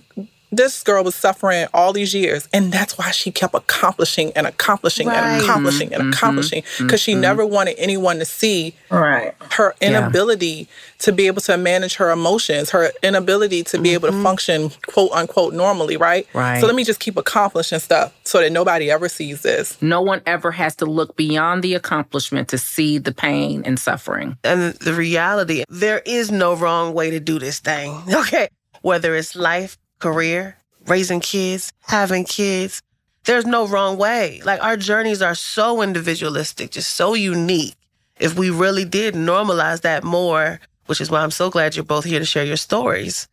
this 0.58 0.84
girl 0.84 1.04
was 1.04 1.16
suffering 1.16 1.68
all 1.74 1.94
these 1.94 2.14
years 2.14 2.48
and 2.54 2.72
that's 2.72 2.98
why 2.98 3.12
she 3.12 3.32
kept 3.32 3.54
accomplishing 3.56 4.32
and 4.36 4.46
accomplishing 4.48 5.08
Right. 5.08 5.18
and 5.18 5.42
accomplishing 5.44 5.94
and 5.94 6.04
Mhm, 6.04 6.14
accomplishing 6.14 6.64
because 6.80 7.02
she 7.02 7.14
mhm. 7.16 7.20
never 7.22 7.46
wanted 7.46 7.76
anyone 7.78 8.20
to 8.20 8.26
see 8.26 8.76
Right. 8.90 9.34
her 9.52 9.74
Yeah. 9.82 9.88
inability 9.90 10.68
to 11.00 11.12
be 11.12 11.28
able 11.28 11.42
to 11.42 11.58
manage 11.58 11.96
her 11.96 12.12
emotions 12.12 12.70
her 12.70 12.92
inability 13.02 13.64
to 13.64 13.78
be 13.80 13.94
able 13.94 14.10
to 14.10 14.22
function 14.24 14.72
quote 14.88 15.12
unquote 15.14 15.54
normally 15.54 15.98
right 15.98 16.28
Right. 16.34 16.60
so 16.62 16.68
let 16.68 16.76
me 16.76 16.84
just 16.84 17.00
keep 17.00 17.18
accomplishing 17.18 17.80
stuff 17.80 18.12
so 18.24 18.40
that 18.40 18.52
nobody 18.52 18.90
ever 18.92 19.10
sees 19.10 19.42
this 19.42 19.78
No 19.82 20.02
one 20.02 20.22
ever 20.26 20.52
has 20.52 20.76
to 20.78 20.86
look 20.86 21.16
beyond 21.18 21.64
the 21.64 21.74
accomplishment 21.74 22.48
to 22.50 22.58
see 22.58 22.98
the 22.98 23.12
pain 23.12 23.64
and 23.66 23.80
suffering. 23.80 24.38
And 24.44 24.74
the 24.76 24.94
reality, 24.94 25.64
there 25.70 26.02
is 26.06 26.32
no 26.32 26.54
wrong 26.56 26.94
way 26.94 27.10
to 27.12 27.20
do 27.20 27.40
this 27.40 27.60
thing. 27.60 27.90
Okay. 28.24 28.48
Whether 28.82 29.16
it's 29.16 29.36
life, 29.36 29.78
career, 30.04 30.58
raising 30.86 31.22
kids, 31.22 31.72
having 31.80 32.26
kids, 32.26 32.82
there's 33.24 33.46
no 33.46 33.66
wrong 33.66 33.98
way. 33.98 34.42
Like 34.44 34.62
our 34.62 34.76
journeys 34.76 35.22
are 35.22 35.34
so 35.34 35.82
individualistic, 35.82 36.72
just 36.72 36.94
so 36.96 37.14
unique. 37.14 37.76
If 38.20 38.38
we 38.38 38.50
really 38.50 38.84
did 38.84 39.16
normalize 39.16 39.82
that 39.82 40.04
more, 40.04 40.60
which 40.88 41.00
is 41.00 41.10
why 41.10 41.22
I'm 41.22 41.32
so 41.32 41.50
glad 41.50 41.76
you're 41.78 41.86
both 41.86 42.04
here 42.04 42.20
to 42.20 42.26
share 42.26 42.44
your 42.44 42.58
stories, 42.58 43.30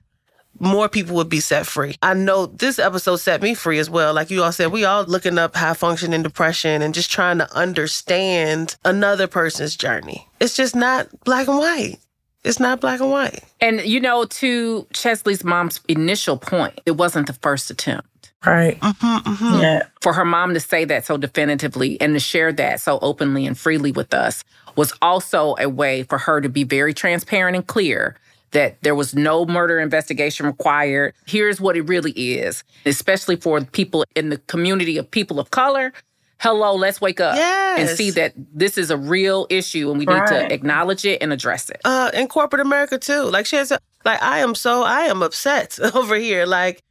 more 0.60 0.88
people 0.88 1.16
would 1.16 1.28
be 1.28 1.40
set 1.40 1.66
free. 1.66 1.96
I 2.02 2.14
know 2.14 2.46
this 2.46 2.78
episode 2.78 3.16
set 3.16 3.42
me 3.42 3.54
free 3.54 3.80
as 3.80 3.90
well. 3.90 4.14
Like 4.14 4.30
you 4.30 4.44
all 4.44 4.52
said, 4.52 4.70
we 4.70 4.84
all 4.84 5.04
looking 5.04 5.38
up 5.38 5.56
high 5.56 5.74
functioning 5.74 6.22
depression 6.22 6.82
and 6.82 6.94
just 6.94 7.10
trying 7.10 7.38
to 7.38 7.52
understand 7.52 8.76
another 8.84 9.26
person's 9.26 9.74
journey. 9.74 10.28
It's 10.38 10.56
just 10.56 10.76
not 10.76 11.08
black 11.24 11.48
and 11.48 11.58
white. 11.58 11.98
It's 12.44 12.60
not 12.60 12.80
black 12.80 13.00
and 13.00 13.10
white. 13.10 13.44
And 13.60 13.82
you 13.82 14.00
know, 14.00 14.24
to 14.24 14.86
Cheslie's 14.92 15.44
mom's 15.44 15.80
initial 15.88 16.36
point, 16.36 16.80
it 16.86 16.92
wasn't 16.92 17.26
the 17.26 17.34
first 17.34 17.70
attempt. 17.70 18.32
Right. 18.44 18.80
Mm-hmm, 18.80 19.28
mm-hmm. 19.28 19.60
Yeah. 19.60 19.82
For 20.00 20.14
her 20.14 20.24
mom 20.24 20.54
to 20.54 20.60
say 20.60 20.86
that 20.86 21.04
so 21.04 21.18
definitively 21.18 22.00
and 22.00 22.14
to 22.14 22.20
share 22.20 22.52
that 22.54 22.80
so 22.80 22.98
openly 23.02 23.46
and 23.46 23.58
freely 23.58 23.92
with 23.92 24.14
us 24.14 24.44
was 24.76 24.94
also 25.02 25.56
a 25.58 25.68
way 25.68 26.04
for 26.04 26.16
her 26.16 26.40
to 26.40 26.48
be 26.48 26.64
very 26.64 26.94
transparent 26.94 27.56
and 27.56 27.66
clear 27.66 28.16
that 28.52 28.80
there 28.82 28.94
was 28.94 29.14
no 29.14 29.44
murder 29.44 29.78
investigation 29.78 30.46
required. 30.46 31.14
Here's 31.26 31.60
what 31.60 31.76
it 31.76 31.82
really 31.82 32.12
is, 32.12 32.64
especially 32.86 33.36
for 33.36 33.60
people 33.60 34.04
in 34.16 34.30
the 34.30 34.38
community 34.38 34.96
of 34.96 35.10
people 35.10 35.38
of 35.38 35.50
color. 35.50 35.92
Hello, 36.40 36.74
let's 36.74 37.00
wake 37.02 37.20
up 37.20 37.36
and 37.36 37.88
see 37.88 38.10
that 38.12 38.32
this 38.54 38.78
is 38.78 38.90
a 38.90 38.96
real 38.96 39.46
issue 39.50 39.90
and 39.90 39.98
we 39.98 40.06
need 40.06 40.26
to 40.26 40.52
acknowledge 40.52 41.04
it 41.04 41.22
and 41.22 41.32
address 41.32 41.68
it. 41.68 41.80
uh 41.84 42.10
in 42.14 42.28
corporate 42.28 42.60
America 42.60 42.96
too. 42.98 43.22
Like 43.24 43.44
she 43.46 43.56
has 43.56 43.70
like 44.04 44.22
I 44.22 44.38
am 44.38 44.54
so 44.54 44.82
I 44.82 45.02
am 45.02 45.22
upset 45.22 45.78
over 45.94 46.16
here. 46.16 46.46
Like 46.46 46.82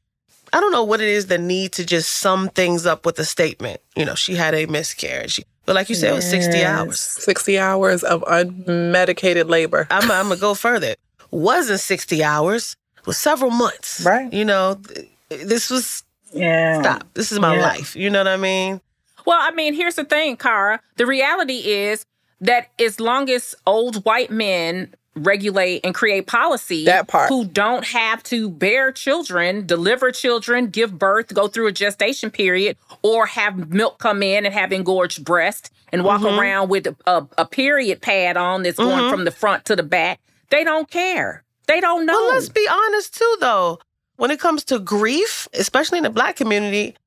I 0.53 0.59
don't 0.59 0.71
know 0.71 0.83
what 0.83 1.01
it 1.01 1.07
is 1.09 1.27
that 1.27 1.39
need 1.41 1.71
to 1.73 1.85
just 1.85 2.09
sum 2.13 2.49
things 2.49 2.85
up 2.85 3.05
with 3.05 3.17
a 3.19 3.25
statement. 3.25 3.81
You 3.95 4.05
know, 4.05 4.15
she 4.15 4.35
had 4.35 4.53
a 4.53 4.65
miscarriage. 4.67 5.41
But 5.65 5.75
like 5.75 5.89
you 5.89 5.95
said, 5.95 6.11
it 6.11 6.15
was 6.15 6.27
60 6.29 6.63
hours. 6.65 6.99
60 6.99 7.59
hours 7.59 8.03
of 8.03 8.21
unmedicated 8.23 9.49
labor. 9.49 9.87
I'm, 9.91 10.09
I'm 10.09 10.29
gonna 10.29 10.37
go 10.39 10.53
further. 10.55 10.95
Wasn't 11.31 11.79
60 11.79 12.23
hours. 12.23 12.75
Was 13.05 13.17
several 13.17 13.51
months. 13.51 14.01
Right. 14.05 14.31
You 14.33 14.45
know, 14.45 14.79
th- 14.87 15.07
this 15.29 15.69
was 15.69 16.03
Yeah. 16.33 16.81
stop. 16.81 17.03
This 17.13 17.31
is 17.31 17.39
my 17.39 17.55
Yeah. 17.55 17.61
life. 17.61 17.95
You 17.95 18.09
know 18.09 18.19
what 18.19 18.27
I 18.27 18.37
mean? 18.37 18.81
Well, 19.29 19.37
I 19.39 19.51
mean, 19.51 19.75
here's 19.75 19.93
the 19.93 20.05
thing, 20.05 20.37
Cara. 20.37 20.79
The 20.97 21.05
reality 21.05 21.57
is 21.69 22.03
that 22.41 22.69
as 22.79 22.99
long 22.99 23.29
as 23.29 23.53
old 23.67 24.03
white 24.03 24.31
men 24.31 24.91
regulate 25.15 25.81
and 25.83 25.93
create 25.93 26.25
policy 26.25 26.83
That 26.85 27.07
part. 27.07 27.29
who 27.29 27.45
don't 27.45 27.85
have 27.85 28.23
to 28.23 28.49
bear 28.49 28.91
children, 28.91 29.67
deliver 29.67 30.11
children, 30.11 30.65
give 30.71 30.97
birth, 30.97 31.31
go 31.31 31.47
through 31.47 31.67
a 31.67 31.71
gestation 31.71 32.31
period, 32.31 32.75
or 33.03 33.27
have 33.27 33.69
milk 33.69 33.99
come 33.99 34.23
in 34.23 34.47
and 34.47 34.53
have 34.55 34.73
engorged 34.73 35.23
breast 35.23 35.69
and 35.93 36.03
walk 36.03 36.21
Mhm. 36.21 36.39
around 36.39 36.69
with 36.69 36.87
a, 36.87 36.95
a, 37.05 37.27
a 37.37 37.45
period 37.45 38.01
pad 38.01 38.35
on 38.35 38.63
that's 38.63 38.77
going 38.77 38.97
Mhm. 38.97 39.11
from 39.11 39.25
the 39.25 39.31
front 39.31 39.63
to 39.65 39.75
the 39.75 39.83
back, 39.83 40.19
they 40.49 40.63
don't 40.63 40.89
care. 40.89 41.43
They 41.67 41.79
don't 41.81 42.07
know. 42.07 42.13
Well, 42.13 42.29
let's 42.33 42.49
be 42.49 42.67
honest 42.67 43.15
too, 43.15 43.37
though. 43.39 43.77
When 44.15 44.31
it 44.31 44.39
comes 44.39 44.63
to 44.65 44.79
grief, 44.79 45.47
especially 45.53 45.99
in 45.99 46.03
the 46.03 46.09
black 46.09 46.35
community, 46.35 46.97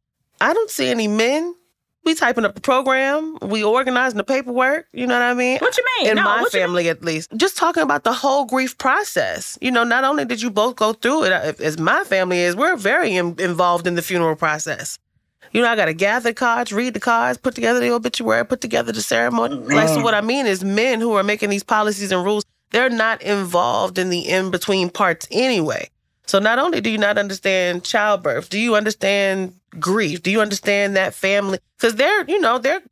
I 0.41 0.53
don't 0.55 0.71
see 0.71 0.89
any 0.89 1.09
men. 1.09 1.57
We 2.05 2.15
typing 2.15 2.45
up 2.45 2.57
the 2.57 2.61
program, 2.61 3.39
we 3.43 3.63
organizing 3.63 4.17
the 4.17 4.25
paperwork. 4.25 4.89
You 4.93 5.07
know 5.07 5.15
what 5.15 5.23
I 5.23 5.35
mean? 5.35 5.59
What 5.59 5.77
you 5.77 5.85
mean? 5.99 6.11
In 6.11 6.17
No, 6.17 6.25
my 6.25 6.45
family, 6.51 6.89
at 6.89 7.05
least, 7.05 7.31
just 7.37 7.57
talking 7.57 7.83
about 7.83 8.03
the 8.03 8.13
whole 8.13 8.45
grief 8.45 8.77
process. 8.77 9.57
You 9.61 9.71
know, 9.71 9.85
not 9.85 10.03
only 10.03 10.25
did 10.25 10.43
you 10.43 10.51
both 10.51 10.75
go 10.75 10.95
through 10.95 11.25
it, 11.25 11.61
as 11.61 11.79
my 11.79 12.03
family 12.03 12.41
is, 12.41 12.57
we're 12.57 12.77
very 12.77 13.15
in- 13.15 13.37
involved 13.39 13.87
in 13.87 13.95
the 13.95 14.03
funeral 14.03 14.35
process. 14.35 14.99
You 15.53 15.63
know, 15.63 15.69
I 15.69 15.77
got 15.77 15.85
to 15.85 15.95
gather 15.95 16.33
cards, 16.33 16.73
read 16.73 16.95
the 16.95 17.01
cards, 17.01 17.39
put 17.39 17.55
together 17.55 17.79
the 17.79 17.91
obituary, 17.91 18.45
put 18.47 18.61
together 18.61 18.91
the 18.91 19.03
ceremony. 19.03 19.57
Mm. 19.57 19.73
Like, 19.73 19.89
so 19.89 20.03
what 20.03 20.15
I 20.15 20.23
mean 20.23 20.47
is, 20.47 20.65
men 20.65 21.01
who 21.01 21.13
are 21.13 21.23
making 21.23 21.51
these 21.51 21.63
policies 21.63 22.11
and 22.11 22.25
rules, 22.25 22.45
they're 22.71 22.91
not 22.91 23.23
involved 23.23 23.99
in 23.99 24.09
the 24.09 24.21
in 24.21 24.51
between 24.51 24.91
parts 24.91 25.29
anyway. 25.31 25.89
So 26.27 26.39
not 26.39 26.59
only 26.59 26.81
do 26.81 26.91
you 26.91 26.99
not 26.99 27.19
understand 27.19 27.85
childbirth, 27.85 28.49
do 28.49 28.59
you 28.59 28.75
understand 28.75 29.55
grief? 29.79 30.23
Do 30.23 30.31
you 30.31 30.41
understand 30.41 30.97
that 30.97 31.15
family? 31.15 31.59
Because 31.77 31.97
they're, 31.97 32.25
you 32.29 32.41
know, 32.41 32.59
they're 32.59 32.83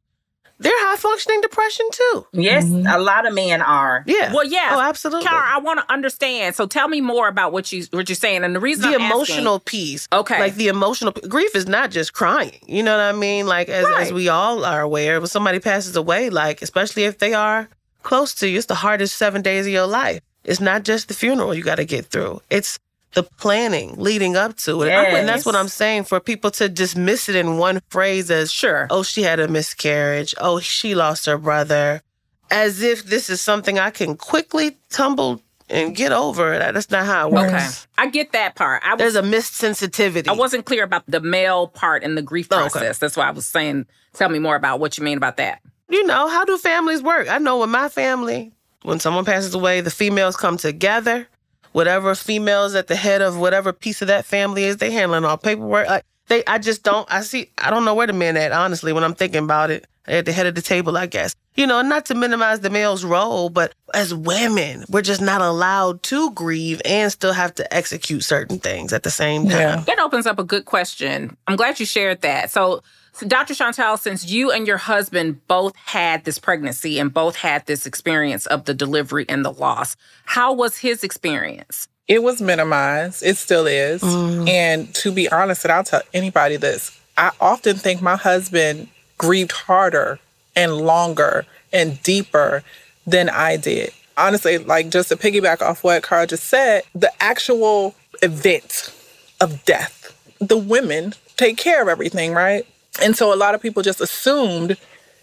they're 0.60 0.72
high 0.74 0.96
functioning 0.96 1.40
depression 1.40 1.86
too. 1.90 2.26
Yes, 2.32 2.66
mm-hmm. 2.66 2.86
a 2.86 2.98
lot 2.98 3.26
of 3.26 3.32
men 3.32 3.62
are. 3.62 4.04
Yeah. 4.06 4.34
Well, 4.34 4.44
yeah. 4.44 4.68
Oh, 4.72 4.80
absolutely. 4.80 5.26
Cara, 5.26 5.42
I 5.42 5.58
want 5.58 5.80
to 5.80 5.90
understand. 5.90 6.54
So 6.54 6.66
tell 6.66 6.86
me 6.86 7.00
more 7.00 7.28
about 7.28 7.52
what 7.52 7.72
you 7.72 7.84
what 7.92 8.10
you're 8.10 8.16
saying. 8.16 8.44
And 8.44 8.54
the 8.54 8.60
reason 8.60 8.90
the 8.90 8.96
I'm 8.96 9.00
asking- 9.00 9.16
emotional 9.16 9.58
piece. 9.60 10.06
Okay. 10.12 10.38
Like 10.38 10.56
the 10.56 10.68
emotional 10.68 11.12
grief 11.12 11.56
is 11.56 11.66
not 11.66 11.90
just 11.90 12.12
crying. 12.12 12.58
You 12.66 12.82
know 12.82 12.94
what 12.94 13.02
I 13.02 13.12
mean? 13.12 13.46
Like 13.46 13.70
as, 13.70 13.86
as 13.98 14.12
we 14.12 14.28
all 14.28 14.66
are 14.66 14.82
aware, 14.82 15.18
when 15.18 15.28
somebody 15.28 15.60
passes 15.60 15.96
away, 15.96 16.28
like 16.28 16.60
especially 16.60 17.04
if 17.04 17.18
they 17.18 17.32
are 17.32 17.70
close 18.02 18.34
to 18.36 18.48
you, 18.48 18.58
it's 18.58 18.66
the 18.66 18.74
hardest 18.74 19.16
seven 19.16 19.40
days 19.40 19.66
of 19.66 19.72
your 19.72 19.86
life. 19.86 20.20
It's 20.44 20.60
not 20.60 20.84
just 20.84 21.08
the 21.08 21.14
funeral 21.14 21.54
you 21.54 21.62
got 21.62 21.76
to 21.76 21.86
get 21.86 22.04
through. 22.04 22.42
It's 22.50 22.78
the 23.14 23.22
planning 23.24 23.94
leading 23.96 24.36
up 24.36 24.56
to 24.58 24.82
it. 24.82 24.90
And 24.90 25.28
that's 25.28 25.44
what 25.44 25.56
I'm 25.56 25.68
saying 25.68 26.04
for 26.04 26.20
people 26.20 26.50
to 26.52 26.68
dismiss 26.68 27.28
it 27.28 27.34
in 27.36 27.58
one 27.58 27.80
phrase 27.88 28.30
as 28.30 28.52
sure. 28.52 28.86
Oh, 28.90 29.02
she 29.02 29.22
had 29.22 29.40
a 29.40 29.48
miscarriage. 29.48 30.34
Oh, 30.38 30.60
she 30.60 30.94
lost 30.94 31.26
her 31.26 31.38
brother. 31.38 32.02
As 32.50 32.82
if 32.82 33.04
this 33.04 33.30
is 33.30 33.40
something 33.40 33.78
I 33.78 33.90
can 33.90 34.16
quickly 34.16 34.76
tumble 34.90 35.40
and 35.68 35.94
get 35.94 36.10
over. 36.10 36.58
That's 36.58 36.90
not 36.90 37.06
how 37.06 37.28
it 37.28 37.32
works. 37.32 37.52
Okay. 37.52 38.06
I 38.06 38.10
get 38.10 38.32
that 38.32 38.56
part. 38.56 38.82
I 38.84 38.94
was, 38.94 38.98
There's 38.98 39.14
a 39.14 39.22
missed 39.22 39.54
sensitivity. 39.54 40.28
I 40.28 40.32
wasn't 40.32 40.64
clear 40.66 40.82
about 40.82 41.04
the 41.06 41.20
male 41.20 41.68
part 41.68 42.02
in 42.02 42.16
the 42.16 42.22
grief 42.22 42.48
Oh, 42.50 42.56
okay. 42.56 42.68
process. 42.70 42.98
That's 42.98 43.16
why 43.16 43.28
I 43.28 43.30
was 43.30 43.46
saying, 43.46 43.86
tell 44.14 44.28
me 44.28 44.40
more 44.40 44.56
about 44.56 44.80
what 44.80 44.98
you 44.98 45.04
mean 45.04 45.16
about 45.16 45.36
that. 45.36 45.60
you 45.88 46.04
know, 46.06 46.28
how 46.28 46.44
do 46.44 46.58
families 46.58 47.02
work? 47.02 47.28
I 47.28 47.38
know 47.38 47.58
with 47.60 47.70
my 47.70 47.88
family, 47.88 48.52
when 48.82 48.98
someone 48.98 49.24
passes 49.24 49.54
away, 49.54 49.80
the 49.80 49.90
females 49.90 50.36
come 50.36 50.56
together. 50.56 51.28
Whatever 51.72 52.14
females 52.14 52.74
at 52.74 52.88
the 52.88 52.96
head 52.96 53.22
of 53.22 53.38
whatever 53.38 53.72
piece 53.72 54.02
of 54.02 54.08
that 54.08 54.24
family 54.24 54.64
is, 54.64 54.78
they 54.78 54.90
handling 54.90 55.24
all 55.24 55.36
paperwork. 55.36 55.88
Like 55.88 56.04
they, 56.26 56.44
I 56.46 56.58
just 56.58 56.82
don't. 56.82 57.10
I 57.12 57.20
see. 57.22 57.50
I 57.58 57.70
don't 57.70 57.84
know 57.84 57.94
where 57.94 58.06
the 58.06 58.12
men 58.12 58.36
at. 58.36 58.52
Honestly, 58.52 58.92
when 58.92 59.04
I'm 59.04 59.14
thinking 59.14 59.44
about 59.44 59.70
it, 59.70 59.86
at 60.06 60.26
the 60.26 60.32
head 60.32 60.46
of 60.46 60.54
the 60.54 60.62
table, 60.62 60.96
I 60.96 61.06
guess. 61.06 61.34
You 61.54 61.66
know, 61.66 61.82
not 61.82 62.06
to 62.06 62.14
minimize 62.14 62.60
the 62.60 62.70
male's 62.70 63.04
role, 63.04 63.50
but 63.50 63.74
as 63.92 64.14
women, 64.14 64.84
we're 64.88 65.02
just 65.02 65.20
not 65.20 65.40
allowed 65.40 66.02
to 66.04 66.30
grieve 66.32 66.80
and 66.84 67.10
still 67.12 67.32
have 67.32 67.54
to 67.56 67.74
execute 67.74 68.24
certain 68.24 68.58
things 68.58 68.92
at 68.92 69.02
the 69.02 69.10
same 69.10 69.48
time. 69.48 69.84
That 69.84 69.98
opens 69.98 70.26
up 70.26 70.38
a 70.38 70.44
good 70.44 70.64
question. 70.64 71.36
I'm 71.46 71.56
glad 71.56 71.80
you 71.80 71.86
shared 71.86 72.22
that. 72.22 72.50
So, 72.50 72.82
so, 73.12 73.26
Dr. 73.26 73.54
Shantell, 73.54 73.98
since 73.98 74.30
you 74.30 74.50
and 74.50 74.66
your 74.66 74.76
husband 74.76 75.46
both 75.46 75.74
had 75.76 76.24
this 76.24 76.38
pregnancy 76.38 76.98
and 76.98 77.12
both 77.12 77.36
had 77.36 77.66
this 77.66 77.86
experience 77.86 78.46
of 78.46 78.64
the 78.64 78.74
delivery 78.74 79.26
and 79.28 79.44
the 79.44 79.52
loss, 79.52 79.96
how 80.24 80.52
was 80.52 80.78
his 80.78 81.02
experience? 81.02 81.88
It 82.08 82.22
was 82.22 82.40
minimized. 82.40 83.22
It 83.22 83.36
still 83.36 83.66
is. 83.66 84.02
Mm. 84.02 84.48
And 84.48 84.94
to 84.96 85.12
be 85.12 85.28
honest, 85.28 85.64
and 85.64 85.72
I'll 85.72 85.84
tell 85.84 86.02
anybody 86.12 86.56
this, 86.56 86.98
I 87.16 87.30
often 87.40 87.76
think 87.76 88.00
my 88.00 88.16
husband 88.16 88.88
grieved 89.18 89.52
harder 89.52 90.18
and 90.56 90.76
longer 90.78 91.46
and 91.72 92.02
deeper 92.02 92.62
than 93.06 93.28
I 93.28 93.56
did. 93.56 93.90
Honestly, 94.16 94.58
like 94.58 94.90
just 94.90 95.08
to 95.10 95.16
piggyback 95.16 95.62
off 95.62 95.84
what 95.84 96.02
Cara 96.02 96.26
just 96.26 96.44
said, 96.44 96.82
the 96.94 97.12
actual 97.22 97.94
event 98.22 98.94
of 99.40 99.64
death, 99.64 100.16
the 100.40 100.56
women 100.56 101.14
take 101.36 101.56
care 101.56 101.82
of 101.82 101.88
everything, 101.88 102.32
right? 102.32 102.66
And 103.00 103.16
so 103.16 103.32
a 103.32 103.36
lot 103.36 103.54
of 103.54 103.62
people 103.62 103.82
just 103.82 104.00
assumed 104.00 104.76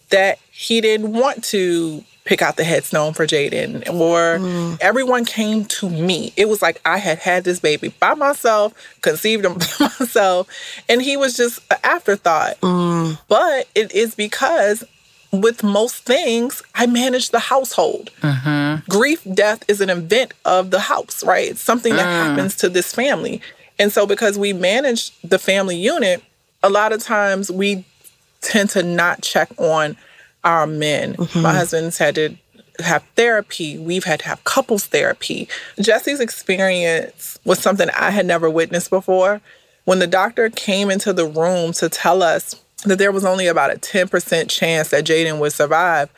that 0.09 0.39
he 0.51 0.81
didn't 0.81 1.11
want 1.11 1.43
to 1.45 2.03
pick 2.27 2.41
out 2.41 2.57
the 2.57 2.63
headstone 2.63 3.13
for 3.13 3.25
Jaden, 3.25 3.87
or 3.89 4.37
mm. 4.37 4.77
everyone 4.81 5.23
came 5.23 5.65
to 5.65 5.89
me. 5.89 6.33
It 6.35 6.49
was 6.49 6.61
like 6.61 6.79
I 6.85 6.97
had 6.97 7.19
had 7.19 7.45
this 7.45 7.59
baby 7.59 7.93
by 7.99 8.13
myself, 8.13 8.73
conceived 9.01 9.45
him 9.45 9.53
by 9.79 9.89
myself, 9.99 10.47
and 10.89 11.01
he 11.01 11.17
was 11.17 11.37
just 11.37 11.59
an 11.71 11.77
afterthought. 11.83 12.59
Mm. 12.61 13.17
But 13.27 13.67
it 13.75 13.93
is 13.93 14.13
because 14.13 14.83
with 15.31 15.63
most 15.63 16.05
things, 16.05 16.63
I 16.75 16.85
manage 16.85 17.29
the 17.29 17.39
household. 17.39 18.11
Mm-hmm. 18.21 18.89
Grief, 18.89 19.25
death 19.33 19.63
is 19.67 19.81
an 19.81 19.89
event 19.89 20.33
of 20.45 20.71
the 20.71 20.79
house, 20.79 21.23
right? 21.23 21.49
It's 21.49 21.61
something 21.61 21.95
that 21.95 22.05
mm. 22.05 22.27
happens 22.27 22.55
to 22.57 22.69
this 22.69 22.93
family. 22.93 23.41
And 23.79 23.91
so, 23.91 24.05
because 24.05 24.37
we 24.37 24.53
manage 24.53 25.17
the 25.21 25.37
family 25.37 25.77
unit, 25.77 26.23
a 26.63 26.69
lot 26.69 26.93
of 26.93 27.01
times 27.01 27.51
we 27.51 27.85
tend 28.41 28.69
to 28.71 28.83
not 28.83 29.21
check 29.21 29.49
on 29.57 29.97
our 30.43 30.67
men. 30.67 31.15
Mm-hmm. 31.15 31.41
My 31.41 31.53
husband's 31.53 31.97
had 31.97 32.15
to 32.15 32.35
have 32.79 33.03
therapy. 33.15 33.77
We've 33.77 34.03
had 34.03 34.19
to 34.21 34.27
have 34.27 34.43
couples 34.43 34.85
therapy. 34.85 35.47
Jesse's 35.79 36.19
experience 36.19 37.39
was 37.43 37.59
something 37.59 37.89
I 37.91 38.11
had 38.11 38.25
never 38.25 38.49
witnessed 38.49 38.89
before. 38.89 39.41
When 39.85 39.99
the 39.99 40.07
doctor 40.07 40.49
came 40.49 40.89
into 40.91 41.13
the 41.13 41.25
room 41.25 41.71
to 41.73 41.89
tell 41.89 42.21
us 42.21 42.61
that 42.85 42.99
there 42.99 43.11
was 43.11 43.25
only 43.25 43.47
about 43.47 43.73
a 43.73 43.79
10% 43.79 44.49
chance 44.49 44.89
that 44.89 45.05
Jaden 45.05 45.39
would 45.39 45.53
survive, 45.53 46.09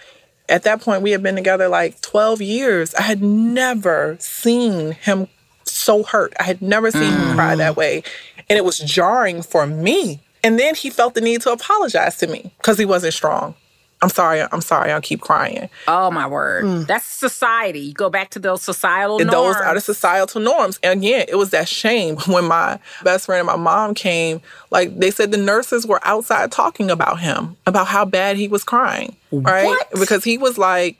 at 0.50 0.64
that 0.64 0.82
point 0.82 1.02
we 1.02 1.12
had 1.12 1.24
been 1.24 1.36
together 1.36 1.70
like 1.70 2.02
12 2.02 2.42
years. 2.42 2.94
I 2.96 3.04
had 3.04 3.22
never 3.22 4.18
seen 4.20 4.94
him 4.94 5.28
so 5.64 6.04
hurt. 6.04 6.34
I 6.40 6.44
had 6.44 6.62
never 6.62 6.92
seen 6.92 7.14
mm. 7.14 7.30
him 7.30 7.36
cry 7.36 7.56
that 7.56 7.76
way. 7.76 8.04
And 8.50 8.58
it 8.58 8.66
was 8.66 8.80
jarring 8.80 9.44
for 9.44 9.66
me. 9.66 10.20
And 10.44 10.60
then 10.60 10.76
he 10.76 10.90
felt 10.90 11.16
the 11.16 11.22
need 11.22 11.42
to 11.42 11.52
apologize 11.52 12.18
to 12.18 12.28
me 12.28 12.52
because 12.58 12.78
he 12.78 12.86
wasn't 12.86 13.14
strong. 13.14 13.56
I'm 14.02 14.10
sorry, 14.10 14.42
I'm 14.42 14.62
sorry, 14.62 14.92
I'll 14.92 15.02
keep 15.02 15.20
crying. 15.20 15.70
Oh 15.88 16.10
my 16.10 16.26
word. 16.26 16.64
Mm. 16.64 16.88
That's 16.88 17.06
society. 17.06 17.82
You 17.82 17.94
go 17.94 18.10
back 18.10 18.30
to 18.30 18.40
those 18.40 18.62
societal 18.62 19.20
norms. 19.20 19.32
Those 19.32 19.56
are 19.58 19.74
the 19.74 19.82
societal 19.82 20.40
norms. 20.40 20.80
And 20.82 21.00
again, 21.00 21.26
it 21.28 21.36
was 21.36 21.50
that 21.50 21.68
shame 21.68 22.16
when 22.28 22.46
my 22.46 22.80
best 23.04 23.26
friend 23.26 23.40
and 23.40 23.48
my 23.48 23.58
mom 23.58 23.94
came. 23.94 24.42
Like 24.72 24.98
they 24.98 25.12
said 25.12 25.32
the 25.32 25.38
nurses 25.38 25.86
were 25.86 26.00
outside 26.04 26.52
talking 26.52 26.90
about 26.90 27.20
him, 27.20 27.58
about 27.66 27.88
how 27.88 28.06
bad 28.06 28.38
he 28.38 28.48
was 28.48 28.64
crying. 28.64 29.18
Right? 29.34 29.66
What? 29.66 29.92
Because 30.00 30.24
he 30.24 30.38
was 30.38 30.58
like 30.58 30.98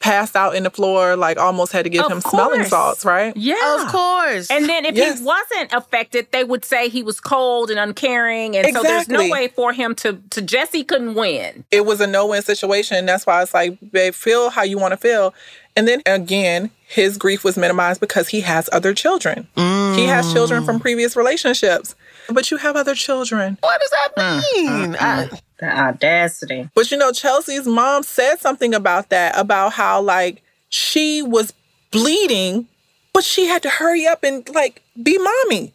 passed 0.00 0.34
out 0.34 0.54
in 0.54 0.62
the 0.62 0.70
floor, 0.70 1.14
like 1.14 1.38
almost 1.38 1.72
had 1.72 1.84
to 1.84 1.90
give 1.90 2.06
of 2.06 2.10
him 2.10 2.22
course. 2.22 2.32
smelling 2.32 2.64
salts, 2.64 3.04
right? 3.04 3.36
Yeah. 3.36 3.84
Of 3.84 3.92
course. 3.92 4.50
And 4.50 4.66
then 4.66 4.86
if 4.86 4.96
yes. 4.96 5.18
he 5.18 5.24
wasn't 5.24 5.72
affected, 5.72 6.26
they 6.32 6.42
would 6.42 6.64
say 6.64 6.88
he 6.88 7.02
was 7.02 7.20
cold 7.20 7.70
and 7.70 7.78
uncaring. 7.78 8.56
And 8.56 8.66
exactly. 8.66 8.88
so 8.88 8.94
there's 8.94 9.08
no 9.08 9.28
way 9.28 9.48
for 9.48 9.72
him 9.72 9.94
to 9.96 10.18
to 10.30 10.42
Jesse 10.42 10.84
couldn't 10.84 11.14
win. 11.14 11.64
It 11.70 11.84
was 11.84 12.00
a 12.00 12.06
no-win 12.06 12.42
situation. 12.42 13.06
That's 13.06 13.26
why 13.26 13.42
it's 13.42 13.54
like, 13.54 13.78
babe, 13.92 14.14
feel 14.14 14.50
how 14.50 14.62
you 14.62 14.78
want 14.78 14.92
to 14.92 14.96
feel. 14.96 15.34
And 15.76 15.86
then 15.86 16.02
again, 16.06 16.70
his 16.88 17.16
grief 17.16 17.44
was 17.44 17.56
minimized 17.56 18.00
because 18.00 18.28
he 18.28 18.40
has 18.40 18.68
other 18.72 18.94
children. 18.94 19.46
Mm. 19.56 19.96
He 19.96 20.06
has 20.06 20.32
children 20.32 20.64
from 20.64 20.80
previous 20.80 21.14
relationships. 21.14 21.94
But 22.28 22.50
you 22.50 22.56
have 22.58 22.76
other 22.76 22.94
children. 22.94 23.58
What 23.60 23.80
does 23.80 23.90
that 23.90 24.16
mm. 24.16 24.42
mean? 24.54 24.92
Mm. 24.92 24.96
I, 25.00 25.40
the 25.58 25.78
audacity. 25.78 26.68
But 26.74 26.90
you 26.90 26.96
know, 26.96 27.12
Cheslie's 27.12 27.66
mom 27.66 28.02
said 28.02 28.36
something 28.36 28.74
about 28.74 29.10
that, 29.10 29.38
about 29.38 29.72
how 29.72 30.00
like 30.00 30.42
she 30.68 31.22
was 31.22 31.52
bleeding, 31.90 32.68
but 33.12 33.24
she 33.24 33.46
had 33.46 33.62
to 33.62 33.70
hurry 33.70 34.06
up 34.06 34.24
and 34.24 34.48
like 34.50 34.82
be 35.02 35.18
mommy. 35.18 35.72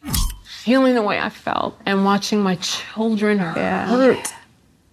Feeling 0.63 0.95
the 0.95 1.03
way 1.03 1.19
I 1.19 1.29
felt 1.29 1.77
and 1.85 2.05
watching 2.05 2.41
my 2.41 2.55
children 2.55 3.37
yeah. 3.37 3.87
hurt. 3.87 4.33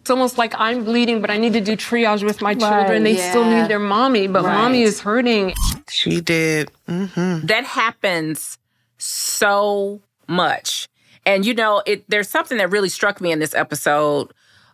It's 0.03 0.11
almost 0.11 0.37
like 0.37 0.53
I'm 0.59 0.85
bleeding, 0.85 1.21
but 1.21 1.31
I 1.31 1.39
need 1.39 1.53
to 1.53 1.61
do 1.61 1.77
triage 1.77 2.25
with 2.25 2.43
my 2.43 2.55
children. 2.55 2.89
Right, 2.89 3.05
they 3.05 3.17
yeah. 3.17 3.31
still 3.31 3.45
need 3.45 3.69
their 3.69 3.79
mommy, 3.79 4.27
but 4.27 4.43
right. 4.43 4.53
mommy 4.53 4.83
is 4.83 5.01
hurting. 5.01 5.55
She 5.89 6.21
did. 6.21 6.73
Mm-hmm. 6.89 7.47
That 7.47 7.65
happens 7.65 8.59
so 8.99 10.01
much. 10.27 10.89
And 11.25 11.47
you 11.47 11.55
know, 11.55 11.83
it 11.87 12.05
there's 12.09 12.29
something 12.29 12.59
that 12.59 12.71
really 12.71 12.89
struck 12.89 13.21
me 13.21 13.33
in 13.33 13.39
this 13.39 13.55
episode 13.55 14.33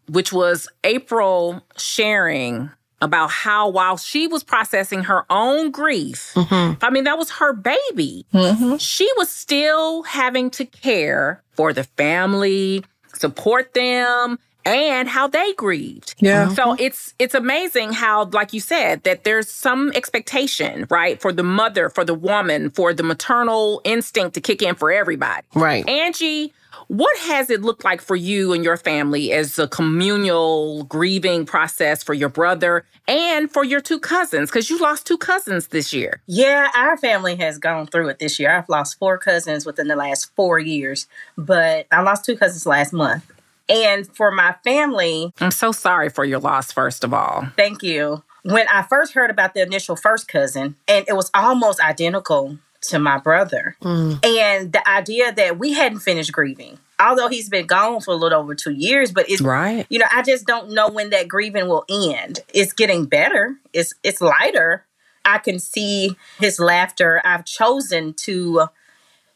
which 0.08 0.32
was 0.32 0.68
April 0.84 1.62
sharing 1.76 2.70
about 3.00 3.30
how 3.30 3.68
while 3.68 3.96
she 3.96 4.26
was 4.26 4.42
processing 4.42 5.04
her 5.04 5.24
own 5.30 5.70
grief, 5.70 6.32
mm-hmm. 6.34 6.84
I 6.84 6.90
mean, 6.90 7.04
that 7.04 7.16
was 7.18 7.30
her 7.30 7.52
baby, 7.52 8.26
mm-hmm. 8.34 8.76
she 8.78 9.08
was 9.16 9.30
still 9.30 10.02
having 10.02 10.50
to 10.50 10.64
care 10.64 11.42
for 11.52 11.72
the 11.72 11.84
family, 11.84 12.84
support 13.14 13.74
them, 13.74 14.38
and 14.68 15.08
how 15.08 15.26
they 15.26 15.52
grieved. 15.54 16.14
Yeah. 16.18 16.48
So 16.48 16.64
mm-hmm. 16.64 16.82
it's 16.82 17.14
it's 17.18 17.34
amazing 17.34 17.92
how, 17.92 18.26
like 18.26 18.52
you 18.52 18.60
said, 18.60 19.02
that 19.04 19.24
there's 19.24 19.50
some 19.50 19.92
expectation, 19.94 20.86
right, 20.90 21.20
for 21.20 21.32
the 21.32 21.42
mother, 21.42 21.88
for 21.88 22.04
the 22.04 22.14
woman, 22.14 22.70
for 22.70 22.92
the 22.92 23.02
maternal 23.02 23.80
instinct 23.84 24.34
to 24.34 24.40
kick 24.40 24.62
in 24.62 24.74
for 24.74 24.90
everybody. 24.90 25.46
Right. 25.54 25.88
Angie 25.88 26.52
what 26.86 27.16
has 27.18 27.50
it 27.50 27.62
looked 27.62 27.84
like 27.84 28.00
for 28.00 28.16
you 28.16 28.52
and 28.52 28.64
your 28.64 28.76
family 28.76 29.32
as 29.32 29.58
a 29.58 29.68
communal 29.68 30.84
grieving 30.84 31.44
process 31.44 32.02
for 32.02 32.14
your 32.14 32.28
brother 32.28 32.84
and 33.06 33.50
for 33.50 33.64
your 33.64 33.80
two 33.80 33.98
cousins? 33.98 34.50
Because 34.50 34.70
you 34.70 34.78
lost 34.78 35.06
two 35.06 35.18
cousins 35.18 35.68
this 35.68 35.92
year. 35.92 36.22
Yeah, 36.26 36.68
our 36.74 36.96
family 36.96 37.36
has 37.36 37.58
gone 37.58 37.86
through 37.86 38.08
it 38.08 38.18
this 38.18 38.38
year. 38.38 38.50
I've 38.50 38.68
lost 38.68 38.98
four 38.98 39.18
cousins 39.18 39.66
within 39.66 39.88
the 39.88 39.96
last 39.96 40.34
four 40.34 40.58
years, 40.58 41.06
but 41.36 41.86
I 41.90 42.00
lost 42.02 42.24
two 42.24 42.36
cousins 42.36 42.64
last 42.66 42.92
month. 42.92 43.24
And 43.68 44.06
for 44.16 44.30
my 44.30 44.54
family, 44.64 45.32
I'm 45.40 45.50
so 45.50 45.72
sorry 45.72 46.08
for 46.08 46.24
your 46.24 46.38
loss, 46.38 46.72
first 46.72 47.04
of 47.04 47.12
all. 47.12 47.48
Thank 47.56 47.82
you. 47.82 48.22
When 48.42 48.66
I 48.68 48.82
first 48.82 49.12
heard 49.12 49.30
about 49.30 49.54
the 49.54 49.62
initial 49.62 49.96
first 49.96 50.28
cousin, 50.28 50.76
and 50.86 51.04
it 51.08 51.14
was 51.14 51.30
almost 51.34 51.80
identical 51.80 52.58
to 52.82 52.98
my 52.98 53.18
brother. 53.18 53.76
Mm. 53.82 54.24
And 54.24 54.72
the 54.72 54.88
idea 54.88 55.32
that 55.32 55.58
we 55.58 55.72
hadn't 55.72 56.00
finished 56.00 56.32
grieving, 56.32 56.78
although 56.98 57.28
he's 57.28 57.48
been 57.48 57.66
gone 57.66 58.00
for 58.00 58.12
a 58.12 58.16
little 58.16 58.40
over 58.40 58.54
two 58.54 58.72
years, 58.72 59.12
but 59.12 59.28
it's 59.28 59.42
right. 59.42 59.86
You 59.90 59.98
know, 59.98 60.06
I 60.12 60.22
just 60.22 60.46
don't 60.46 60.70
know 60.70 60.88
when 60.88 61.10
that 61.10 61.28
grieving 61.28 61.68
will 61.68 61.84
end. 61.90 62.40
It's 62.54 62.72
getting 62.72 63.06
better. 63.06 63.56
It's 63.72 63.92
it's 64.02 64.20
lighter. 64.20 64.84
I 65.24 65.38
can 65.38 65.58
see 65.58 66.16
his 66.38 66.58
laughter. 66.58 67.20
I've 67.24 67.44
chosen 67.44 68.14
to 68.14 68.68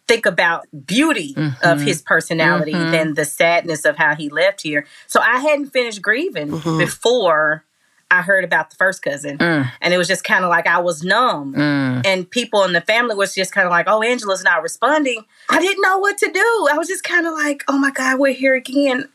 think 0.09 0.27
about 0.27 0.67
beauty 0.87 1.35
mm-hmm. 1.35 1.69
of 1.69 1.81
his 1.81 2.03
personality 2.03 2.73
mm-hmm. 2.73 2.91
than 2.91 3.15
the 3.15 3.25
sadness 3.25 3.85
of 3.85 3.97
how 3.97 4.15
he 4.15 4.29
left 4.29 4.63
here. 4.63 4.87
So 5.07 5.21
I 5.21 5.39
hadn't 5.39 5.71
finished 5.71 6.03
grieving 6.03 6.49
mm-hmm. 6.49 6.79
before 6.79 7.65
I 8.11 8.21
heard 8.21 8.45
about 8.45 8.69
the 8.69 8.77
first 8.77 9.03
cousin. 9.03 9.39
Mm. 9.39 9.71
And 9.81 9.95
it 9.95 9.97
was 9.97 10.07
just 10.07 10.23
kind 10.23 10.45
of 10.45 10.51
like 10.51 10.67
I 10.67 10.81
was 10.81 11.03
numb. 11.03 11.55
Mm. 11.55 12.07
And 12.07 12.31
people 12.31 12.63
in 12.65 12.75
the 12.75 12.83
family 12.83 13.15
was 13.15 13.35
just 13.35 13.53
kind 13.53 13.67
of 13.67 13.71
like, 13.71 13.87
oh, 13.89 14.03
Angela's 14.03 14.45
not 14.45 14.63
responding. 14.63 15.25
I 15.49 15.61
didn't 15.61 15.81
know 15.81 15.99
what 15.99 16.19
to 16.19 16.31
do. 16.31 16.69
I 16.71 16.77
was 16.77 16.89
just 16.89 17.05
kind 17.05 17.27
of 17.27 17.33
like, 17.33 17.65
oh 17.69 17.79
my 17.79 17.91
God, 17.91 18.19
we're 18.19 18.35
here 18.35 18.55
again. 18.55 19.09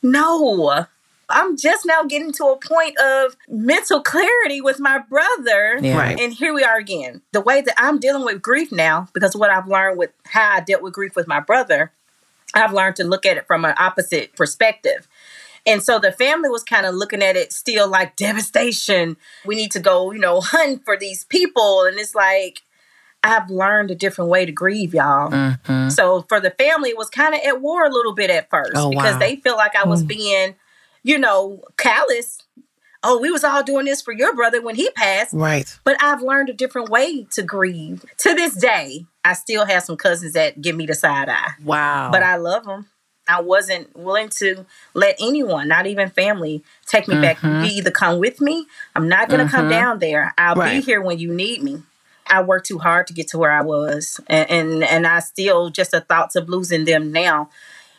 No. 0.00 0.86
I'm 1.28 1.56
just 1.56 1.84
now 1.84 2.02
getting 2.04 2.32
to 2.32 2.44
a 2.46 2.56
point 2.56 2.98
of 2.98 3.36
mental 3.48 4.02
clarity 4.02 4.60
with 4.60 4.78
my 4.78 4.98
brother. 4.98 5.78
Yeah. 5.80 5.98
Right. 5.98 6.20
And 6.20 6.32
here 6.32 6.54
we 6.54 6.62
are 6.62 6.78
again. 6.78 7.22
The 7.32 7.40
way 7.40 7.60
that 7.60 7.74
I'm 7.78 7.98
dealing 7.98 8.24
with 8.24 8.42
grief 8.42 8.70
now, 8.70 9.08
because 9.12 9.34
what 9.34 9.50
I've 9.50 9.66
learned 9.66 9.98
with 9.98 10.10
how 10.24 10.56
I 10.56 10.60
dealt 10.60 10.82
with 10.82 10.94
grief 10.94 11.16
with 11.16 11.26
my 11.26 11.40
brother, 11.40 11.92
I've 12.54 12.72
learned 12.72 12.96
to 12.96 13.04
look 13.04 13.26
at 13.26 13.36
it 13.36 13.46
from 13.46 13.64
an 13.64 13.74
opposite 13.78 14.36
perspective. 14.36 15.08
And 15.66 15.82
so 15.82 15.98
the 15.98 16.12
family 16.12 16.48
was 16.48 16.62
kind 16.62 16.86
of 16.86 16.94
looking 16.94 17.22
at 17.22 17.34
it 17.34 17.52
still 17.52 17.88
like 17.88 18.14
devastation. 18.14 19.16
We 19.44 19.56
need 19.56 19.72
to 19.72 19.80
go, 19.80 20.12
you 20.12 20.20
know, 20.20 20.40
hunt 20.40 20.84
for 20.84 20.96
these 20.96 21.24
people. 21.24 21.82
And 21.82 21.98
it's 21.98 22.14
like, 22.14 22.62
I've 23.24 23.50
learned 23.50 23.90
a 23.90 23.96
different 23.96 24.30
way 24.30 24.46
to 24.46 24.52
grieve, 24.52 24.94
y'all. 24.94 25.32
Mm-hmm. 25.32 25.88
So 25.88 26.22
for 26.28 26.38
the 26.38 26.52
family, 26.52 26.90
it 26.90 26.96
was 26.96 27.10
kind 27.10 27.34
of 27.34 27.40
at 27.40 27.60
war 27.60 27.84
a 27.84 27.90
little 27.90 28.14
bit 28.14 28.30
at 28.30 28.48
first 28.48 28.72
oh, 28.76 28.90
because 28.90 29.14
wow. 29.14 29.18
they 29.18 29.36
feel 29.36 29.56
like 29.56 29.74
I 29.74 29.84
was 29.84 30.04
mm. 30.04 30.08
being, 30.08 30.54
you 31.06 31.18
know, 31.18 31.62
callous. 31.76 32.42
Oh, 33.02 33.20
we 33.20 33.30
was 33.30 33.44
all 33.44 33.62
doing 33.62 33.84
this 33.84 34.02
for 34.02 34.12
your 34.12 34.34
brother 34.34 34.60
when 34.60 34.74
he 34.74 34.90
passed. 34.90 35.32
Right. 35.32 35.78
But 35.84 36.02
I've 36.02 36.20
learned 36.20 36.48
a 36.48 36.52
different 36.52 36.88
way 36.88 37.24
to 37.30 37.42
grieve. 37.44 38.04
To 38.18 38.34
this 38.34 38.56
day, 38.56 39.06
I 39.24 39.34
still 39.34 39.64
have 39.64 39.84
some 39.84 39.96
cousins 39.96 40.32
that 40.32 40.60
give 40.60 40.74
me 40.74 40.84
the 40.84 40.94
side 40.94 41.28
eye. 41.28 41.52
Wow. 41.64 42.10
But 42.10 42.24
I 42.24 42.36
love 42.36 42.64
them. 42.64 42.88
I 43.28 43.40
wasn't 43.40 43.96
willing 43.96 44.30
to 44.40 44.66
let 44.94 45.16
anyone, 45.20 45.68
not 45.68 45.86
even 45.86 46.10
family, 46.10 46.64
take 46.86 47.06
me 47.06 47.14
mm-hmm. 47.14 47.22
back. 47.22 47.42
You 47.42 47.78
either 47.78 47.90
come 47.90 48.18
with 48.18 48.40
me. 48.40 48.66
I'm 48.94 49.08
not 49.08 49.28
going 49.28 49.40
to 49.40 49.46
mm-hmm. 49.46 49.56
come 49.56 49.68
down 49.68 49.98
there. 50.00 50.34
I'll 50.36 50.56
right. 50.56 50.76
be 50.76 50.80
here 50.80 51.00
when 51.00 51.18
you 51.18 51.32
need 51.32 51.62
me. 51.62 51.82
I 52.28 52.42
worked 52.42 52.66
too 52.66 52.78
hard 52.78 53.06
to 53.06 53.12
get 53.12 53.28
to 53.28 53.38
where 53.38 53.52
I 53.52 53.62
was, 53.62 54.20
and, 54.26 54.50
and 54.50 54.84
and, 54.84 55.06
I 55.06 55.20
still 55.20 55.70
just 55.70 55.92
the 55.92 56.00
thoughts 56.00 56.34
of 56.34 56.48
losing 56.48 56.84
them 56.84 57.12
now. 57.12 57.50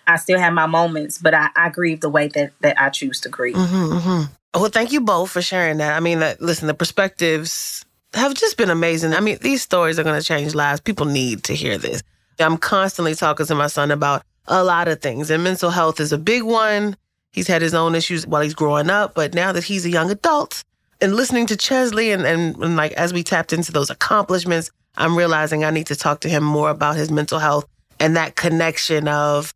I 0.08 0.16
still 0.16 0.39
have 0.39 0.53
my 0.53 0.66
moments, 0.66 1.18
but 1.18 1.34
I, 1.34 1.49
I 1.55 1.70
grieve 1.70 2.01
the 2.01 2.10
way 2.10 2.30
that 2.30 2.53
that 2.62 2.80
I 2.82 2.89
choose 2.89 3.20
to 3.22 3.30
grieve. 3.30 3.55
Mm-hmm, 3.55 3.93
mm-hmm. 3.93 4.60
well, 4.60 4.70
thank 4.70 4.91
you 4.91 5.01
both 5.01 5.30
for 5.30 5.41
sharing 5.41 5.78
that. 5.78 5.95
I 5.95 5.99
mean, 5.99 6.20
that, 6.20 6.41
listen, 6.41 6.68
the 6.68 6.74
perspectives 6.74 7.86
have 8.14 8.34
just 8.34 8.58
been 8.58 8.70
amazing. 8.70 9.14
I 9.14 9.20
mean, 9.20 9.38
these 9.41 9.62
stories 9.62 9.99
are 9.99 10.03
going 10.03 10.20
to 10.20 10.26
change 10.26 10.55
lives. 10.55 10.80
People 10.80 11.05
need 11.05 11.43
to 11.43 11.53
hear 11.53 11.78
this. 11.78 12.01
I'm 12.39 12.58
constantly 12.58 13.16
talking 13.16 13.45
to 13.45 13.55
my 13.55 13.68
son 13.68 13.91
about 13.91 14.24
a 14.47 14.64
lot 14.64 14.88
of 14.88 15.01
things. 15.01 15.30
And 15.30 15.43
mental 15.43 15.72
health 15.72 15.99
is 15.99 16.14
a 16.14 16.18
big 16.18 16.43
one. 16.43 16.95
He's 17.32 17.47
had 17.47 17.62
his 17.62 17.74
own 17.74 17.95
issues 17.95 18.26
while 18.26 18.41
he's 18.41 18.55
growing 18.55 18.89
up, 18.89 19.14
but 19.14 19.34
now 19.34 19.51
that 19.51 19.66
he's 19.66 19.86
a 19.86 19.89
young 19.89 20.10
adult, 20.10 20.64
And 20.99 21.16
listening 21.16 21.45
to 21.47 21.58
Cheslie 21.58 22.12
and, 22.12 22.26
and, 22.26 22.55
and 22.58 22.76
like 22.76 22.93
as 22.93 23.14
we 23.14 23.24
tapped 23.24 23.53
into 23.53 23.72
those 23.72 23.89
accomplishments, 23.89 24.72
I'm 24.95 25.16
realizing 25.16 25.64
I 25.64 25.70
need 25.70 25.88
to 25.88 25.95
talk 25.95 26.22
to 26.22 26.30
him 26.30 26.43
more 26.43 26.70
about 26.70 26.95
his 26.95 27.12
mental 27.12 27.38
health 27.38 27.66
and 27.99 28.16
that 28.16 28.36
connection 28.36 29.08
of 29.08 29.53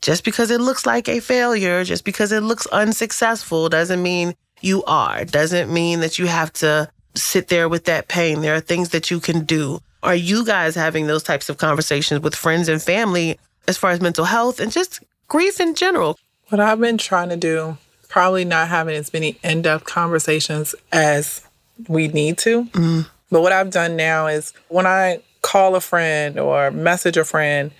just 0.00 0.24
because 0.24 0.50
it 0.50 0.60
looks 0.60 0.86
like 0.86 1.08
a 1.08 1.20
failure, 1.20 1.84
just 1.84 2.04
because 2.04 2.32
it 2.32 2.42
looks 2.42 2.66
unsuccessful, 2.66 3.68
doesn't 3.68 4.02
mean 4.02 4.34
you 4.60 4.84
are. 4.84 5.24
Doesn't 5.24 5.72
mean 5.72 6.00
that 6.00 6.18
you 6.18 6.26
have 6.26 6.52
to 6.54 6.90
sit 7.14 7.48
there 7.48 7.68
with 7.68 7.84
that 7.84 8.08
pain. 8.08 8.40
There 8.40 8.54
are 8.54 8.60
things 8.60 8.90
that 8.90 9.10
you 9.10 9.20
can 9.20 9.44
do. 9.44 9.80
Are 10.02 10.14
you 10.14 10.44
guys 10.44 10.74
having 10.74 11.06
those 11.06 11.22
types 11.22 11.48
of 11.48 11.58
conversations 11.58 12.20
with 12.20 12.34
friends 12.34 12.68
and 12.68 12.80
family 12.80 13.38
as 13.66 13.76
far 13.76 13.90
as 13.90 14.00
mental 14.00 14.24
health 14.24 14.60
and 14.60 14.70
just 14.70 15.02
grief 15.28 15.60
in 15.60 15.74
general? 15.74 16.18
What 16.48 16.60
I've 16.60 16.78
been 16.78 16.98
trying 16.98 17.30
to 17.30 17.36
do, 17.36 17.76
probably 18.08 18.44
not 18.44 18.68
having 18.68 18.96
as 18.96 19.12
many 19.12 19.38
in 19.42 19.62
depth 19.62 19.84
conversations 19.84 20.74
as 20.92 21.46
we 21.88 22.08
need 22.08 22.38
to. 22.38 22.64
Mm. 22.66 23.06
But 23.30 23.42
what 23.42 23.52
I've 23.52 23.70
done 23.70 23.96
now 23.96 24.28
is 24.28 24.52
when 24.68 24.86
I 24.86 25.20
call 25.42 25.74
a 25.74 25.80
friend 25.80 26.38
or 26.38 26.70
message 26.70 27.16
a 27.16 27.24
friend, 27.24 27.72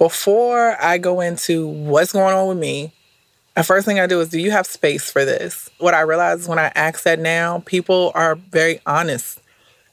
before 0.00 0.82
I 0.82 0.96
go 0.96 1.20
into 1.20 1.66
what's 1.66 2.12
going 2.12 2.34
on 2.34 2.48
with 2.48 2.56
me, 2.56 2.90
the 3.54 3.62
first 3.62 3.84
thing 3.84 4.00
I 4.00 4.06
do 4.06 4.18
is, 4.22 4.30
do 4.30 4.40
you 4.40 4.50
have 4.50 4.66
space 4.66 5.10
for 5.10 5.26
this? 5.26 5.68
What 5.76 5.92
I 5.92 6.00
realize 6.00 6.48
when 6.48 6.58
I 6.58 6.72
ask 6.74 7.02
that 7.02 7.18
now, 7.18 7.62
people 7.66 8.10
are 8.14 8.34
very 8.34 8.80
honest 8.86 9.42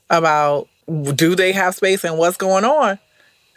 about 0.08 0.66
do 1.12 1.36
they 1.36 1.52
have 1.52 1.74
space 1.74 2.04
and 2.04 2.16
what's 2.16 2.38
going 2.38 2.64
on. 2.64 2.98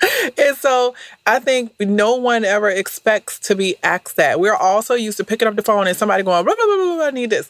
and 0.37 0.57
so 0.57 0.93
I 1.25 1.39
think 1.39 1.71
no 1.79 2.17
one 2.17 2.43
ever 2.43 2.69
expects 2.69 3.39
to 3.47 3.55
be 3.55 3.77
asked 3.81 4.17
that. 4.17 4.41
We're 4.41 4.53
also 4.53 4.93
used 4.93 5.15
to 5.19 5.23
picking 5.23 5.47
up 5.47 5.55
the 5.55 5.61
phone 5.61 5.87
and 5.87 5.95
somebody 5.95 6.21
going, 6.21 6.43
blah, 6.43 6.53
blah, 6.53 6.65
blah, 6.65 6.95
blah, 6.97 7.05
I 7.05 7.11
need 7.11 7.29
this. 7.29 7.49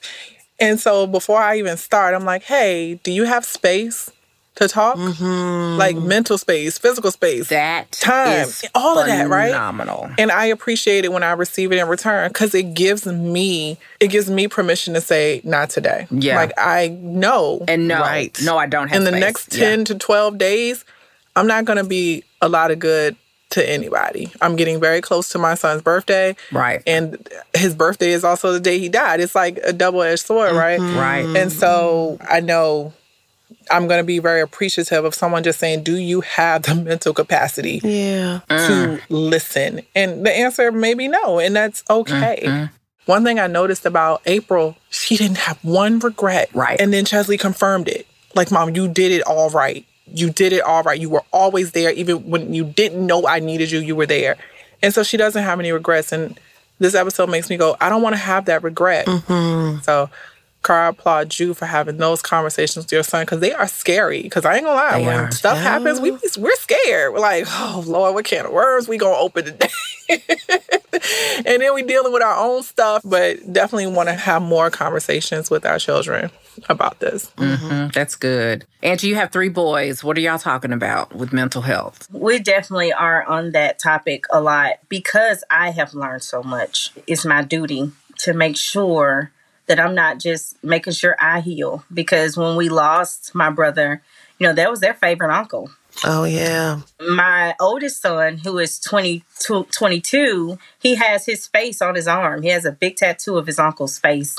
And 0.60 0.80
so 0.80 1.08
before 1.08 1.42
I 1.42 1.58
even 1.58 1.76
start, 1.76 2.14
I'm 2.14 2.26
like, 2.26 2.44
hey, 2.44 3.00
do 3.02 3.12
you 3.12 3.24
have 3.24 3.46
space? 3.46 4.12
To 4.62 4.68
talk, 4.68 4.96
Mm-hmm. 4.98 5.78
like 5.78 5.96
mental 5.98 6.38
space, 6.38 6.78
physical 6.78 7.12
space, 7.12 7.50
that 7.50 7.92
time, 7.92 8.48
all 8.76 9.00
of 9.00 9.08
that, 9.08 9.28
right? 9.30 9.48
Phenomenal. 9.52 10.10
And 10.18 10.32
I 10.32 10.46
appreciate 10.46 11.06
it 11.06 11.12
when 11.12 11.24
I 11.24 11.32
receive 11.34 11.72
it 11.72 11.78
in 11.78 11.88
return 11.88 12.30
because 12.30 12.56
it 12.56 12.74
gives 12.74 13.06
me 13.06 13.78
it 14.00 14.08
gives 14.08 14.30
me 14.30 14.48
permission 14.48 14.94
to 14.94 15.02
say 15.02 15.42
not 15.44 15.70
today. 15.70 16.08
Yeah. 16.10 16.36
like 16.36 16.54
I 16.58 16.88
know 17.02 17.64
And 17.68 17.88
no, 17.88 18.00
Right. 18.00 18.38
no, 18.44 18.58
I 18.58 18.66
don't 18.68 18.88
have 18.88 18.92
to. 18.92 18.98
in 18.98 19.04
the 19.04 19.12
space. 19.12 19.22
next 19.22 19.54
Yeah. 19.54 19.66
ten 19.66 19.86
to 19.86 19.96
twelve 19.96 20.38
days, 20.38 20.86
I'm 21.36 21.48
not 21.48 21.66
going 21.66 21.78
to 21.78 21.84
be 21.84 22.24
a 22.42 22.50
lot 22.50 22.72
of 22.72 22.80
good 22.80 23.16
to 23.52 23.70
anybody. 23.70 24.32
I'm 24.42 24.56
getting 24.56 24.80
very 24.80 25.02
close 25.02 25.28
to 25.30 25.38
my 25.38 25.56
son's 25.56 25.82
birthday, 25.82 26.36
Right. 26.54 26.82
and 26.88 27.28
his 27.54 27.76
birthday 27.76 28.12
is 28.12 28.24
also 28.24 28.54
the 28.54 28.60
day 28.62 28.80
he 28.80 28.88
died. 28.88 29.20
It's 29.20 29.36
like 29.36 29.60
a 29.66 29.74
double 29.74 30.02
edged 30.02 30.26
sword, 30.26 30.54
right? 30.56 30.80
Right. 30.80 31.26
And 31.36 31.52
so 31.52 32.18
I 32.30 32.40
know 32.40 32.94
I'm 33.72 33.88
going 33.88 34.00
to 34.00 34.06
be 34.06 34.20
very 34.20 34.42
appreciative 34.42 35.06
of 35.06 35.16
someone 35.16 35.44
just 35.44 35.60
saying, 35.60 35.84
Do 35.84 35.96
you 35.96 36.22
have 36.22 36.64
the 36.64 36.76
mental 36.90 37.14
capacity 37.14 37.80
Yeah. 37.84 38.42
to 38.50 38.56
mm. 38.56 39.02
listen? 39.10 39.82
And 39.96 40.26
the 40.26 40.32
answer 40.32 40.72
may 40.72 40.94
be 40.94 41.08
no, 41.08 41.40
and 41.40 41.56
that's 41.56 41.84
okay. 41.90 42.42
Mm-hmm. 42.44 42.76
One 43.06 43.24
thing 43.24 43.40
I 43.40 43.48
noticed 43.48 43.86
about 43.86 44.22
April, 44.26 44.78
she 44.90 45.18
didn't 45.18 45.40
have 45.40 45.58
one 45.64 46.00
regret. 46.00 46.50
Right. 46.54 46.80
And 46.80 46.94
then 46.94 47.04
Cheslie 47.06 47.38
confirmed 47.38 47.88
it. 47.88 48.08
Like, 48.36 48.52
Mom, 48.52 48.76
you 48.76 48.88
did 48.88 49.12
it 49.12 49.24
all 49.24 49.50
right. 49.50 49.86
You 50.14 50.30
did 50.30 50.54
it 50.54 50.62
all 50.62 50.84
right. 50.84 51.00
You 51.00 51.10
were 51.10 51.24
always 51.32 51.72
there. 51.72 51.92
Even 51.92 52.30
when 52.30 52.54
you 52.54 52.64
didn't 52.64 53.06
know 53.06 53.28
I 53.28 53.40
needed 53.40 53.72
you, 53.72 53.80
you 53.80 53.96
were 53.96 54.06
there. 54.06 54.38
And 54.84 54.94
so 54.94 55.04
she 55.04 55.18
doesn't 55.18 55.44
have 55.44 55.60
any 55.60 55.72
regrets. 55.72 56.12
And 56.12 56.40
this 56.80 56.96
episode 56.96 57.30
makes 57.30 57.50
me 57.50 57.58
go, 57.58 57.76
I 57.82 57.90
don't 57.90 58.02
want 58.02 58.14
to 58.14 58.22
have 58.22 58.46
that 58.46 58.64
regret. 58.64 59.06
Mm-hmm. 59.08 59.82
So, 59.82 60.10
Cara, 60.64 60.86
I 60.86 60.90
applaud 60.90 61.40
you 61.40 61.54
for 61.56 61.66
having 61.66 61.98
those 61.98 62.22
conversations 62.22 62.86
with 62.86 62.92
your 62.92 63.02
son 63.04 63.24
because 63.24 63.40
they 63.40 63.52
are 63.52 63.68
scary. 63.68 64.22
Because 64.22 64.46
I 64.46 64.56
ain't 64.56 64.66
gonna 64.66 64.76
lie, 64.76 65.00
They 65.00 65.06
when 65.08 65.20
are. 65.20 65.32
stuff 65.32 65.58
happens, 65.58 66.00
we 66.00 66.12
we're 66.38 66.56
scared. 66.56 67.14
We're 67.14 67.20
like, 67.20 67.46
oh 67.48 67.84
Lord, 67.88 68.14
what 68.14 68.26
can 68.26 68.46
of 68.46 68.52
worms 68.52 68.88
we 68.88 68.98
gonna 68.98 69.16
open 69.18 69.46
today? 69.46 69.70
and 71.46 71.62
then 71.62 71.74
we 71.74 71.84
dealing 71.84 72.14
with 72.14 72.22
our 72.22 72.36
own 72.38 72.64
stuff, 72.64 73.02
but 73.04 73.38
definitely 73.52 73.88
want 73.88 74.10
to 74.10 74.14
have 74.14 74.42
more 74.42 74.70
conversations 74.70 75.50
with 75.50 75.66
our 75.66 75.80
children 75.80 76.30
about 76.70 77.00
this. 77.00 77.32
Mhm, 77.38 77.92
That's 77.94 78.16
good. 78.16 78.66
Angie, 78.84 79.08
you 79.08 79.16
have 79.16 79.32
three 79.32 79.50
boys. 79.50 80.04
What 80.04 80.18
are 80.18 80.22
y'all 80.22 80.38
talking 80.38 80.74
about 80.74 81.16
with 81.16 81.32
mental 81.34 81.62
health? 81.62 82.08
We 82.12 82.40
definitely 82.40 82.92
are 82.94 83.24
on 83.24 83.52
that 83.52 83.80
topic 83.80 84.26
a 84.32 84.42
lot 84.42 84.74
because 84.90 85.44
I 85.50 85.72
have 85.72 85.94
learned 85.94 86.24
so 86.24 86.44
much. 86.44 86.92
It's 87.08 87.26
my 87.26 87.42
duty 87.44 87.92
to 88.20 88.34
make 88.34 88.58
sure 88.58 89.32
that 89.72 89.80
I'm 89.80 89.96
not 89.96 90.20
just 90.20 90.62
making 90.62 90.92
sure 90.92 91.16
I 91.18 91.40
heal. 91.40 91.86
Because 91.94 92.36
when 92.36 92.58
we 92.58 92.68
lost 92.68 93.34
my 93.34 93.50
brother, 93.50 94.04
you 94.38 94.46
know, 94.46 94.52
that 94.54 94.70
was 94.70 94.82
their 94.82 94.94
favorite 94.94 95.34
uncle. 95.34 95.72
Oh 96.04 96.26
yeah. 96.26 96.82
My 97.00 97.56
oldest 97.58 98.02
son, 98.02 98.40
who 98.40 98.58
is 98.58 98.80
22, 98.80 99.68
22, 99.72 100.60
he 100.80 100.96
has 100.96 101.26
his 101.26 101.48
face 101.48 101.82
on 101.82 101.96
his 101.96 102.06
arm. 102.06 102.42
He 102.42 102.50
has 102.50 102.66
a 102.66 102.74
big 102.74 102.98
tattoo 102.98 103.38
of 103.38 103.48
his 103.48 103.60
uncle's 103.60 103.98
face, 103.98 104.38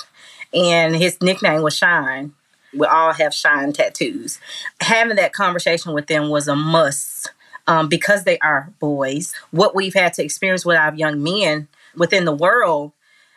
and 0.52 0.94
his 0.94 1.20
nickname 1.22 1.62
was 1.62 1.74
Shine. 1.74 2.34
We 2.76 2.86
all 2.86 3.14
have 3.14 3.32
Shine 3.32 3.72
tattoos. 3.72 4.38
Having 4.82 5.16
that 5.16 5.32
conversation 5.32 5.94
with 5.94 6.08
them 6.08 6.28
was 6.28 6.46
a 6.46 6.56
must 6.56 7.32
um, 7.66 7.88
because 7.88 8.24
they 8.24 8.38
are 8.40 8.70
boys. 8.80 9.34
What 9.50 9.74
we've 9.74 9.94
had 9.94 10.12
to 10.14 10.24
experience 10.24 10.66
with 10.66 10.76
our 10.76 10.94
young 10.94 11.22
men 11.22 11.68
within 11.96 12.26
the 12.26 12.34
world, 12.34 12.92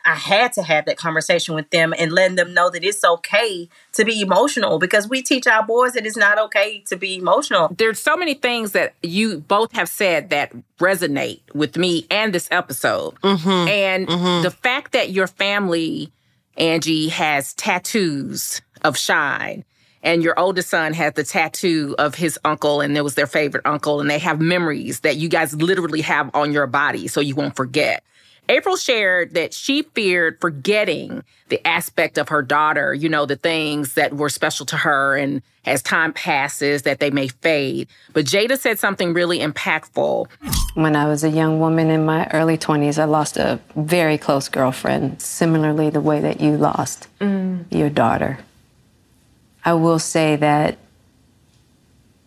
I 0.05 0.15
had 0.15 0.53
to 0.53 0.61
have 0.61 0.85
that 0.85 0.97
conversation 0.97 1.55
with 1.55 1.69
them 1.71 1.93
and 1.97 2.11
letting 2.11 2.35
them 2.35 2.53
know 2.53 2.69
that 2.69 2.83
it's 2.83 3.03
okay 3.03 3.67
to 3.93 4.05
be 4.05 4.21
emotional 4.21 4.77
because 4.77 5.09
we 5.09 5.23
teach 5.23 5.47
our 5.47 5.65
boys 5.65 5.93
that 5.93 6.05
it's 6.05 6.15
not 6.15 6.37
okay 6.37 6.83
to 6.87 6.95
be 6.95 7.17
emotional. 7.17 7.73
There's 7.75 7.99
so 7.99 8.15
many 8.15 8.35
things 8.35 8.73
that 8.73 8.93
you 9.01 9.39
both 9.39 9.71
have 9.71 9.89
said 9.89 10.29
that 10.29 10.53
resonate 10.77 11.41
with 11.55 11.75
me 11.75 12.05
and 12.11 12.33
this 12.33 12.47
episode. 12.51 13.15
Mm-hmm. 13.21 13.67
And 13.67 14.07
mm-hmm. 14.07 14.43
the 14.43 14.51
fact 14.51 14.91
that 14.91 15.09
your 15.09 15.27
family, 15.27 16.11
Angie, 16.55 17.09
has 17.09 17.53
tattoos 17.55 18.61
of 18.83 18.97
Shine. 18.97 19.65
And 20.03 20.21
your 20.21 20.39
oldest 20.39 20.69
son 20.69 20.93
has 20.93 21.13
the 21.13 21.23
tattoo 21.23 21.95
of 21.97 22.13
his 22.13 22.37
uncle, 22.45 22.79
and 22.79 22.95
it 22.95 23.01
was 23.01 23.15
their 23.15 23.25
favorite 23.25 23.65
uncle, 23.65 23.99
and 24.01 24.07
they 24.07 24.19
have 24.19 24.39
memories 24.39 24.99
that 24.99 25.15
you 25.15 25.27
guys 25.27 25.55
literally 25.55 26.01
have 26.01 26.29
on 26.35 26.53
your 26.53 26.67
body 26.67 27.07
so 27.07 27.21
you 27.21 27.33
won't 27.33 27.55
forget. 27.55 28.03
April 28.47 28.75
shared 28.75 29.33
that 29.33 29.53
she 29.53 29.81
feared 29.81 30.39
forgetting 30.39 31.23
the 31.49 31.65
aspect 31.65 32.17
of 32.17 32.29
her 32.29 32.41
daughter, 32.41 32.93
you 32.93 33.09
know, 33.09 33.25
the 33.25 33.35
things 33.35 33.93
that 33.93 34.13
were 34.13 34.29
special 34.29 34.65
to 34.67 34.77
her, 34.77 35.15
and 35.15 35.41
as 35.65 35.81
time 35.81 36.13
passes, 36.13 36.83
that 36.83 36.99
they 36.99 37.09
may 37.09 37.27
fade. 37.27 37.87
But 38.13 38.25
Jada 38.25 38.57
said 38.57 38.79
something 38.79 39.13
really 39.13 39.39
impactful. 39.39 40.27
When 40.75 40.95
I 40.95 41.07
was 41.07 41.23
a 41.23 41.29
young 41.29 41.59
woman 41.59 41.89
in 41.89 42.05
my 42.05 42.27
early 42.27 42.57
20s, 42.57 42.99
I 42.99 43.05
lost 43.05 43.37
a 43.37 43.59
very 43.75 44.17
close 44.17 44.47
girlfriend, 44.47 45.21
similarly, 45.21 45.89
the 45.89 46.01
way 46.01 46.19
that 46.21 46.41
you 46.41 46.57
lost 46.57 47.07
mm. 47.19 47.65
your 47.71 47.89
daughter. 47.89 48.39
I 49.63 49.73
will 49.73 49.99
say 49.99 50.35
that 50.35 50.77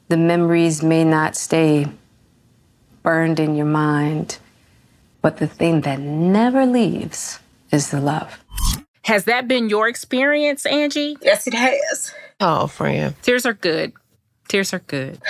the 0.08 0.16
memories 0.16 0.82
may 0.82 1.04
not 1.04 1.36
stay 1.36 1.86
burned 3.02 3.38
in 3.38 3.54
your 3.54 3.66
mind, 3.66 4.38
but 5.28 5.36
the 5.36 5.46
thing 5.46 5.82
that 5.82 6.00
never 6.00 6.64
leaves 6.64 7.38
is 7.70 7.90
the 7.90 8.00
love. 8.00 8.42
Has 9.02 9.24
that 9.24 9.46
been 9.46 9.68
your 9.68 9.86
experience, 9.86 10.64
Angie? 10.64 11.18
Yes, 11.20 11.46
it 11.46 11.52
has. 11.52 12.14
Oh, 12.40 12.66
friend. 12.66 13.14
Tears 13.20 13.44
are 13.44 13.52
good. 13.52 13.92
Tears 14.48 14.72
are 14.72 14.78
good. 14.78 15.20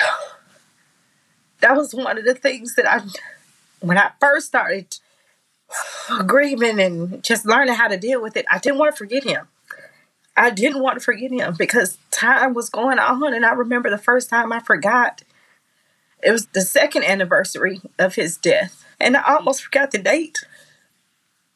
that 1.63 1.77
was 1.77 1.97
one 1.97 2.17
of 2.17 2.25
the 2.25 2.35
things 2.37 2.77
that 2.77 2.87
I, 2.87 3.01
when 3.81 3.99
I 3.99 4.13
first 4.21 4.47
started 4.47 4.99
grieving 6.29 6.79
and 6.79 7.25
just 7.25 7.45
learning 7.45 7.75
how 7.75 7.89
to 7.89 7.97
deal 7.97 8.23
with 8.23 8.37
it, 8.37 8.47
I 8.49 8.59
didn't 8.61 8.79
want 8.79 8.95
to 8.95 8.97
forget 8.97 9.25
him. 9.25 9.49
I 10.37 10.51
didn't 10.51 10.81
want 10.81 10.97
to 11.01 11.05
forget 11.05 11.33
him 11.33 11.57
because 11.59 11.99
time 12.13 12.55
was 12.55 12.71
going 12.71 13.01
on. 13.01 13.35
And 13.35 13.45
I 13.45 13.51
remember 13.51 13.91
the 13.91 13.99
first 13.99 14.31
time 14.31 14.53
I 14.53 14.61
forgot, 14.61 15.23
it 16.23 16.31
was 16.31 16.47
the 16.47 16.61
second 16.61 17.03
anniversary 17.03 17.81
of 17.99 18.15
his 18.15 18.37
death. 18.37 18.85
And 19.01 19.17
I 19.17 19.23
almost 19.35 19.63
forgot 19.63 19.91
the 19.91 19.99
date. 19.99 20.45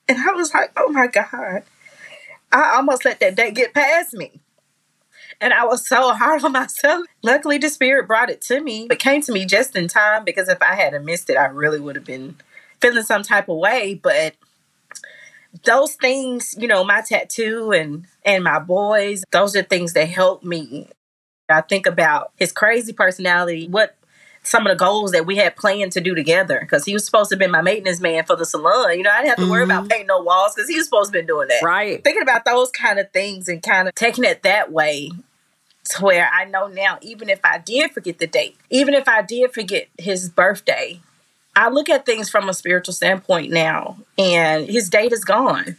And 0.09 0.19
I 0.19 0.33
was 0.33 0.53
like, 0.53 0.73
oh 0.77 0.91
my 0.91 1.07
God. 1.07 1.63
I 2.53 2.75
almost 2.77 3.05
let 3.05 3.21
that 3.21 3.35
date 3.35 3.55
get 3.55 3.75
past 3.75 4.13
me. 4.15 4.41
And 5.41 5.53
I 5.53 5.65
was 5.65 5.87
so 5.87 6.13
hard 6.15 6.45
on 6.45 6.53
myself. 6.53 7.07
Luckily, 7.23 7.59
the 7.59 7.69
spirit 7.69 8.07
brought 8.07 8.31
it 8.31 8.41
to 8.43 8.61
me. 8.61 8.87
It 8.91 8.99
came 8.99 9.23
to 9.23 9.33
me 9.33 9.45
just 9.45 9.77
in 9.77 9.89
time 9.89 10.25
because 10.25 10.49
if 10.49 10.61
I 10.63 10.75
had 10.75 10.93
missed 11.05 11.31
it, 11.31 11.37
I 11.37 11.47
really 11.47 11.81
would 11.81 11.97
have 11.97 12.05
been 12.05 12.37
feeling 12.81 13.03
some 13.03 13.23
type 13.23 13.49
of 13.49 13.57
way. 13.57 13.95
But 13.95 14.35
those 15.65 15.95
things, 15.95 16.55
you 16.59 16.69
know, 16.69 16.85
my 16.85 17.03
tattoo 17.03 17.73
and 17.73 18.07
and 18.25 18.45
my 18.45 18.59
boys, 18.59 19.25
those 19.33 19.57
are 19.57 19.63
things 19.63 19.93
that 19.95 20.09
help 20.09 20.45
me. 20.45 20.89
I 21.49 21.61
think 21.61 21.87
about 21.87 22.33
his 22.37 22.53
crazy 22.53 22.93
personality, 22.93 23.69
what 23.69 23.97
some 24.43 24.67
of 24.67 24.71
the 24.71 24.77
goals 24.77 25.13
that 25.13 25.25
we 25.25 25.37
had 25.37 25.57
planned 25.57 25.93
to 25.93 26.01
do 26.01 26.15
together 26.15 26.59
because 26.61 26.85
he 26.85 26.93
was 26.93 27.05
supposed 27.05 27.31
to 27.31 27.37
be 27.37 27.47
my 27.47 27.63
maintenance 27.63 28.01
man 28.01 28.25
for 28.25 28.37
the 28.37 28.45
salon. 28.45 28.97
You 28.97 29.05
know, 29.05 29.11
I 29.11 29.19
didn't 29.19 29.29
have 29.29 29.37
to 29.37 29.43
mm-hmm. 29.43 29.51
worry 29.53 29.65
about 29.65 29.83
mm-hmm. 29.83 29.89
painting 29.89 30.07
no 30.09 30.23
walls 30.23 30.55
because 30.55 30.69
he 30.69 30.77
was 30.77 30.87
supposed 30.87 31.13
to 31.13 31.21
be 31.21 31.27
doing 31.27 31.49
that. 31.49 31.63
Right. 31.63 32.03
Thinking 32.03 32.23
about 32.23 32.45
those 32.45 32.71
kind 32.71 32.99
of 32.99 33.11
things 33.13 33.49
and 33.49 33.63
kind 33.63 33.89
of 33.89 33.95
taking 33.95 34.25
it 34.25 34.43
that 34.43 34.73
way 34.73 35.11
to 35.91 36.05
where 36.05 36.29
I 36.33 36.45
know 36.45 36.67
now, 36.67 36.99
even 37.03 37.29
if 37.29 37.41
I 37.45 37.59
did 37.59 37.93
forget 37.93 38.19
the 38.19 38.27
date, 38.27 38.57
even 38.71 38.95
if 38.95 39.09
I 39.09 39.23
did 39.23 39.53
forget 39.53 39.89
his 39.99 40.29
birthday, 40.29 41.01
I 41.55 41.69
look 41.69 41.89
at 41.89 42.07
things 42.07 42.31
from 42.31 42.49
a 42.49 42.55
spiritual 42.55 42.95
standpoint 42.95 43.53
now, 43.53 43.99
and 44.17 44.67
his 44.67 44.89
date 44.89 45.13
is 45.13 45.25
gone. 45.25 45.77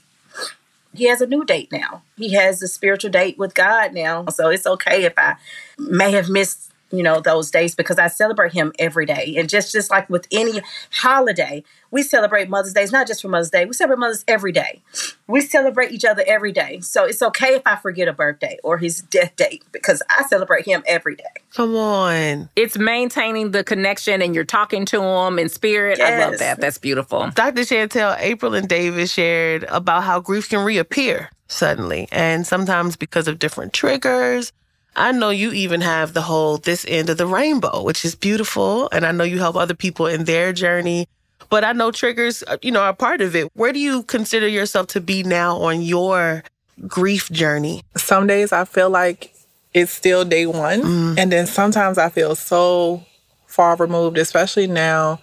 He 0.94 1.06
has 1.06 1.22
a 1.22 1.28
new 1.28 1.44
date 1.44 1.72
now. 1.72 2.04
He 2.16 2.34
has 2.34 2.62
a 2.62 2.68
spiritual 2.68 3.10
date 3.10 3.40
with 3.40 3.56
God 3.56 3.94
now. 3.94 4.28
So 4.28 4.50
it's 4.50 4.68
okay 4.68 5.06
if 5.06 5.14
I 5.18 5.38
may 5.80 6.12
have 6.12 6.30
missed 6.30 6.73
you 6.94 7.04
know 7.04 7.20
those 7.20 7.52
days 7.52 7.76
because 7.76 7.98
I 7.98 8.08
celebrate 8.08 8.54
him 8.54 8.72
every 8.80 9.06
day. 9.06 9.36
And 9.38 9.50
just 9.50 9.72
just 9.72 9.92
like 9.92 10.10
with 10.10 10.28
any 10.32 10.62
holiday 10.92 11.64
we 11.94 12.02
celebrate 12.02 12.50
Mother's 12.50 12.74
Day. 12.74 12.82
It's 12.82 12.92
not 12.92 13.06
just 13.06 13.22
for 13.22 13.28
Mother's 13.28 13.52
Day. 13.52 13.66
We 13.66 13.74
celebrate 13.74 14.00
Mother's 14.00 14.26
every 14.28 14.52
day. 14.52 14.82
We 15.28 15.42
celebrate 15.42 15.92
each 15.92 16.04
other 16.04 16.24
every 16.26 16.52
day. 16.52 16.80
So 16.80 17.06
it's 17.06 17.22
okay 17.22 17.54
if 17.54 17.62
I 17.68 17.76
forget 17.76 18.08
a 18.08 18.14
birthday 18.14 18.58
or 18.64 18.80
his 18.80 19.04
death 19.04 19.36
date 19.36 19.64
because 19.72 20.02
I 20.10 20.24
celebrate 20.24 20.66
him 20.66 20.84
every 20.88 21.16
day. 21.16 21.24
Come 21.54 21.76
on. 21.76 22.50
It's 22.56 22.80
maintaining 22.80 23.52
the 23.52 23.64
connection 23.64 24.24
and 24.24 24.34
you're 24.34 24.44
talking 24.44 24.86
to 24.86 25.04
him 25.04 25.38
in 25.38 25.50
spirit. 25.50 26.00
Yes. 26.00 26.20
I 26.20 26.30
love 26.30 26.40
that. 26.40 26.60
That's 26.60 26.80
beautiful. 26.80 27.30
Dr. 27.30 27.62
Shantell 27.62 28.18
April 28.20 28.56
and 28.56 28.68
David 28.68 29.08
shared 29.08 29.64
about 29.66 30.04
how 30.04 30.20
grief 30.20 30.50
can 30.50 30.66
reappear 30.66 31.30
suddenly 31.48 32.08
and 32.12 32.48
sometimes 32.48 32.96
because 32.96 33.28
of 33.28 33.38
different 33.38 33.72
triggers 33.72 34.52
I 34.96 35.12
know 35.12 35.30
you 35.30 35.52
even 35.52 35.82
have 35.82 36.14
the 36.14 36.22
whole 36.22 36.58
this 36.58 36.86
end 36.88 37.10
of 37.10 37.18
the 37.18 37.26
rainbow, 37.26 37.82
which 37.84 38.06
is 38.06 38.16
beautiful. 38.16 38.90
And 38.92 39.06
I 39.06 39.12
know 39.12 39.24
you 39.24 39.40
help 39.40 39.56
other 39.56 39.74
people 39.74 40.08
in 40.08 40.26
their 40.26 40.54
journey. 40.54 41.08
But 41.50 41.64
I 41.64 41.74
know 41.74 41.92
triggers, 41.92 42.44
uh, 42.48 42.58
you 42.62 42.72
know, 42.72 42.82
are 42.82 42.94
part 42.94 43.22
of 43.22 43.36
it. 43.36 43.50
Where 43.54 43.74
do 43.74 43.80
you 43.80 44.04
consider 44.04 44.48
yourself 44.48 44.88
to 44.88 45.02
be 45.02 45.24
now 45.24 45.58
on 45.58 45.82
your 45.82 46.44
grief 46.88 47.30
journey? 47.32 47.84
Some 47.96 48.28
days 48.28 48.52
I 48.52 48.66
feel 48.66 48.90
like 48.90 49.34
it's 49.74 49.92
still 49.92 50.26
day 50.26 50.46
one. 50.46 50.82
Mm. 50.82 51.20
And 51.20 51.32
then 51.32 51.48
sometimes 51.48 51.98
I 51.98 52.10
feel 52.10 52.36
so 52.36 53.04
far 53.48 53.76
removed, 53.76 54.18
especially 54.18 54.68
now 54.68 55.20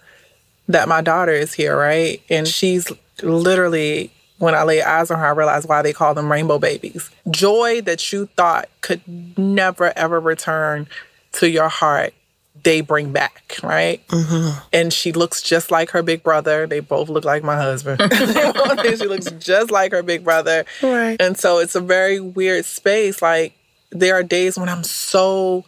that 0.69 0.89
my 0.89 1.01
daughter 1.01 1.33
is 1.33 1.53
here, 1.53 1.77
right? 1.77 2.23
And 2.31 2.47
she's 2.47 2.91
literally 3.23 4.13
when 4.41 4.55
I 4.55 4.63
lay 4.63 4.83
eyes 4.83 5.11
on 5.11 5.19
her, 5.19 5.27
I 5.27 5.31
realized 5.31 5.69
why 5.69 5.83
they 5.83 5.93
call 5.93 6.15
them 6.15 6.33
rainbow 6.33 6.59
babies. 6.59 7.11
Joy 7.31 7.83
that 7.83 8.11
you 8.11 8.27
thought 8.37 8.69
could 8.81 9.03
never, 9.39 9.97
ever 9.97 10.19
return 10.19 10.89
to 11.33 11.49
your 11.49 11.69
heart, 11.69 12.15
they 12.63 12.81
bring 12.81 13.13
back, 13.13 13.59
right? 13.63 14.05
Mm-hmm. 14.09 14.59
And 14.73 14.93
she 14.95 15.13
looks 15.13 15.43
just 15.43 15.71
like 15.71 15.91
her 15.91 16.03
big 16.03 16.23
brother. 16.23 16.67
They 16.67 16.81
both 16.81 17.11
look 17.11 17.27
like 17.27 17.45
my 17.45 17.57
husband. 17.57 18.01
she 18.99 19.07
looks 19.07 19.31
just 19.33 19.71
like 19.71 19.93
her 19.93 20.03
big 20.03 20.25
brother. 20.25 20.65
Right. 20.83 21.21
And 21.21 21.39
so 21.39 21.59
it's 21.59 21.75
a 21.75 21.81
very 21.81 22.19
weird 22.19 22.65
space. 22.65 23.21
Like, 23.21 23.53
there 23.91 24.15
are 24.15 24.23
days 24.23 24.59
when 24.59 24.71
I'm 24.71 24.85
so 24.85 25.67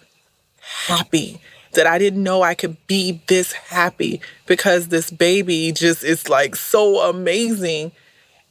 happy 0.86 1.40
that 1.72 1.86
I 1.86 1.98
didn't 1.98 2.22
know 2.22 2.40
I 2.42 2.54
could 2.54 2.78
be 2.86 3.20
this 3.26 3.52
happy 3.52 4.22
because 4.46 4.88
this 4.88 5.10
baby 5.10 5.72
just 5.72 6.02
is 6.04 6.28
like 6.30 6.56
so 6.56 7.00
amazing 7.00 7.92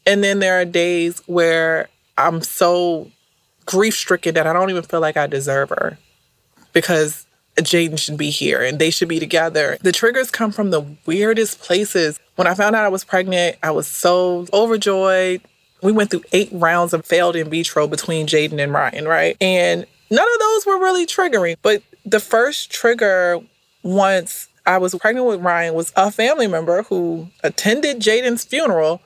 and 0.06 0.24
then 0.24 0.40
there 0.40 0.60
are 0.60 0.66
days 0.66 1.22
where 1.26 1.90
I'm 2.18 2.42
so 2.42 3.12
grief 3.66 3.96
stricken 3.96 4.36
that 4.36 4.48
I 4.48 4.54
don't 4.54 4.70
even 4.70 4.84
feel 4.84 5.00
like 5.00 5.18
I 5.18 5.28
deserve 5.28 5.70
her 5.70 5.98
because 6.74 7.26
Jaden 7.58 8.00
should 8.00 8.18
be 8.18 8.30
here 8.30 8.62
and 8.62 8.80
they 8.80 8.90
should 8.90 9.08
be 9.08 9.20
together. 9.20 9.78
The 9.82 9.92
triggers 9.92 10.32
come 10.32 10.52
from 10.52 10.72
the 10.72 10.82
weirdest 11.06 11.60
places. 11.62 12.20
When 12.36 12.48
I 12.48 12.54
found 12.54 12.76
out 12.76 12.86
I 12.86 12.90
was 12.90 13.04
pregnant, 13.04 13.58
I 13.62 13.72
was 13.72 13.88
so 13.88 14.48
overjoyed. 14.54 15.42
We 15.84 15.92
went 15.92 16.12
through 16.12 16.24
eight 16.32 16.50
rounds 16.52 16.94
of 16.94 17.06
failed 17.06 17.36
in 17.36 17.50
vitro 17.50 17.88
between 17.88 18.28
Jaden 18.28 18.62
and 18.62 18.72
Ryan, 18.72 19.08
right? 19.08 19.36
And 19.42 19.86
none 20.10 20.34
of 20.34 20.40
those 20.40 20.66
were 20.66 20.80
really 20.80 21.06
triggering. 21.06 21.56
But 21.62 21.84
the 22.06 22.20
first 22.20 22.72
trigger, 22.72 23.40
once 23.84 24.48
I 24.66 24.78
was 24.78 24.96
pregnant 24.96 25.28
with 25.28 25.42
Ryan, 25.42 25.74
was 25.74 25.92
a 25.96 26.12
family 26.12 26.48
member 26.48 26.84
who 26.84 27.28
attended 27.44 28.00
Jaden's 28.00 28.44
funeral 28.44 29.02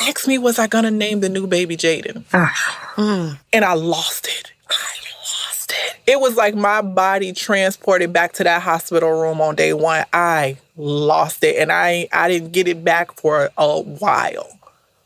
asked 0.00 0.26
me, 0.26 0.38
was 0.38 0.58
I 0.58 0.66
gonna 0.66 0.90
name 0.90 1.20
the 1.20 1.28
new 1.28 1.46
baby 1.46 1.76
Jaden? 1.76 2.24
mm. 2.30 3.38
And 3.52 3.64
I 3.64 3.74
lost 3.74 4.26
it. 4.26 4.52
I 4.68 4.72
lost 5.20 5.72
it. 5.72 5.96
It 6.06 6.20
was 6.20 6.36
like 6.36 6.54
my 6.54 6.82
body 6.82 7.32
transported 7.32 8.12
back 8.12 8.32
to 8.34 8.44
that 8.44 8.62
hospital 8.62 9.10
room 9.10 9.40
on 9.40 9.54
day 9.54 9.72
one. 9.72 10.04
I 10.12 10.58
lost 10.76 11.42
it, 11.44 11.56
and 11.56 11.72
I 11.72 12.08
I 12.12 12.28
didn't 12.28 12.52
get 12.52 12.68
it 12.68 12.84
back 12.84 13.18
for 13.18 13.50
a 13.56 13.80
while. 13.80 14.58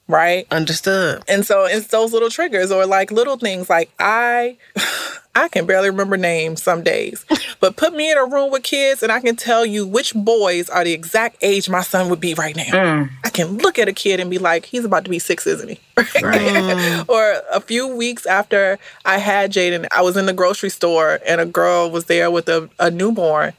Right? 0.08 0.46
Understood. 0.50 1.22
And 1.28 1.44
so 1.44 1.66
it's 1.66 1.88
those 1.88 2.14
little 2.14 2.30
triggers 2.30 2.72
or 2.72 2.86
like 2.86 3.10
little 3.10 3.36
things 3.36 3.68
like 3.68 3.90
I 3.98 4.56
I 5.38 5.46
can 5.46 5.66
barely 5.66 5.90
remember 5.90 6.16
names 6.16 6.62
some 6.62 6.82
days. 6.82 7.24
but 7.60 7.76
put 7.76 7.94
me 7.94 8.10
in 8.10 8.18
a 8.18 8.24
room 8.24 8.50
with 8.50 8.64
kids 8.64 9.02
and 9.04 9.12
I 9.12 9.20
can 9.20 9.36
tell 9.36 9.64
you 9.64 9.86
which 9.86 10.12
boys 10.14 10.68
are 10.68 10.82
the 10.82 10.92
exact 10.92 11.36
age 11.42 11.68
my 11.68 11.82
son 11.82 12.08
would 12.08 12.20
be 12.20 12.34
right 12.34 12.56
now. 12.56 12.64
Mm. 12.64 13.10
I 13.22 13.30
can 13.30 13.58
look 13.58 13.78
at 13.78 13.86
a 13.86 13.92
kid 13.92 14.18
and 14.18 14.30
be 14.30 14.38
like, 14.38 14.64
he's 14.64 14.84
about 14.84 15.04
to 15.04 15.10
be 15.10 15.20
six, 15.20 15.46
isn't 15.46 15.68
he? 15.68 15.80
Right. 16.22 17.04
or 17.08 17.42
a 17.52 17.60
few 17.60 17.94
weeks 17.94 18.26
after 18.26 18.78
I 19.04 19.18
had 19.18 19.52
Jaden, 19.52 19.86
I 19.92 20.02
was 20.02 20.16
in 20.16 20.26
the 20.26 20.32
grocery 20.32 20.70
store 20.70 21.20
and 21.26 21.40
a 21.40 21.46
girl 21.46 21.90
was 21.90 22.06
there 22.06 22.30
with 22.30 22.48
a, 22.48 22.68
a 22.78 22.90
newborn. 22.90 23.52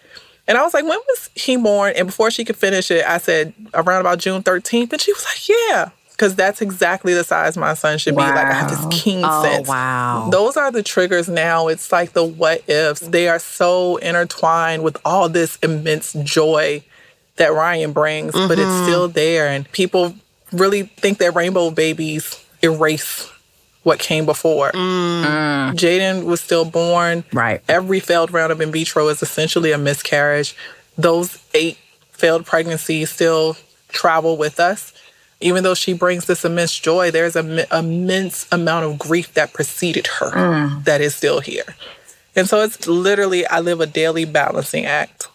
And 0.47 0.57
I 0.57 0.63
was 0.63 0.73
like, 0.73 0.83
when 0.83 0.97
was 1.07 1.29
he 1.35 1.57
born? 1.57 1.93
And 1.95 2.07
before 2.07 2.31
she 2.31 2.43
could 2.43 2.57
finish 2.57 2.89
it, 2.89 3.05
I 3.05 3.19
said, 3.19 3.53
around 3.73 4.01
about 4.01 4.17
June 4.17 4.41
13th. 4.41 4.91
And 4.91 5.01
she 5.01 5.13
was 5.13 5.23
like, 5.25 5.47
yeah 5.47 5.91
because 6.19 6.35
that's 6.35 6.61
exactly 6.61 7.13
the 7.13 7.23
size 7.23 7.55
my 7.55 7.73
son 7.73 7.97
should 7.97 8.13
wow. 8.13 8.29
be. 8.29 8.35
Like 8.35 8.47
I 8.47 8.53
have 8.53 8.69
this 8.69 9.01
keen 9.03 9.23
oh, 9.23 9.41
sense. 9.41 9.69
Wow. 9.69 10.27
Those 10.29 10.57
are 10.57 10.69
the 10.69 10.83
triggers 10.83 11.29
now. 11.29 11.69
It's 11.69 11.93
like 11.93 12.11
the 12.11 12.25
what 12.25 12.67
ifs. 12.67 12.99
They 12.99 13.29
are 13.29 13.39
so 13.39 13.95
intertwined 13.97 14.83
with 14.83 14.97
all 15.05 15.29
this 15.29 15.57
immense 15.63 16.11
joy 16.11 16.83
that 17.37 17.53
Ryan 17.53 17.93
brings, 17.93 18.33
mm-hmm. 18.33 18.49
but 18.49 18.59
it's 18.59 18.67
mm-hmm. 18.67 18.85
still 18.85 19.07
there. 19.07 19.47
And 19.47 19.71
people 19.71 20.13
really 20.51 20.83
think 20.83 21.19
that 21.19 21.35
rainbow 21.35 21.71
babies 21.71 22.45
erase 22.61 23.31
what 23.83 23.99
came 23.99 24.25
before. 24.25 24.73
Mm. 24.73 25.23
mm. 25.23 25.71
Jaden 25.71 26.25
was 26.25 26.41
still 26.41 26.65
born. 26.65 27.23
Right. 27.31 27.61
Every 27.69 28.01
failed 28.01 28.33
round 28.33 28.51
of 28.51 28.59
in 28.59 28.73
vitro 28.73 29.07
is 29.07 29.23
essentially 29.23 29.71
a 29.71 29.77
miscarriage. 29.77 30.53
Those 30.97 31.41
eight 31.53 31.77
failed 32.11 32.45
pregnancies 32.45 33.09
still 33.09 33.55
travel 33.87 34.35
with 34.35 34.59
us 34.59 34.91
even 35.41 35.63
though 35.63 35.73
she 35.73 35.93
brings 35.93 36.25
this 36.25 36.43
immense 36.43 36.77
joy, 36.77 37.11
there's 37.11 37.35
an 37.35 37.61
immense 37.71 38.47
amount 38.51 38.85
of 38.85 38.99
grief 38.99 39.33
that 39.35 39.53
preceded 39.53 40.07
her 40.07 40.31
mm. 40.31 40.83
that 40.83 41.01
is 41.01 41.15
still 41.15 41.39
here. 41.39 41.75
And 42.35 42.47
so 42.47 42.61
it's 42.61 42.87
literally, 42.87 43.45
I 43.47 43.59
live 43.59 43.79
a 43.79 43.85
daily 43.85 44.25
balancing 44.25 44.85
act. 44.85 45.27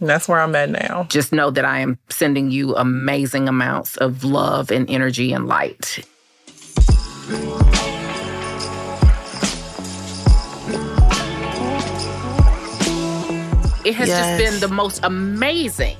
And 0.00 0.08
that's 0.08 0.26
where 0.26 0.40
I'm 0.40 0.54
at 0.56 0.70
now. 0.70 1.04
Just 1.04 1.32
know 1.32 1.50
that 1.50 1.64
I 1.64 1.78
am 1.78 1.98
sending 2.08 2.50
you 2.50 2.74
amazing 2.74 3.48
amounts 3.48 3.96
of 3.98 4.24
love 4.24 4.70
and 4.70 4.88
energy 4.90 5.32
and 5.32 5.46
light. 5.46 6.04
It 13.84 13.94
has 13.96 14.08
yes. 14.08 14.38
just 14.38 14.38
been 14.38 14.60
the 14.60 14.74
most 14.74 15.00
amazing 15.02 15.96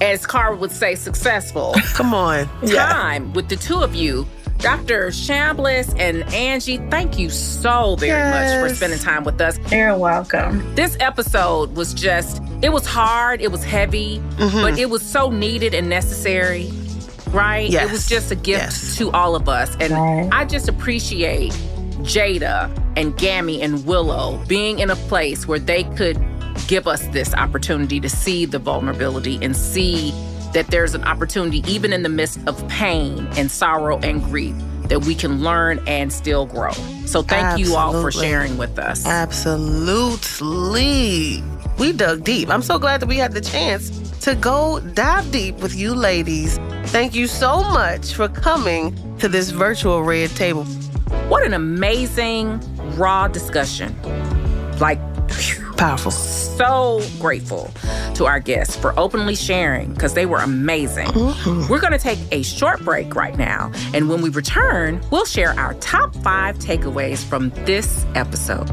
as 0.00 0.26
Cara 0.26 0.56
would 0.56 0.72
say, 0.72 0.94
successful. 0.94 1.74
Come 1.94 2.14
on. 2.14 2.46
Time 2.66 3.26
yeah. 3.26 3.32
with 3.32 3.48
the 3.48 3.56
two 3.56 3.80
of 3.82 3.94
you. 3.94 4.26
Dr. 4.58 5.08
Chambliss 5.08 5.94
and 5.98 6.22
Angie, 6.34 6.78
thank 6.88 7.18
you 7.18 7.28
so 7.28 7.96
very 7.96 8.18
yes. 8.18 8.62
much 8.62 8.70
for 8.70 8.74
spending 8.74 8.98
time 8.98 9.24
with 9.24 9.40
us. 9.40 9.58
You're 9.70 9.96
welcome. 9.96 10.74
This 10.74 10.96
episode 10.98 11.76
was 11.76 11.92
just, 11.92 12.42
it 12.62 12.72
was 12.72 12.86
hard, 12.86 13.42
it 13.42 13.52
was 13.52 13.62
heavy, 13.62 14.18
mm-hmm. 14.18 14.62
but 14.62 14.78
it 14.78 14.88
was 14.88 15.02
so 15.02 15.30
needed 15.30 15.74
and 15.74 15.90
necessary, 15.90 16.72
right? 17.28 17.68
Yes. 17.68 17.88
It 17.88 17.92
was 17.92 18.08
just 18.08 18.30
a 18.32 18.34
gift 18.34 18.62
yes. 18.62 18.96
to 18.96 19.10
all 19.10 19.36
of 19.36 19.48
us. 19.48 19.76
And 19.78 19.92
right. 19.92 20.28
I 20.32 20.46
just 20.46 20.68
appreciate 20.68 21.52
Jada 22.02 22.70
and 22.96 23.16
Gammy 23.16 23.60
and 23.60 23.84
Willow 23.84 24.42
being 24.46 24.78
in 24.78 24.90
a 24.90 24.96
place 24.96 25.46
where 25.46 25.58
they 25.58 25.84
could 25.84 26.16
give 26.66 26.86
us 26.86 27.06
this 27.08 27.34
opportunity 27.34 28.00
to 28.00 28.08
see 28.08 28.44
the 28.46 28.58
vulnerability 28.58 29.38
and 29.42 29.56
see 29.56 30.12
that 30.52 30.68
there's 30.68 30.94
an 30.94 31.04
opportunity, 31.04 31.62
even 31.70 31.92
in 31.92 32.02
the 32.02 32.08
midst 32.08 32.38
of 32.46 32.66
pain 32.68 33.28
and 33.36 33.50
sorrow 33.50 33.98
and 33.98 34.22
grief, 34.24 34.54
that 34.88 35.04
we 35.04 35.14
can 35.14 35.42
learn 35.42 35.78
and 35.86 36.12
still 36.12 36.46
grow. 36.46 36.72
So 37.04 37.22
thank 37.22 37.44
Absolutely. 37.44 37.72
you 37.72 37.76
all 37.76 37.92
for 38.00 38.10
sharing 38.10 38.56
with 38.56 38.78
us. 38.78 39.04
Absolutely. 39.06 40.22
We 41.78 41.92
dug 41.92 42.24
deep. 42.24 42.48
I'm 42.48 42.62
so 42.62 42.78
glad 42.78 43.00
that 43.02 43.06
we 43.06 43.16
had 43.16 43.32
the 43.32 43.40
chance 43.40 43.90
to 44.20 44.34
go 44.34 44.80
dive 44.80 45.30
deep 45.30 45.56
with 45.58 45.74
you 45.76 45.94
ladies. 45.94 46.58
Thank 46.86 47.14
you 47.14 47.26
so 47.26 47.62
much 47.62 48.14
for 48.14 48.28
coming 48.28 48.96
to 49.18 49.28
this 49.28 49.50
virtual 49.50 50.02
red 50.02 50.30
table. 50.30 50.64
What 51.28 51.44
an 51.44 51.52
amazing, 51.52 52.60
raw 52.96 53.28
discussion. 53.28 53.94
Like, 54.78 54.98
Powerful. 55.76 56.10
So 56.10 57.02
grateful 57.18 57.70
to 58.14 58.26
our 58.26 58.40
guests 58.40 58.76
for 58.76 58.98
openly 58.98 59.34
sharing 59.34 59.92
because 59.92 60.14
they 60.14 60.26
were 60.26 60.38
amazing. 60.38 61.08
Mm-hmm. 61.08 61.70
We're 61.70 61.80
going 61.80 61.92
to 61.92 61.98
take 61.98 62.18
a 62.32 62.42
short 62.42 62.82
break 62.82 63.14
right 63.14 63.36
now. 63.36 63.70
And 63.92 64.08
when 64.08 64.22
we 64.22 64.30
return, 64.30 65.00
we'll 65.10 65.26
share 65.26 65.50
our 65.58 65.74
top 65.74 66.14
five 66.16 66.58
takeaways 66.58 67.22
from 67.24 67.50
this 67.64 68.06
episode. 68.14 68.70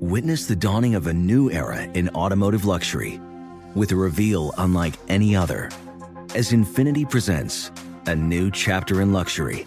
Witness 0.00 0.46
the 0.46 0.56
dawning 0.56 0.94
of 0.94 1.06
a 1.06 1.14
new 1.14 1.50
era 1.50 1.82
in 1.82 2.08
automotive 2.10 2.64
luxury 2.64 3.20
with 3.74 3.90
a 3.92 3.96
reveal 3.96 4.52
unlike 4.58 4.94
any 5.08 5.34
other 5.34 5.70
as 6.34 6.50
Infiniti 6.50 7.08
presents 7.08 7.70
a 8.06 8.14
new 8.14 8.50
chapter 8.50 9.00
in 9.00 9.12
luxury, 9.12 9.66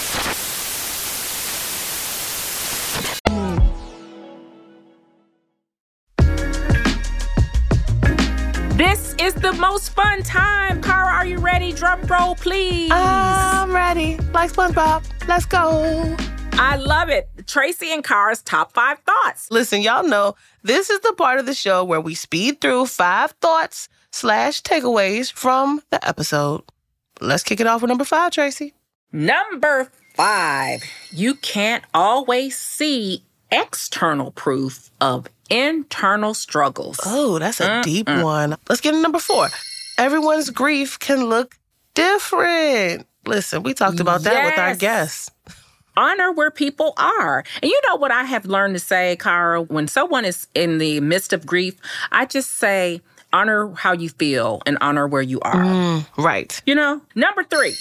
Ready? 11.61 11.73
Drum 11.73 12.01
roll, 12.03 12.35
please. 12.35 12.91
I'm 12.91 13.73
ready. 13.73 14.17
Like 14.33 14.51
SpongeBob. 14.51 15.05
Let's 15.27 15.45
go. 15.45 16.15
I 16.53 16.75
love 16.75 17.09
it. 17.09 17.29
Tracy 17.47 17.91
and 17.91 18.03
Cara's 18.03 18.41
top 18.41 18.73
five 18.73 18.99
thoughts. 18.99 19.47
Listen, 19.51 19.81
y'all 19.81 20.07
know 20.07 20.35
this 20.63 20.89
is 20.89 20.99
the 21.01 21.13
part 21.13 21.39
of 21.39 21.45
the 21.45 21.53
show 21.53 21.83
where 21.83 22.01
we 22.01 22.15
speed 22.15 22.61
through 22.61 22.87
five 22.87 23.31
thoughts 23.41 23.89
slash 24.11 24.61
takeaways 24.63 25.31
from 25.31 25.81
the 25.91 26.07
episode. 26.07 26.63
Let's 27.19 27.43
kick 27.43 27.59
it 27.59 27.67
off 27.67 27.81
with 27.81 27.89
number 27.89 28.05
five, 28.05 28.31
Tracy. 28.31 28.73
Number 29.11 29.91
five, 30.15 30.83
you 31.11 31.35
can't 31.35 31.83
always 31.93 32.57
see 32.57 33.23
external 33.51 34.31
proof 34.31 34.89
of 34.99 35.27
internal 35.49 36.33
struggles. 36.33 36.99
Oh, 37.05 37.37
that's 37.37 37.59
a 37.59 37.81
deep 37.83 38.07
one. 38.07 38.57
Let's 38.69 38.81
get 38.81 38.91
to 38.91 39.01
number 39.01 39.19
four. 39.19 39.49
Everyone's 39.97 40.49
grief 40.49 40.99
can 40.99 41.25
look 41.25 41.57
different. 41.93 43.05
Listen, 43.25 43.63
we 43.63 43.73
talked 43.73 43.99
about 43.99 44.21
that 44.23 44.45
with 44.45 44.57
our 44.59 44.75
guests. 44.75 45.29
honor 45.97 46.31
where 46.31 46.49
people 46.51 46.93
are. 46.97 47.43
And 47.61 47.69
you 47.69 47.79
know 47.87 47.95
what 47.97 48.11
I 48.11 48.23
have 48.23 48.45
learned 48.45 48.75
to 48.75 48.79
say, 48.79 49.17
Cara, 49.17 49.61
When 49.61 49.87
someone 49.87 50.25
is 50.25 50.47
in 50.55 50.77
the 50.77 50.99
midst 51.01 51.33
of 51.33 51.45
grief, 51.45 51.75
I 52.11 52.25
just 52.25 52.53
say, 52.53 53.01
honor 53.33 53.71
how 53.73 53.91
you 53.93 54.09
feel 54.09 54.61
and 54.65 54.77
honor 54.81 55.07
where 55.07 55.21
you 55.21 55.39
are. 55.41 55.55
Mm, 55.55 56.05
right. 56.17 56.61
You 56.65 56.75
know? 56.75 57.01
Number 57.15 57.43
three. 57.43 57.75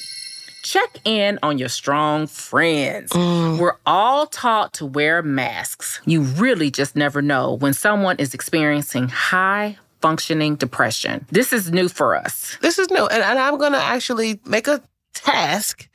Check 0.63 0.99
in 1.07 1.39
on 1.43 1.57
your 1.57 1.71
strong 1.71 2.27
friends. 2.27 3.11
Mm. 3.13 3.59
We're 3.59 3.79
all 3.87 4.27
taught 4.27 4.75
to 4.75 4.85
wear 4.85 5.23
masks. 5.23 6.03
You 6.05 6.21
really 6.21 6.71
just 6.71 6.95
never 6.95 7.23
know 7.23 7.55
when 7.55 7.73
someone 7.73 8.17
is 8.19 8.35
experiencing 8.35 9.09
high 9.09 9.79
functioning 10.01 10.57
depression. 10.57 11.27
This 11.31 11.53
is 11.53 11.71
new 11.71 11.89
for 11.89 12.17
us. 12.17 12.57
This 12.61 12.79
is 12.79 12.91
new. 12.91 13.07
And, 13.07 13.23
and 13.23 13.39
I'm 13.39 13.59
going 13.59 13.73
to 13.73 13.83
actually 13.83 14.41
make 14.45 14.67
a 14.69 14.83
task 15.15 15.89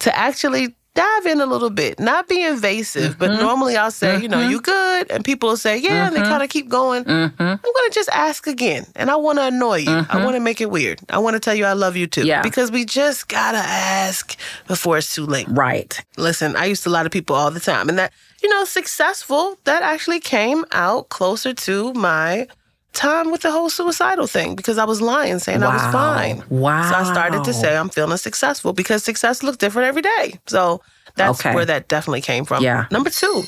to 0.00 0.16
actually 0.16 0.74
dive 0.94 1.26
in 1.26 1.42
a 1.42 1.46
little 1.46 1.68
bit, 1.68 2.00
not 2.00 2.26
be 2.26 2.42
invasive, 2.42 3.18
but 3.18 3.30
mm-hmm. 3.30 3.42
normally 3.42 3.76
I'll 3.76 3.90
say, 3.90 4.18
you 4.18 4.28
know, 4.28 4.38
mm-hmm. 4.38 4.50
you 4.50 4.60
good? 4.62 5.10
And 5.10 5.22
people 5.22 5.50
will 5.50 5.56
say, 5.58 5.76
yeah, 5.76 6.06
and 6.06 6.16
they 6.16 6.20
mm-hmm. 6.20 6.30
kind 6.30 6.42
of 6.42 6.48
keep 6.48 6.70
going. 6.70 7.04
I'm 7.06 7.36
going 7.36 7.58
to 7.58 7.90
just 7.92 8.08
ask 8.08 8.46
again. 8.46 8.86
And 8.96 9.10
I 9.10 9.16
want 9.16 9.38
to 9.38 9.44
annoy 9.44 9.80
you. 9.80 10.06
I 10.08 10.24
want 10.24 10.36
to 10.36 10.40
make 10.40 10.62
it 10.62 10.70
weird. 10.70 11.00
I 11.10 11.18
want 11.18 11.34
to 11.34 11.40
tell 11.40 11.54
you 11.54 11.66
I 11.66 11.74
love 11.74 11.96
you 11.96 12.06
too. 12.06 12.24
Yeah. 12.24 12.40
Because 12.40 12.70
we 12.70 12.86
just 12.86 13.28
got 13.28 13.52
to 13.52 13.58
ask 13.58 14.38
before 14.66 14.96
it's 14.96 15.14
too 15.14 15.26
late. 15.26 15.46
Right. 15.50 16.02
Listen, 16.16 16.56
I 16.56 16.64
used 16.64 16.82
to 16.84 16.90
lie 16.90 17.02
to 17.02 17.10
people 17.10 17.36
all 17.36 17.50
the 17.50 17.60
time. 17.60 17.90
And 17.90 17.98
that, 17.98 18.12
you 18.42 18.48
know, 18.48 18.64
successful, 18.64 19.58
that 19.64 19.82
actually 19.82 20.20
came 20.20 20.64
out 20.72 21.10
closer 21.10 21.52
to 21.52 21.92
my 21.92 22.48
time 22.96 23.30
with 23.30 23.42
the 23.42 23.52
whole 23.52 23.70
suicidal 23.70 24.26
thing 24.26 24.56
because 24.56 24.78
I 24.78 24.84
was 24.84 25.00
lying, 25.00 25.38
saying 25.38 25.62
I 25.62 25.72
was 25.72 25.92
fine. 25.92 26.42
Wow. 26.48 26.90
So 26.90 26.96
I 26.96 27.04
started 27.04 27.44
to 27.44 27.52
say 27.52 27.76
I'm 27.76 27.90
feeling 27.90 28.16
successful 28.16 28.72
because 28.72 29.04
success 29.04 29.42
looks 29.42 29.58
different 29.58 29.88
every 29.88 30.02
day. 30.02 30.40
So 30.46 30.80
that's 31.14 31.40
Okay. 31.40 31.54
where 31.54 31.64
that 31.64 31.88
definitely 31.88 32.22
came 32.22 32.44
from. 32.44 32.62
Yeah. 32.62 32.86
Number 32.90 33.10
two, 33.10 33.44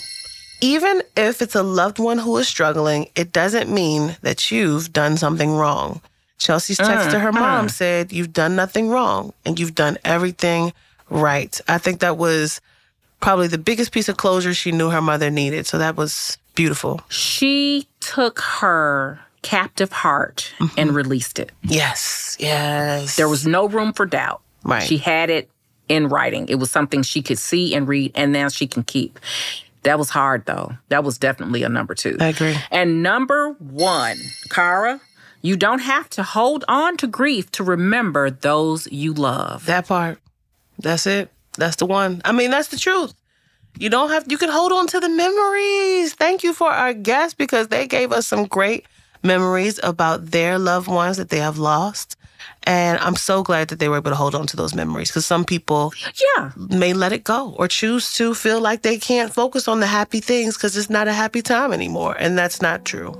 even 0.61 1.03
if 1.17 1.41
it's 1.43 1.55
a 1.55 1.63
loved 1.63 1.99
one 1.99 2.19
who 2.19 2.37
is 2.37 2.49
struggling, 2.49 3.09
it 3.15 3.33
doesn't 3.33 3.71
mean 3.71 4.17
that 4.23 4.51
you've 4.51 4.93
done 4.93 5.17
something 5.17 5.53
wrong. 5.53 6.01
Cheslie's 6.39 6.79
mm, 6.79 6.87
text 6.87 7.11
to 7.11 7.19
her 7.19 7.33
mm. 7.33 7.41
mom 7.41 7.69
said, 7.69 8.13
You've 8.13 8.33
done 8.33 8.55
nothing 8.55 8.91
wrong 8.91 9.33
and 9.45 9.59
you've 9.59 9.75
done 9.75 9.99
everything 10.05 10.73
right. 11.11 11.61
I 11.69 11.79
think 11.79 12.01
that 12.01 12.17
was 12.17 12.61
probably 13.21 13.49
the 13.49 13.59
biggest 13.59 13.93
piece 13.93 14.09
of 14.09 14.17
closure 14.17 14.55
she 14.55 14.73
knew 14.73 14.91
her 14.91 15.03
mother 15.03 15.31
needed. 15.31 15.67
So 15.67 15.79
that 15.79 15.97
was 15.97 16.39
beautiful. 16.55 17.01
She 17.09 17.87
took 18.01 18.41
her 18.41 19.21
captive 19.43 19.93
heart 19.93 20.53
Mm-hmm. 20.59 20.75
and 20.81 20.95
released 20.95 21.39
it. 21.39 21.53
Yes, 21.63 22.37
yes. 22.41 23.17
There 23.17 23.29
was 23.29 23.47
no 23.47 23.69
room 23.69 23.93
for 23.93 24.07
doubt. 24.07 24.41
Right. 24.65 24.83
She 24.83 24.99
had 24.99 25.31
it 25.31 25.51
in 25.89 26.09
writing. 26.09 26.49
It 26.49 26.57
was 26.57 26.71
something 26.71 27.03
she 27.03 27.23
could 27.23 27.39
see 27.39 27.75
and 27.75 27.87
read, 27.89 28.13
and 28.15 28.33
now 28.33 28.49
she 28.49 28.67
can 28.67 28.83
keep. 28.83 29.19
That 29.85 29.99
was 29.99 30.11
hard, 30.11 30.45
though. 30.47 30.73
That 30.89 31.05
was 31.05 31.19
definitely 31.19 31.63
a 31.63 31.69
number 31.69 31.95
two. 31.95 32.17
I 32.21 32.29
agree. 32.29 32.57
And 32.71 33.03
number 33.03 33.51
one, 33.59 34.19
Cara, 34.51 35.01
you 35.41 35.57
don't 35.57 35.79
have 35.79 36.11
to 36.11 36.23
hold 36.25 36.65
on 36.69 36.97
to 36.99 37.07
grief 37.07 37.51
to 37.53 37.63
remember 37.65 38.29
those 38.31 38.91
you 38.91 39.15
love. 39.15 39.65
That 39.67 39.87
part. 39.87 40.19
That's 40.79 41.07
it. 41.07 41.31
That's 41.57 41.77
the 41.77 41.87
one. 41.87 42.21
I 42.25 42.33
mean, 42.33 42.51
that's 42.51 42.69
the 42.69 42.77
truth. 42.77 43.15
You 43.79 43.89
don't 43.89 44.11
have, 44.11 44.31
you 44.31 44.37
can 44.37 44.51
hold 44.51 44.73
on 44.73 44.89
to 44.89 44.99
the 45.01 45.09
memories. 45.09 46.13
Thank 46.15 46.43
you 46.43 46.53
for 46.53 46.69
our 46.71 46.93
guests 46.93 47.35
because 47.35 47.69
they 47.69 47.87
gave 47.87 48.11
us 48.13 48.27
some 48.27 48.47
great 48.47 48.85
memories 49.23 49.81
about 49.83 50.31
their 50.31 50.59
loved 50.59 50.89
ones 50.89 51.17
that 51.17 51.29
they 51.31 51.39
have 51.39 51.59
lost. 51.59 52.17
And 52.65 52.99
I'm 52.99 53.17
so 53.17 53.43
glad 53.43 53.69
that 53.69 53.79
they 53.79 53.89
were 53.89 53.97
able 53.97 54.11
to 54.11 54.17
hold 54.17 54.35
on 54.35 54.47
to 54.49 54.57
those 54.57 54.75
memories 54.75 55.09
because 55.11 55.27
some 55.27 55.45
people 55.45 55.93
Yeah. 56.37 56.51
may 56.57 56.93
let 56.93 57.13
it 57.13 57.25
go 57.25 57.55
or 57.59 57.69
choose 57.69 58.13
to 58.15 58.35
feel 58.35 58.61
like 58.61 58.83
they 58.83 58.99
can't 58.99 59.33
focus 59.33 59.69
on 59.69 59.81
the 59.81 59.87
happy 59.87 60.21
things 60.21 60.55
because 60.57 60.77
it's 60.77 60.91
not 60.91 61.09
a 61.09 61.13
happy 61.13 61.43
time 61.43 61.73
anymore. 61.73 62.15
And 62.19 62.37
that's 62.39 62.61
not 62.61 62.85
true. 62.85 63.15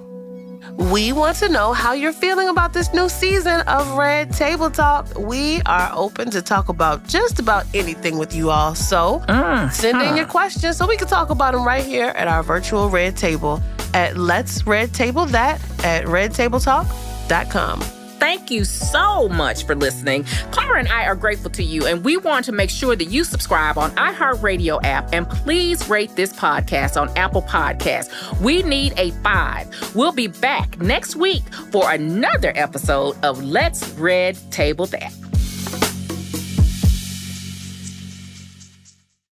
We 0.79 1.13
want 1.13 1.37
to 1.39 1.49
know 1.49 1.73
how 1.73 1.93
you're 1.93 2.13
feeling 2.13 2.49
about 2.49 2.73
this 2.73 2.95
new 2.95 3.09
season 3.09 3.63
of 3.63 3.99
Red 3.99 4.33
Table 4.33 4.71
Talk. 4.71 5.09
We 5.19 5.61
are 5.67 5.91
open 5.93 6.31
to 6.31 6.41
talk 6.41 6.69
about 6.69 7.05
just 7.09 7.41
about 7.41 7.67
anything 7.75 8.17
with 8.17 8.33
you 8.33 8.51
all. 8.51 8.77
So 8.77 9.21
uh-huh. 9.27 9.71
send 9.71 10.01
in 10.01 10.17
your 10.17 10.27
questions 10.27 10.77
so 10.77 10.87
we 10.87 10.97
can 10.97 11.09
talk 11.09 11.31
about 11.31 11.55
them 11.55 11.67
right 11.67 11.85
here 11.85 12.11
at 12.11 12.29
our 12.29 12.45
virtual 12.45 12.89
Red 12.89 13.17
Table 13.17 13.61
at 13.93 14.17
Let's 14.17 14.69
Red 14.69 14.95
Table 14.95 15.27
That 15.27 15.61
at 15.85 16.05
redtabletalk.com. 16.05 17.98
Thank 18.19 18.51
you 18.51 18.65
so 18.65 19.29
much 19.29 19.65
for 19.65 19.75
listening. 19.75 20.25
Cara 20.53 20.79
and 20.79 20.89
I 20.89 21.05
are 21.05 21.15
grateful 21.15 21.51
to 21.53 21.63
you, 21.63 21.87
and 21.87 22.05
we 22.05 22.17
want 22.17 22.45
to 22.47 22.53
make 22.53 22.71
sure 22.71 22.97
that 22.97 23.07
you 23.07 23.25
subscribe 23.25 23.79
on 23.79 23.91
iHeartRadio 23.93 24.81
app 24.83 25.13
and 25.13 25.29
please 25.29 25.89
rate 25.89 26.15
this 26.17 26.33
podcast 26.33 27.01
on 27.01 27.17
Apple 27.17 27.43
Podcasts. 27.43 28.41
We 28.41 28.63
need 28.63 28.93
a 28.97 29.11
five. 29.23 29.69
We'll 29.95 30.13
be 30.13 30.27
back 30.27 30.79
next 30.81 31.17
week 31.17 31.43
for 31.71 31.91
another 31.91 32.53
episode 32.55 33.17
of 33.25 33.43
Let's 33.43 33.89
Red 33.91 34.39
Table 34.51 34.87
That. 34.87 35.28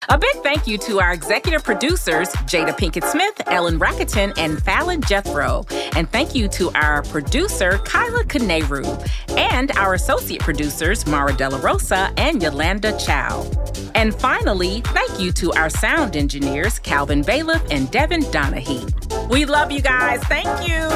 A 0.09 0.17
big 0.17 0.35
thank 0.43 0.67
you 0.67 0.77
to 0.79 0.99
our 0.99 1.13
executive 1.13 1.63
producers, 1.63 2.29
Jada 2.45 2.77
Pinkett 2.77 3.05
Smith, 3.05 3.41
Ellen 3.47 3.79
Rakieten, 3.79 4.33
and 4.37 4.61
Fallon 4.61 5.01
Jethroe. 5.01 5.65
And 5.95 6.09
thank 6.09 6.35
you 6.35 6.47
to 6.49 6.71
our 6.71 7.03
producer, 7.03 7.77
Kyla 7.79 8.25
Carneiro, 8.25 9.09
and 9.37 9.71
our 9.77 9.93
associate 9.93 10.41
producers, 10.41 11.07
Mara 11.07 11.33
Della 11.33 11.59
Rosa 11.59 12.13
and 12.17 12.41
Yolanda 12.41 12.97
Chow. 12.97 13.49
And 13.95 14.13
finally, 14.13 14.81
thank 14.81 15.19
you 15.19 15.31
to 15.33 15.53
our 15.53 15.69
sound 15.69 16.15
engineers, 16.17 16.79
Calvin 16.79 17.21
Bailiff 17.21 17.63
and 17.71 17.89
Devin 17.89 18.29
Donahue. 18.31 18.85
We 19.29 19.45
love 19.45 19.71
you 19.71 19.81
guys. 19.81 20.21
Thank 20.23 20.67
you. 20.67 20.89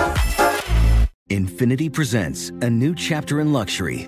Infiniti 1.29 1.91
presents 1.91 2.49
a 2.61 2.69
new 2.69 2.95
chapter 2.95 3.41
in 3.41 3.51
luxury, 3.51 4.07